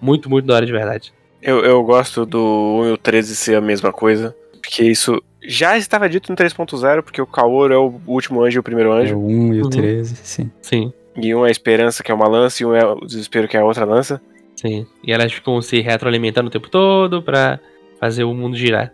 [0.00, 1.12] Muito, muito da hora de verdade.
[1.42, 2.38] Eu, eu gosto do
[2.82, 7.02] 1 e o 13 ser a mesma coisa, porque isso já estava dito no 3.0,
[7.02, 9.60] porque o Kaoru é o último anjo e o primeiro É anjo, o 1 e
[9.60, 9.70] o Uhum.
[9.70, 10.50] 13, sim.
[10.60, 13.46] Sim, e um é a esperança, que é uma lança, e um é o desespero,
[13.48, 14.20] que é a outra lança.
[14.56, 14.86] sim.
[15.06, 17.58] E elas ficam se retroalimentando o tempo todo pra
[18.00, 18.92] fazer o mundo girar.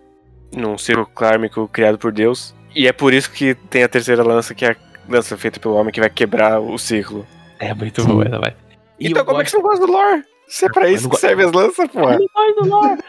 [0.52, 2.52] num círculo kármico criado por Deus.
[2.74, 4.77] E é por isso que tem a terceira lança, que é a
[5.09, 7.24] lança feita pelo homem que vai quebrar o ciclo.
[7.60, 8.56] É muito boa essa vai.
[8.98, 10.24] E então como é que gosto- você não gosta do lore?
[10.48, 12.14] Se é pra isso não que serve as lanças, porra.
[12.14, 13.01] Eu gosto do lore.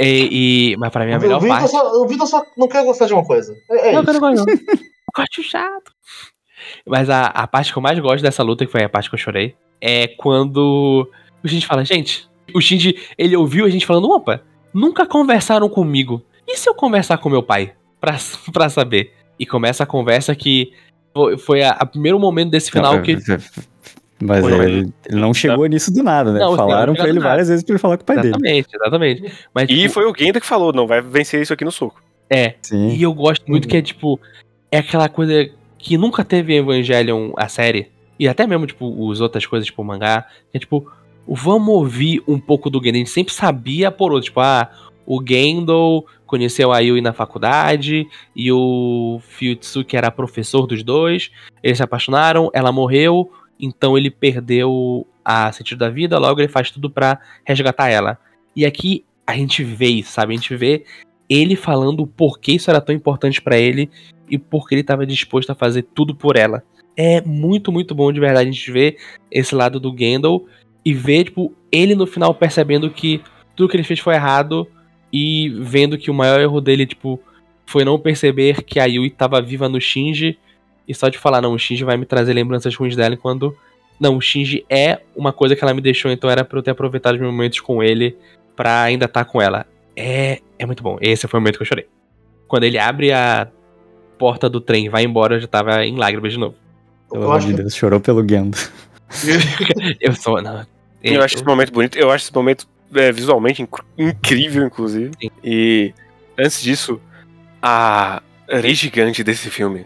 [0.00, 1.70] E, e- mas pra mim a O melhor Vitor, parte.
[1.70, 3.54] só, o Vitor só não quer gostar de uma coisa.
[3.70, 4.10] É, é Não, isso.
[4.10, 4.54] eu não gosto, não.
[4.54, 4.78] Eu
[5.16, 5.92] gosto chato.
[6.86, 9.14] Mas a, a parte que eu mais gosto dessa luta, que foi a parte que
[9.14, 11.08] eu chorei, é quando
[11.42, 16.22] o Shinji fala, gente, o Shinji, ele ouviu a gente falando, opa, nunca conversaram comigo.
[16.46, 17.74] E se eu conversar com meu pai?
[18.00, 18.16] Pra,
[18.52, 19.12] pra saber.
[19.38, 20.72] E começa a conversa que
[21.38, 23.16] foi, a, a primeiro momento desse final Não, que.
[24.22, 26.40] Mas ele, ele não chegou nisso do nada, né?
[26.40, 28.28] Não, Falaram pra ele várias vezes pra ele falar com o pai dele.
[28.28, 29.32] Exatamente, exatamente.
[29.54, 32.02] Mas, E tipo, foi o Genda que falou, não vai vencer isso aqui no soco.
[32.28, 32.90] É, Sim.
[32.90, 34.20] E eu gosto muito que é tipo.
[34.70, 37.90] É aquela coisa que nunca teve em Evangelion a série.
[38.18, 40.26] E até mesmo, tipo, as outras coisas, tipo, o mangá.
[40.52, 40.86] Que é tipo,
[41.26, 42.96] vamos ouvir um pouco do Gendo.
[42.96, 44.26] A gente sempre sabia por outro.
[44.26, 44.70] Tipo, ah,
[45.04, 48.06] o Gendo conheceu a Yui na faculdade.
[48.36, 51.30] E o Fuyutsuki era professor dos dois.
[51.62, 53.32] Eles se apaixonaram, ela morreu.
[53.60, 56.18] Então ele perdeu a sentido da vida.
[56.18, 58.18] Logo ele faz tudo pra resgatar ela.
[58.54, 60.34] E aqui a gente vê sabe?
[60.34, 60.84] A gente vê
[61.28, 63.88] ele falando o porquê isso era tão importante pra ele
[64.28, 66.62] e porque ele tava disposto a fazer tudo por ela.
[66.96, 68.96] É muito, muito bom de verdade a gente ver
[69.30, 70.42] esse lado do Gandalf
[70.84, 73.22] e ver, tipo, ele no final percebendo que
[73.54, 74.66] tudo que ele fez foi errado,
[75.12, 77.20] e vendo que o maior erro dele, tipo,
[77.66, 80.38] foi não perceber que a Yui tava viva no Shinji
[80.86, 83.56] e só de falar, não, o Shinji vai me trazer lembranças ruins dela quando.
[83.98, 86.70] Não, o Shinji é uma coisa que ela me deixou, então era pra eu ter
[86.70, 88.16] aproveitado os meus momentos com ele
[88.56, 89.66] pra ainda estar com ela.
[89.94, 90.96] É, é muito bom.
[91.00, 91.86] Esse foi o momento que eu chorei.
[92.48, 93.48] Quando ele abre a
[94.18, 96.54] porta do trem e vai embora, eu já tava em lágrimas de novo.
[97.10, 98.56] Pelo Eu amor de Deus, chorou pelo Gendo.
[100.00, 100.40] Eu sou.
[100.40, 100.64] Não,
[101.02, 105.10] Eu acho esse momento bonito, eu acho esse momento é, visualmente inc- incrível, inclusive.
[105.20, 105.30] Sim.
[105.42, 105.92] E
[106.38, 107.00] antes disso,
[107.62, 109.84] a Rei Gigante desse filme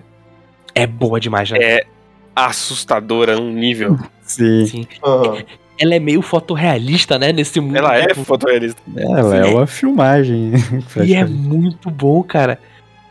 [0.75, 1.59] é boa demais, né?
[1.61, 1.87] é
[2.35, 3.99] assustadora num nível.
[4.23, 4.67] Sim.
[4.67, 4.87] Sim.
[5.05, 5.43] Aham.
[5.79, 7.33] Ela é meio fotorrealista, né?
[7.33, 7.77] Nesse mundo.
[7.77, 8.81] Ela é tipo, fotorrealista.
[8.97, 10.53] Ela é uma filmagem.
[11.05, 12.61] E é muito bom, cara.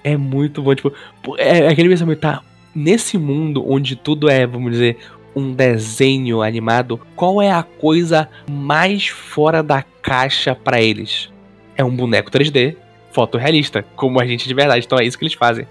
[0.04, 0.74] É muito bom.
[0.74, 2.42] Tipo, pô, é aquele pensamento, tá?
[2.74, 4.98] Nesse mundo onde tudo é, vamos dizer,
[5.36, 11.30] um desenho animado, qual é a coisa mais fora da caixa pra eles?
[11.76, 12.76] É um boneco 3D,
[13.12, 14.86] fotorrealista, como a gente de verdade.
[14.86, 15.68] Então é isso que eles fazem.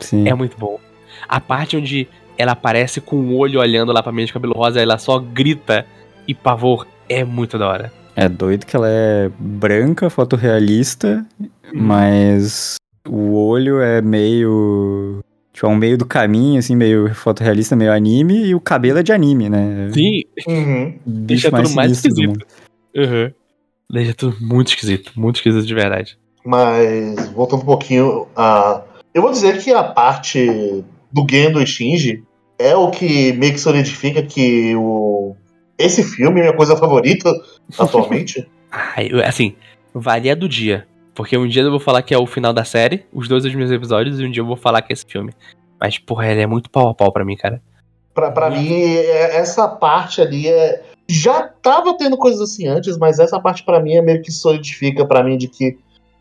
[0.00, 0.28] Sim.
[0.28, 0.78] É muito bom.
[1.28, 4.80] A parte onde ela aparece com o olho olhando lá pra mim de cabelo rosa,
[4.80, 5.86] ela só grita
[6.26, 7.92] e pavor, é muito da hora.
[8.16, 11.48] É doido que ela é branca, fotorrealista, Uhum.
[11.74, 12.76] mas
[13.08, 15.20] o olho é meio.
[15.52, 19.02] Tipo, é um meio do caminho, assim, meio fotorrealista, meio anime, e o cabelo é
[19.02, 19.90] de anime, né?
[19.92, 20.98] Sim, Uhum.
[21.06, 22.46] Deixa tudo mais sinistro do esquisito.
[22.96, 23.30] Uhum.
[23.90, 26.18] Deixa tudo muito esquisito, muito esquisito de verdade.
[26.44, 28.82] Mas, voltando um pouquinho, a...
[29.14, 30.84] eu vou dizer que a parte
[31.14, 32.22] do Gendo e Shinji
[32.58, 35.34] é o que meio que solidifica que o...
[35.78, 37.32] esse filme é minha coisa favorita
[37.78, 38.46] atualmente.
[38.70, 39.54] Ai, eu- assim,
[39.94, 40.86] varia do dia.
[41.14, 43.70] Porque um dia eu vou falar que é o final da série, os dois últimos
[43.70, 45.32] episódios, e um dia eu vou falar que é esse filme.
[45.80, 47.62] Mas, porra, ele é muito pau a pau pra mim, cara.
[48.12, 50.82] Pra, pra mim, é- essa parte ali é.
[51.08, 55.06] Já tava tendo coisas assim antes, mas essa parte pra mim é meio que solidifica
[55.06, 55.76] pra mim de que,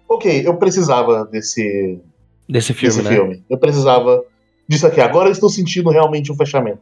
[0.09, 1.99] ok, eu precisava desse,
[2.47, 3.15] Desse filme, desse né?
[3.15, 3.43] filme.
[3.49, 4.21] Eu precisava
[4.67, 5.01] disso aqui.
[5.01, 6.81] Agora eu estou sentindo realmente um fechamento.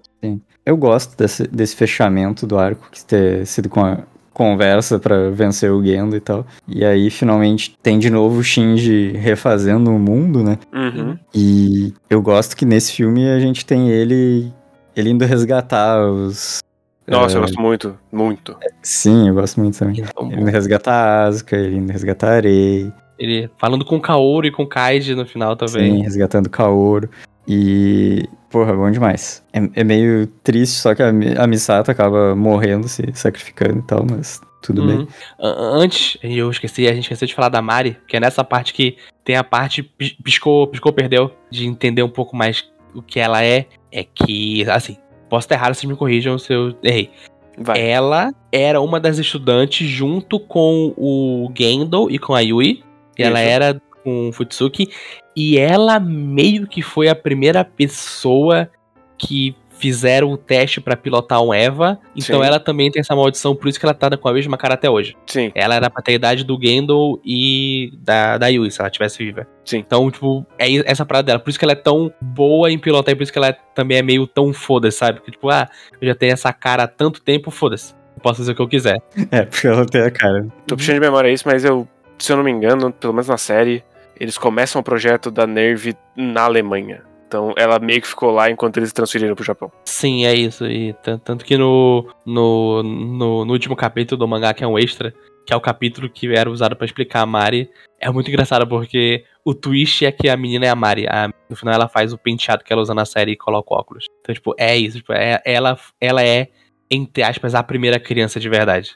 [0.66, 4.00] Eu gosto desse, desse fechamento do arco, que ter sido com a
[4.34, 6.46] conversa pra vencer o Gendo e tal.
[6.68, 10.58] E aí, finalmente, tem de novo o Shinji refazendo o mundo, né?
[10.74, 11.18] Uhum.
[11.34, 14.52] E eu gosto que nesse filme a gente tem ele,
[14.96, 16.60] ele indo resgatar os...
[17.08, 18.56] Nossa, é, eu gosto muito, muito.
[18.82, 19.98] Sim, eu gosto muito também.
[19.98, 20.42] Ele é tão Ele bom.
[20.44, 24.52] indo resgatar a Asuka, ele indo resgatar a Rei, Ele falando com o Kaoru e
[24.52, 25.98] com o Kaiji no final também.
[25.98, 27.10] sim, resgatando Kaoru.
[27.48, 29.44] E, porra, bom demais.
[29.54, 34.06] É, é meio triste, só que a, a Misato acaba morrendo, se sacrificando e tal,
[34.10, 34.98] mas tudo bem.
[34.98, 35.08] Uhum.
[35.40, 38.74] A- Antes, eu esqueci, a gente esqueceu de falar da Mari, que é nessa parte
[38.74, 38.96] que
[39.26, 43.44] tem a parte pis- piscou, piscou, perdeu, de entender um pouco mais o que ela
[43.44, 43.66] é.
[43.92, 44.98] É que, assim,
[45.30, 47.10] posso estar errado, vocês me corrijam se eu errei.
[47.58, 47.82] Vai.
[47.82, 52.84] Ela era uma das estudantes junto com o Gendo e com a Yui.
[53.20, 54.90] E ela era com o Futsuki.
[55.36, 58.70] E ela meio que foi a primeira pessoa
[59.18, 61.98] que fizeram o teste pra pilotar um Eva.
[62.16, 62.46] Então Sim.
[62.46, 64.88] ela também tem essa maldição, por isso que ela tá com a mesma cara até
[64.88, 65.18] hoje.
[65.26, 68.92] Sim, Ela era pra ter a idade do Gendo e da, da Yui, se ela
[68.92, 69.48] tivesse viva.
[69.66, 69.80] Sim.
[69.80, 71.40] Então, tipo, é essa parada dela.
[71.40, 73.98] Por isso que ela é tão boa em pilotar e por isso que ela também
[73.98, 75.18] é meio tão foda-se, sabe?
[75.18, 75.68] Porque, tipo, ah,
[76.00, 77.96] eu já tenho essa cara há tanto tempo, foda-se.
[78.16, 79.02] Eu posso fazer o que eu quiser.
[79.32, 80.46] É, porque ela tem a cara.
[80.68, 81.88] tô puxando de memória isso, mas eu,
[82.20, 83.84] se eu não me engano, pelo menos na série,
[84.20, 87.04] eles começam o projeto da Nerve na Alemanha.
[87.28, 89.72] Então ela meio que ficou lá enquanto eles transferiram pro Japão.
[89.86, 90.66] Sim, é isso.
[90.66, 94.78] E tan- tanto que no, no, no, no último capítulo do mangá, que é um
[94.78, 95.14] extra,
[95.46, 97.70] que é o capítulo que era usado pra explicar a Mari,
[98.00, 101.08] é muito engraçado porque o twist é que a menina é a Mari.
[101.08, 103.78] A- no final ela faz o penteado que ela usa na série e coloca o
[103.78, 104.06] óculos.
[104.20, 104.98] Então, tipo, é isso.
[104.98, 106.50] Tipo, é- ela, ela é,
[106.92, 108.92] entre aspas, a primeira criança de verdade.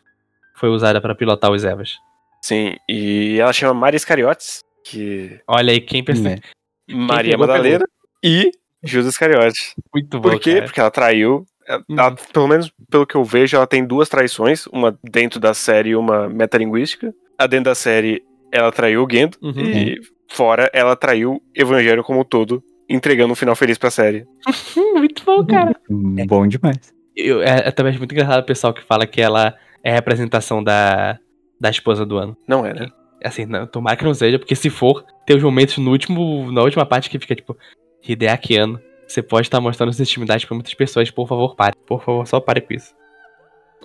[0.56, 1.96] Foi usada pra pilotar os Evas.
[2.42, 6.42] Sim, e ela chama Maria Iscariotes, que Olha aí, quem percebe.
[6.88, 6.96] Né?
[6.96, 7.84] Maria Madalena
[8.24, 8.52] e
[8.84, 9.74] Judas Iscariotes.
[9.94, 10.54] Muito bom, Por quê?
[10.56, 10.66] cara.
[10.66, 11.46] Porque ela traiu.
[11.68, 15.54] Ela- ela, pelo menos pelo que eu vejo, ela tem duas traições, uma dentro da
[15.54, 17.12] série e uma metalinguística.
[17.38, 18.22] A dentro da série,
[18.54, 19.60] ela traiu o Gendo, Uhum.
[19.60, 20.00] e
[20.32, 24.26] fora, ela traiu o Evangelho como um todo, entregando um final feliz pra série.
[24.94, 25.76] muito bom, cara.
[25.90, 26.94] Bom demais.
[27.16, 29.96] Eu, é, é também acho muito engraçado o pessoal que fala que ela é a
[29.96, 31.18] representação da,
[31.60, 32.38] da esposa do ano.
[32.48, 32.88] Não é, né?
[33.26, 36.62] Assim, não, tomara que não seja, porque se for, tem os momentos no último, na
[36.62, 37.58] última parte que fica tipo,
[38.08, 41.76] Hideaki Anno, você pode estar mostrando sua intimidade pra muitas pessoas, por favor, pare.
[41.88, 42.94] Por favor, só pare com isso.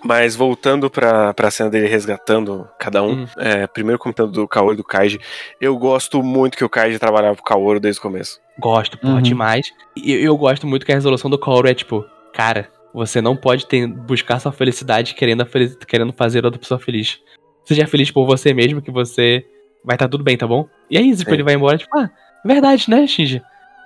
[0.03, 3.27] Mas voltando pra, pra cena dele resgatando cada um, Hum.
[3.37, 5.19] é, primeiro comentando do Kaoru e do Kaiji,
[5.61, 8.41] eu gosto muito que o Kaiji trabalhava pro Kaoru desde o começo.
[8.59, 9.21] Gosto, pô, Uhum.
[9.23, 9.71] demais.
[9.97, 13.37] E eu, eu gosto muito que a resolução do Kaoru é tipo, cara, você não
[13.37, 17.21] pode ter, buscar sua felicidade querendo, a felici- querendo fazer outra pessoa feliz.
[17.65, 19.45] Seja feliz por você mesmo, que você
[19.85, 20.67] vai estar tudo bem, tá bom?
[20.91, 21.35] E aí, tipo, Sim.
[21.35, 22.11] ele vai embora, tipo, ah,
[22.45, 23.43] verdade, né, Shinji?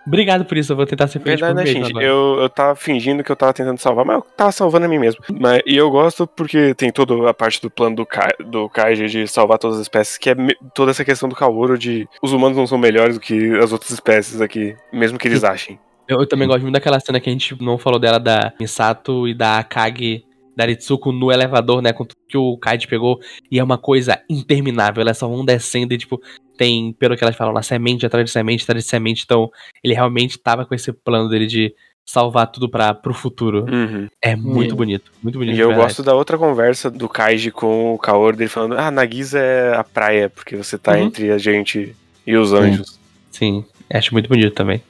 [0.07, 2.01] Obrigado por isso, eu vou tentar ser feliz Verdade, por né, mesmo.
[2.01, 4.99] Eu, eu tava fingindo que eu tava tentando salvar, mas eu tava salvando a mim
[4.99, 5.23] mesmo.
[5.41, 9.07] Mas, e eu gosto porque tem toda a parte do plano do, Kai, do Kaiji
[9.07, 12.33] de salvar todas as espécies, que é me- toda essa questão do Kaoru de os
[12.33, 15.79] humanos não são melhores do que as outras espécies aqui, mesmo que eles achem.
[16.07, 19.27] Eu, eu também gosto muito daquela cena que a gente não falou dela da Misato
[19.27, 20.23] e da Akagi
[20.57, 21.93] da Ritsuko no elevador, né?
[21.93, 23.19] Com tudo que o Kaiji pegou.
[23.51, 25.01] E é uma coisa interminável.
[25.03, 26.21] Elas só vão descendo e, tipo,
[26.57, 29.23] tem, pelo que elas falam, lá, semente atrás de semente, atrás de semente.
[29.25, 29.51] Então,
[29.83, 31.75] ele realmente tava com esse plano dele de
[32.07, 33.65] salvar tudo para pro futuro.
[33.65, 34.09] Uhum.
[34.21, 34.77] É muito Hum.
[34.77, 35.11] bonito.
[35.23, 35.57] Muito bonito.
[35.57, 39.39] E eu gosto da outra conversa do Kaiji com o Kaoru, dele falando, ah, Nagisa
[39.39, 41.05] é a praia, porque você tá Uhum.
[41.05, 43.01] entre a gente e os anjos.
[43.31, 44.83] Sim, acho muito bonito também.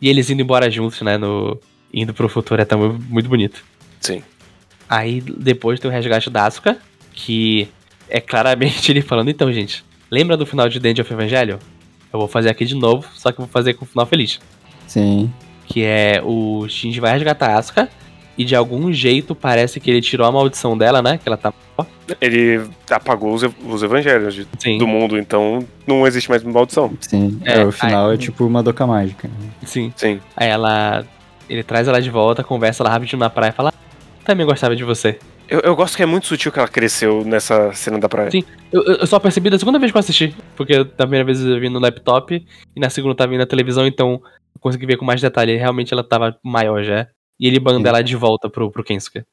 [0.00, 1.16] E eles indo embora juntos, né?
[1.18, 1.60] No,
[1.92, 3.62] indo pro futuro é também muito bonito.
[4.00, 4.22] Sim.
[4.94, 6.76] Aí depois tem o resgate da Asuka,
[7.12, 7.68] que
[8.08, 11.58] é claramente ele falando, então, gente, lembra do final de The End of Evangelho?
[12.12, 14.38] Eu vou fazer aqui de novo, só que eu vou fazer com o final feliz.
[14.86, 15.32] Sim.
[15.66, 17.88] Que é o Shinji vai resgatar a Asuka,
[18.36, 21.18] e de algum jeito parece que ele tirou a maldição dela, né?
[21.22, 21.52] Que ela tá.
[22.20, 22.60] Ele
[22.90, 26.92] apagou os, ev- os evangelhos de- do mundo, então não existe mais maldição.
[27.00, 27.38] Sim.
[27.44, 29.30] É, É, o final aí- é tipo uma doca mágica.
[29.64, 29.92] sim.
[29.96, 30.20] Sim.
[30.36, 31.06] Aí ela.
[31.48, 33.91] Ele traz ela de volta, conversa ela rapidinho na praia e fala: "Ah,
[34.24, 35.18] Também gostava de você.
[35.48, 38.30] Eu, eu gosto que é muito sutil que ela cresceu nessa cena da praia.
[38.30, 38.44] Sim.
[38.72, 40.34] Eu, eu- só percebi da segunda vez que eu assisti.
[40.56, 42.34] Porque da primeira vez eu vi no laptop
[42.76, 44.12] e na segunda eu tava na televisão, então
[44.54, 45.56] eu consegui ver com mais detalhe.
[45.56, 47.06] Realmente ela tava maior já.
[47.40, 49.24] E ele manda ela de volta pro, pro Kensuke.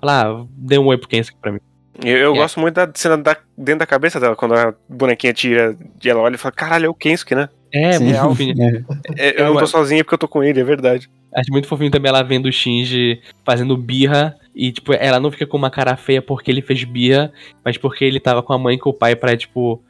[0.00, 1.60] Fala, ah, dê um oi pro Kensuke pra mim.
[2.04, 2.38] Eu, eu É.
[2.38, 6.20] gosto muito da cena da, dentro da cabeça dela, quando a bonequinha tira e ela
[6.20, 7.48] olha e fala, caralho, é o Kensuke, né?
[7.72, 8.04] É, Sim.
[8.04, 8.54] muito fofinho.
[8.62, 8.82] É.
[9.18, 11.08] É, eu não tô sozinha porque eu tô com ele, é verdade.
[11.36, 14.34] Acho muito fofinho também ela vendo o Shinji fazendo birra.
[14.54, 17.30] E, tipo, ela não fica com uma cara feia porque ele fez birra,
[17.62, 19.84] mas porque ele tava com a mãe e com o pai pra, tipo,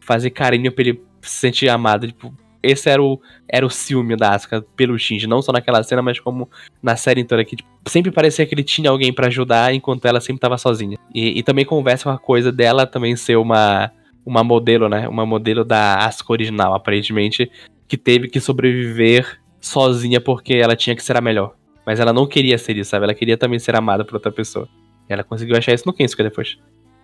[0.00, 2.06] fazer carinho pra ele se sentir amado.
[2.06, 5.26] Tipo, esse era o, era o ciúme da Asuka pelo Shinji.
[5.26, 6.48] Não só naquela cena, mas como
[6.80, 7.44] na série inteira.
[7.44, 10.96] Que, tipo, sempre parecia que ele tinha alguém pra ajudar, enquanto ela sempre tava sozinha.
[11.12, 13.90] E, e também conversa com a coisa dela também ser uma,
[14.24, 15.08] uma modelo, né?
[15.08, 17.50] Uma modelo da Asuka original, aparentemente,
[17.88, 21.54] que teve que sobreviver sozinha porque ela tinha que ser a melhor.
[21.86, 23.04] Mas ela não queria ser isso, sabe?
[23.04, 24.68] Ela queria também ser amada por outra pessoa.
[25.08, 26.58] E ela conseguiu achar isso no Kensuke depois.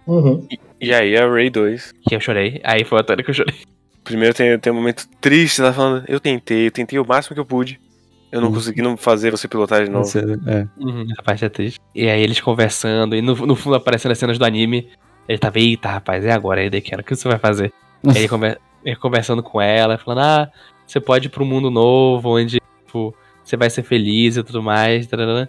[0.07, 0.47] Uhum.
[0.81, 1.93] E aí a Ray 2.
[2.09, 2.61] Que eu chorei.
[2.63, 3.55] Aí foi a hora que eu chorei.
[4.05, 7.41] Primeiro tem, tem um momento triste, ela falando, eu tentei, eu tentei o máximo que
[7.41, 7.81] eu pude.
[8.31, 8.55] Eu não Hum.
[8.55, 10.05] consegui não fazer você pilotar de novo.
[10.05, 10.67] Você- é.
[10.79, 11.79] Uhum, essa parte é triste.
[11.95, 14.89] E aí eles conversando, e no, no fundo aparecendo as cenas do anime.
[15.29, 17.71] Ele tava, eita, rapaz, é agora, aí Dekera, o que você vai fazer?
[18.07, 20.51] aí ele, conver- ele conversando com ela, falando, ah,
[20.89, 24.63] você pode ir pra um mundo novo, onde, tipo, você vai ser feliz e tudo
[24.63, 25.07] mais.
[25.07, 25.49] tarará.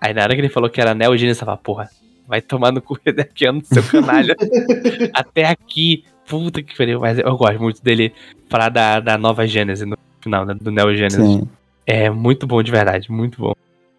[0.00, 1.88] Aí na hora que ele falou que era Neo Gênesis, eu tava, porra,
[2.28, 4.36] vai tomar no cu Hidekiano do seu canalha.
[5.14, 7.00] Até aqui, puta que pariu.
[7.00, 8.12] Mas eu gosto muito dele
[8.48, 11.18] falar da, da nova Gênesis no final, né, do Neo Gênesis.
[11.18, 11.48] Sim.
[11.86, 13.54] É muito bom de verdade, muito bom.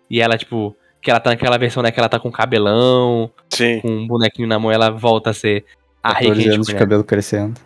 [0.09, 3.79] E ela, tipo, que ela tá naquela versão, né, que ela tá com cabelão, Sim.
[3.81, 5.65] com um bonequinho na mão, ela volta a ser
[6.03, 7.59] a rei 14 que a gente anos de cabelo crescendo.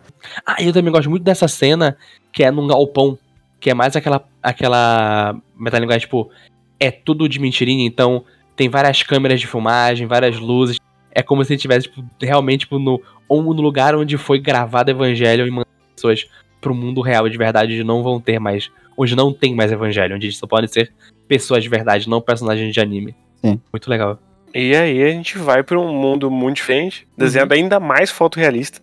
[0.46, 1.96] Ah, e eu também gosto muito dessa cena,
[2.32, 3.18] que é num galpão,
[3.58, 6.30] que é mais aquela, aquela metalinguagem, tipo,
[6.78, 8.24] é tudo de mentirinha, então
[8.56, 10.78] tem várias câmeras de filmagem, várias luzes,
[11.12, 15.46] é como se estivesse, tipo, realmente, tipo, no, ou no lugar onde foi gravado Evangelho
[15.46, 16.26] e mandando pessoas
[16.60, 20.16] pro mundo real de verdade, onde não vão ter mais, onde não tem mais Evangelho,
[20.16, 20.92] onde só podem ser
[21.26, 23.14] pessoas de verdade, não personagens de anime.
[23.36, 23.60] Sim.
[23.72, 24.18] Muito legal.
[24.54, 28.80] E aí a gente vai pra um mundo muito diferente, desenhado ainda mais fotorrealista.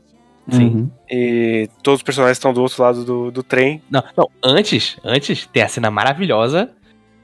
[0.50, 0.66] Sim.
[0.68, 0.92] Uhum.
[1.10, 3.82] E todos os personagens estão do outro lado do, do trem.
[3.90, 6.70] Não, não, antes, antes tem a cena maravilhosa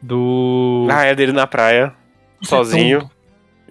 [0.01, 0.87] do.
[0.89, 1.93] Ah, é dele na praia,
[2.41, 3.09] Isso é tão sozinho.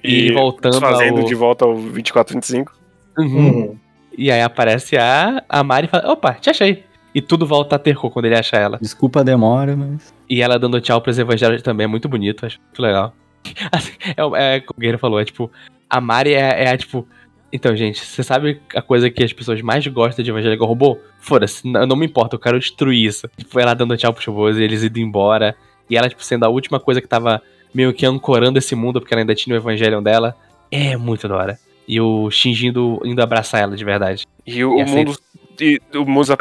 [0.03, 2.73] E ele voltando fazendo ao- de volta ao 24, 25.
[3.19, 3.27] Uhum.
[3.27, 3.79] Uhum.
[4.17, 6.85] E aí aparece a, a Mari e fala: opa, te achei.
[7.15, 8.79] E tudo volta a ter cor quando ele acha ela.
[8.81, 10.13] Desculpa a demora, mas.
[10.29, 13.15] E ela dando tchau pros evangelhos também é muito bonito, acho muito legal.
[14.17, 15.51] É, é como o Guerreiro falou, é tipo,
[15.91, 17.07] a Mari é, é a tipo.
[17.53, 20.99] Então, gente, você sabe a coisa que as pessoas mais gostam de evangélico robô?
[21.21, 23.29] Foda-se, não, não me importa, eu quero destruir isso.
[23.37, 25.55] Tipo, ela dando tchau pros robôs e eles indo embora.
[25.91, 27.43] E ela, tipo, sendo a última coisa que tava
[27.75, 30.35] meio que ancorando esse mundo, porque ela ainda tinha o Evangelion dela.
[30.71, 31.59] É muito da hora.
[31.87, 34.27] E o Shinji indo, indo abraçar ela de verdade.
[34.47, 35.17] E o, E o a mundo.
[35.61, 36.35] E o mundo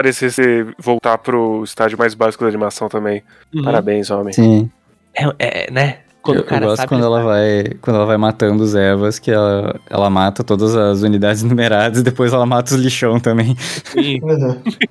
[0.80, 3.22] voltar pro estágio mais básico da animação também.
[3.64, 4.34] Parabéns, homem.
[4.34, 4.72] Sim.
[5.14, 6.00] É, é, né?
[6.22, 6.90] Quando eu, o cara eu gosto sabe.
[6.90, 11.02] quando ela vai quando ela vai matando os Evas, que ela, ela mata todas as
[11.02, 13.56] unidades numeradas e depois ela mata os lixão também.
[13.58, 14.20] Sim,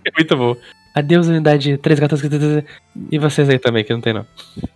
[0.05, 0.57] é muito bom.
[0.95, 2.65] Adeus, unidade 314.
[3.13, 4.27] E vocês aí também, que não tem não.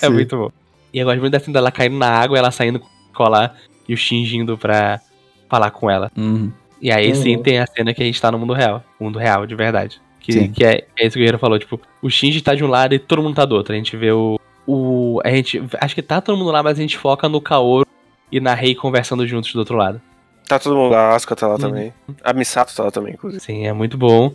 [0.00, 0.12] É Sim.
[0.12, 0.50] muito bom.
[0.92, 2.80] E eu gosto muito da cena dela caindo na água, ela saindo
[3.12, 3.56] colar
[3.88, 5.00] e o Shinji indo pra
[5.48, 6.10] falar com ela.
[6.16, 6.52] Uhum.
[6.80, 7.42] E aí sim Uhum.
[7.42, 8.82] tem a cena que a gente tá no mundo real.
[9.00, 10.00] Mundo real, de verdade.
[10.20, 10.52] Que, Sim.
[10.52, 12.94] que é, é isso que o Guerreiro falou, tipo, o Shinji tá de um lado
[12.94, 13.74] e todo mundo tá do outro.
[13.74, 14.38] A gente vê o.
[14.66, 15.62] o a gente.
[15.80, 17.86] Acho que tá todo mundo lá, mas a gente foca no Kaoru
[18.32, 20.00] e na Rei conversando juntos do outro lado.
[20.48, 21.60] Tá todo mundo lá, a Asuka tá lá Uhum.
[21.60, 21.92] também.
[22.22, 23.42] A Misato tá lá também, inclusive.
[23.42, 24.32] Sim, é muito bom.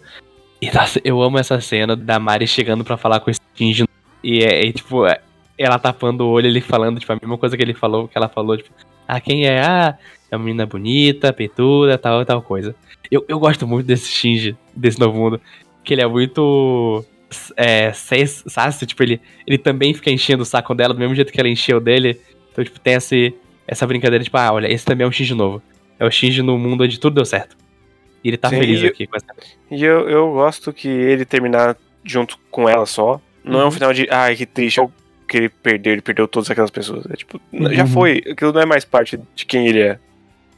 [0.61, 3.85] E nossa, eu amo essa cena da Mari chegando pra falar com esse Shinji.
[4.23, 5.21] E é, e, tipo, é,
[5.57, 8.27] ela tapando o olho, ele falando, tipo, a mesma coisa que ele falou, que ela
[8.27, 8.69] falou, tipo,
[9.07, 9.61] ah, quem é?
[9.61, 9.97] Ah,
[10.29, 12.75] é uma menina bonita, peituda, tal, tal coisa.
[13.09, 15.39] Eu, eu gosto muito desse Shinji, desse novo mundo,
[15.83, 17.05] que ele é muito.
[17.55, 21.39] É, sassy, tipo, ele, ele também fica enchendo o saco dela do mesmo jeito que
[21.39, 22.19] ela encheu dele.
[22.51, 23.33] Então, tipo, tem esse,
[23.67, 25.61] essa brincadeira, tipo, ah, olha, esse também é um Shinji novo.
[25.99, 27.55] É o Shinji no mundo onde tudo deu certo.
[28.23, 29.27] E ele tá Sim, feliz e- aqui com essa.
[29.69, 33.21] E eu, eu gosto que ele terminar junto com ela só.
[33.43, 33.71] Não é um Uhum.
[33.71, 34.91] final de, ai, que triste, ou
[35.27, 37.05] que ele perdeu, ele perdeu todas aquelas pessoas.
[37.11, 37.39] É tipo,
[37.71, 37.87] já Uhum.
[37.89, 38.23] foi.
[38.31, 39.99] Aquilo não é mais parte de quem ele é.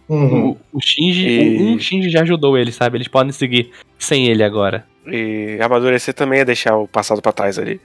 [0.07, 0.51] Uhum.
[0.51, 2.97] O, o Shinji, E- um Shinji já ajudou ele, sabe?
[2.97, 4.85] Eles podem seguir sem ele agora.
[5.07, 7.81] E amadurecer também é deixar o passado pra trás ali.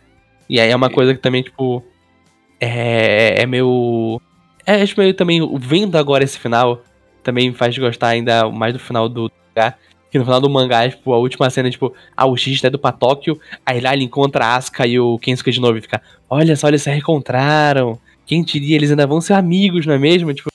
[0.48, 1.82] E aí é uma coisa que também, tipo.
[2.60, 4.20] É, é meio.
[4.64, 5.40] É tipo, meio também.
[5.58, 6.82] Vendo agora esse final,
[7.22, 9.74] também me faz gostar ainda mais do final do mangá.
[10.10, 12.78] Que no final do mangá, tipo, a última cena, tipo, ah, o Shinji tá indo
[12.78, 16.00] pra Tóquio, aí lá ele encontra a Asuka e o Kensuke de novo e fica,
[16.30, 17.98] olha só, eles se reencontraram.
[18.24, 20.32] Quem diria, eles ainda vão ser amigos, não é mesmo?
[20.32, 20.48] Tipo,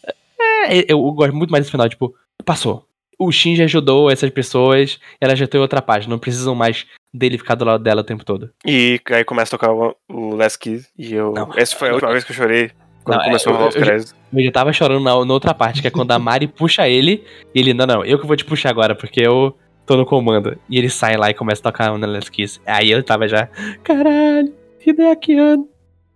[0.66, 2.16] é, eu, eu gosto muito mais desse final, tipo,
[2.46, 2.86] passou.
[3.24, 7.56] O Shinji ajudou essas pessoas, ela já tem outra página, não precisam mais dele ficar
[7.56, 8.50] do lado dela o tempo todo.
[8.66, 10.88] E aí começa a tocar o, o Last Kiss.
[10.98, 11.32] E eu.
[11.34, 11.50] Não.
[11.56, 12.72] essa foi a última vez que eu chorei.
[13.04, 14.16] Quando Não, é, começou a eu- rolar os eu- créditos.
[14.34, 17.24] Eu já tava chorando na, na outra parte, que é quando a Mari puxa ele,
[17.54, 20.58] e ele, não, não, eu que vou te puxar agora, porque eu tô no comando.
[20.70, 22.60] E ele sai lá e começa a tocar o Last Kiss.
[22.66, 23.48] Aí eu tava já,
[23.84, 24.54] caralho,
[24.86, 25.68] Hideakiano,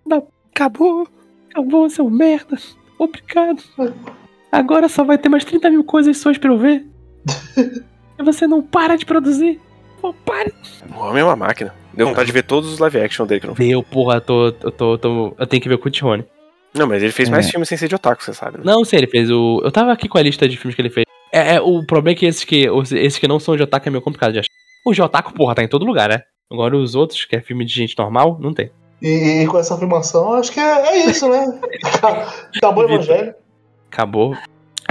[0.05, 1.07] não, acabou,
[1.51, 2.55] acabou, seu merda,
[2.97, 3.61] obrigado.
[4.51, 6.85] Agora só vai ter mais 30 mil coisas suas pra eu ver.
[8.19, 9.59] E você não para de produzir.
[10.01, 10.53] Pô, pare.
[10.95, 11.73] O homem é uma máquina.
[11.93, 14.47] Deu vontade de ver todos os live action dele que eu não Deu, porra, tô,
[14.47, 16.25] eu tô, tô, eu tenho que ver o Kutihone.
[16.73, 17.51] Não, mas ele fez mais É.
[17.51, 18.63] filmes sem ser de otaku, você sabe, né?
[18.65, 19.61] Não, sei, ele fez o.
[19.63, 21.05] Eu tava aqui com a lista de filmes que ele fez.
[21.31, 23.91] É, é, o problema é que esses que, esses que não são de otaku é
[23.91, 24.49] meio complicado de achar.
[24.85, 26.21] O de otaku, porra, tá em todo lugar, né?
[26.51, 28.69] Agora os outros, que é filme de gente normal, não tem.
[29.01, 31.59] E, e com essa afirmação, acho que é, é isso, né?
[32.57, 33.33] Acabou o evangelho.
[33.89, 34.35] Acabou.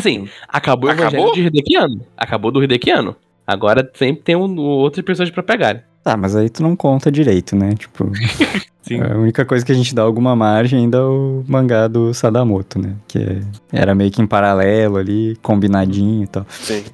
[0.04, 1.28] Assim, acabou, o Acabou?
[1.28, 2.06] evangelho de Hidekiano.
[2.14, 3.16] Acabou do Hidekiano.
[3.46, 5.80] Agora sempre tem um, outras pessoas pra pegarem.
[6.02, 7.74] Tá, mas aí tu não conta direito, né?
[7.74, 8.10] Tipo,
[8.82, 9.00] Sim.
[9.00, 12.78] a única coisa que a gente dá alguma margem ainda é o mangá do Sadamoto,
[12.78, 12.96] né?
[13.08, 13.40] Que
[13.72, 16.44] era meio que em paralelo ali, combinadinho e tal.
[16.50, 16.84] Sim.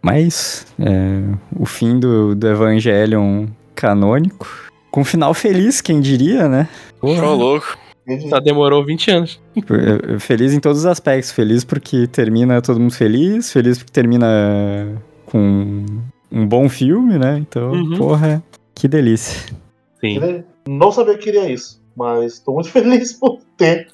[0.00, 1.22] Mas é,
[1.54, 4.48] o fim do, do Evangelion canônico,
[4.90, 6.66] com um final feliz, quem diria, né?
[7.02, 7.76] Ô, louco.
[8.28, 9.40] Só demorou 20 anos.
[9.56, 11.32] É, Feliz em todos os aspectos.
[11.32, 14.26] Feliz porque termina todo mundo feliz, feliz porque termina
[15.26, 15.84] com
[16.30, 17.38] um bom filme, né?
[17.38, 17.96] Então, Uhum.
[17.96, 18.42] porra,
[18.74, 19.52] que delícia.
[20.00, 20.44] Sim.
[20.68, 23.88] Não sabia que queria isso, mas tô muito feliz por ter.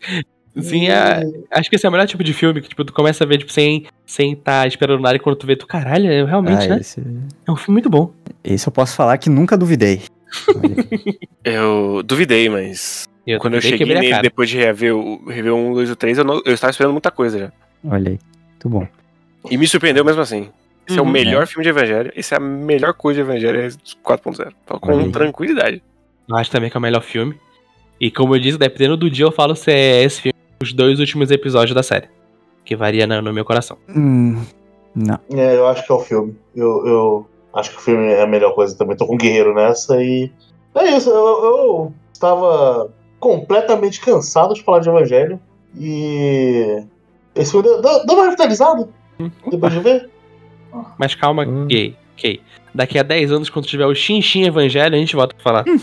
[0.61, 3.25] Sim, é, acho que esse é o melhor tipo de filme que tipo, tu começa
[3.25, 6.23] a ver, tipo, sem sem tá esperando nada e quando tu vê, tu, caralho, é
[6.27, 6.79] realmente, Ah, né?
[6.81, 7.01] esse,
[7.49, 8.13] É um filme muito bom.
[8.45, 10.03] esse eu posso falar que nunca duvidei.
[11.45, 15.75] Eu duvidei, mas Eu quando eu cheguei nele depois de rever o, rever o 1,
[15.75, 17.53] 2 e o 3, eu, não- eu estava esperando muita coisa já.
[17.89, 18.19] olha aí,
[18.51, 18.87] muito bom.
[19.51, 20.49] E me surpreendeu mesmo assim.
[20.89, 21.11] Esse é o Uhum.
[21.11, 22.13] melhor filme de Evangelho.
[22.17, 23.69] Esse é a melhor coisa de Evangelho é
[24.03, 24.53] 4.0.
[24.67, 25.83] Falo com Olha tranquilidade.
[26.29, 27.37] Eu acho também que é o melhor filme.
[28.01, 30.99] E como eu disse, dependendo do dia eu falo se é esse filme os dois
[30.99, 32.09] últimos episódios da série.
[32.65, 33.77] Que varia no, no meu coração.
[33.89, 34.43] Hum,
[34.95, 35.19] não.
[35.33, 36.37] É, eu acho que é o filme.
[36.55, 38.97] Eu, eu acho que o filme é a melhor coisa também.
[38.97, 40.31] Tô com o Guerreiro nessa e.
[40.75, 42.91] É isso, eu, eu estava
[43.23, 45.39] completamente cansado de falar de Evangelho.
[45.79, 46.83] E.
[47.35, 48.89] Esse filme deu, deu, deu uma revitalizada
[49.51, 50.11] depois de ver.
[50.99, 51.67] Mas calma, Hum.
[51.67, 51.97] gay.
[52.19, 52.41] Ok.
[52.75, 55.65] Daqui a 10 anos, quando tiver o Shin Shin Evangelho, a gente volta pra falar.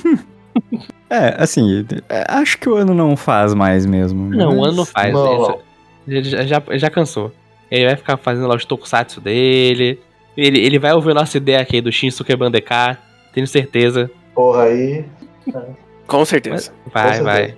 [1.12, 4.30] É, assim, é, acho que o ano não faz mais mesmo.
[4.30, 5.12] Não, o mas- ano não faz.
[5.12, 5.60] Não,
[6.08, 7.32] já, já, já cansou.
[7.72, 10.00] Ele vai ficar fazendo lá os tokusatsu dele.
[10.38, 12.96] Ele, ele vai ouvir nossa ideia aqui do Shinsuke Bandeká.
[13.34, 14.12] Tenho certeza.
[14.36, 15.04] Porra, aí.
[16.10, 16.74] Com certeza.
[16.92, 17.24] Vai, certeza.
[17.24, 17.56] vai.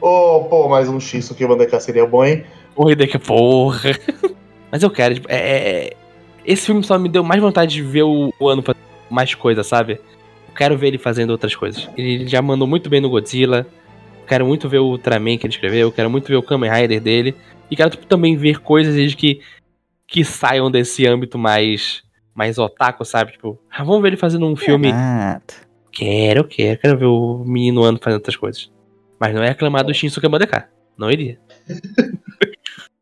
[0.00, 2.44] Ô, pô, mais um X que Vandecá seria bom, hein?
[2.74, 3.90] Porra, daqui porra.
[4.70, 5.92] Mas eu quero, tipo, é, é-
[6.44, 9.64] Esse filme só me deu mais vontade de ver o, o ano fazer mais coisas,
[9.66, 10.00] sabe?
[10.48, 11.88] Eu quero ver ele fazendo outras coisas.
[11.96, 13.66] Ele já mandou muito bem no Godzilla.
[14.26, 15.92] Quero muito ver o Ultraman que ele escreveu.
[15.92, 17.36] Quero muito ver o Kamen Rider dele.
[17.70, 19.40] E quero tipo, também ver coisas de que,
[20.08, 22.02] que saiam desse âmbito mais,
[22.34, 23.32] mais otaku, sabe?
[23.32, 24.90] Tipo, ah, vamos ver ele fazendo um filme.
[24.90, 25.42] Nada.
[25.92, 26.80] Quero, quero.
[26.80, 28.70] Quero ver o menino ano fazendo outras coisas.
[29.20, 30.68] Mas não é aclamado do Shinsuke Bandeká.
[30.98, 31.38] Não iria.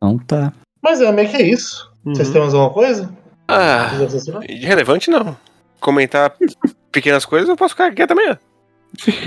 [0.02, 0.50] Então tá.
[0.82, 1.92] Mas é, meio que é isso.
[2.02, 2.32] Vocês Uhum.
[2.32, 3.12] têm mais alguma coisa?
[3.46, 4.30] Ah, assim,
[4.64, 5.36] relevante não.
[5.78, 6.34] Comentar
[6.90, 8.38] pequenas coisas eu posso ficar quieto amanhã.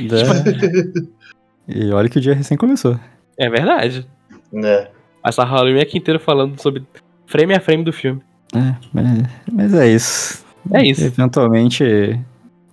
[0.10, 1.04] Da-
[1.68, 3.00] E olha que o dia recém começou.
[3.38, 4.06] É verdade.
[4.52, 4.88] né?
[5.22, 6.84] Passar Halloween aqui inteiro falando sobre
[7.28, 8.20] frame a frame do filme.
[8.56, 9.06] É, mas,
[9.52, 10.44] mas é isso.
[10.74, 11.04] É isso.
[11.04, 12.20] Eventualmente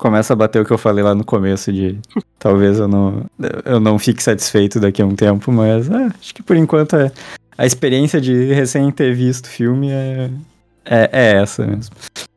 [0.01, 1.99] começa a bater o que eu falei lá no começo de
[2.39, 3.25] talvez eu não,
[3.65, 7.13] eu não fique satisfeito daqui a um tempo, mas é, acho que por enquanto é,
[7.57, 10.31] a experiência de recém ter visto o filme é,
[10.85, 11.95] é, é essa mesmo.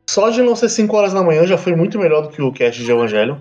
[0.08, 2.52] Só de não ser 5 horas da manhã já foi muito melhor do que o
[2.52, 3.40] cast de Evangelho.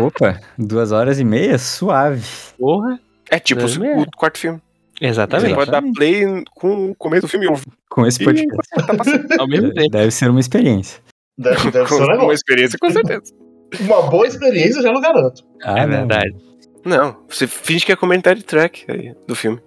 [0.00, 2.22] Opa, duas horas e meia, suave.
[2.58, 3.00] Porra.
[3.30, 4.60] É tipo o, o quarto filme.
[4.98, 5.54] Você Exatamente.
[5.54, 6.24] pode dar play
[6.54, 7.46] com o começo do filme.
[7.88, 8.68] Com esse podcast.
[8.74, 8.94] Tá
[9.38, 9.88] Ao mesmo tempo.
[9.92, 11.00] Deve ser uma experiência.
[11.38, 13.34] Deve, deve ser um uma experiência, com certeza.
[13.79, 15.43] Uma boa experiência, já não garanto.
[15.63, 15.97] Ah, É não.
[15.99, 16.35] verdade.
[16.83, 19.59] Não, você finge que é comentário track aí, do filme.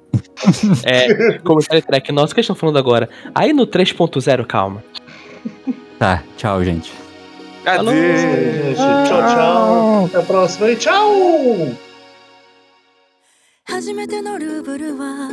[0.85, 3.09] É, comentário track nosso que eles estão falando agora.
[3.35, 4.83] Aí no 3.0, calma.
[5.99, 6.93] Tá, tchau, gente.
[7.65, 7.93] Falou.
[7.93, 8.21] Adeus.
[8.21, 10.05] Gente, tchau, tchau.
[10.07, 11.75] Até a próxima e tchau!
[13.67, 15.31] 初めてのルーブルは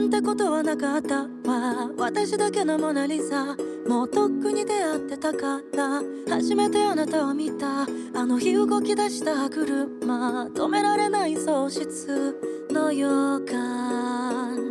[0.00, 1.90] なんてことはなかったわ。
[1.98, 3.54] 私だけのモナリザ。
[3.86, 7.82] もうとっくに出会ってたから初めてあなたを見た。
[7.82, 7.86] あ
[8.24, 10.46] の日動き出した歯車。
[10.46, 12.34] 止められない喪失
[12.70, 13.06] の予
[13.44, 14.69] 感。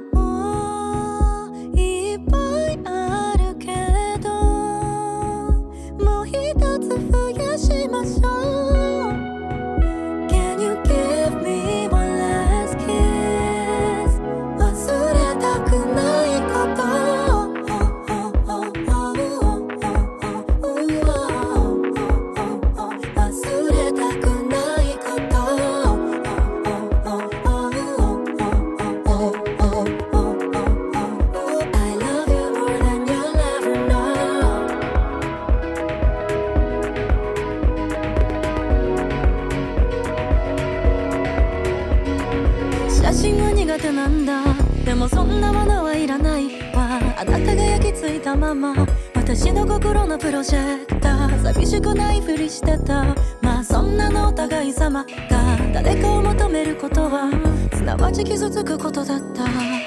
[49.39, 53.15] 私の心のプロジェクター寂しくないふりしてた。
[53.41, 57.31] まあそんなのお互い様が誰かを求めることは
[57.73, 59.78] すなわち傷つくことだった。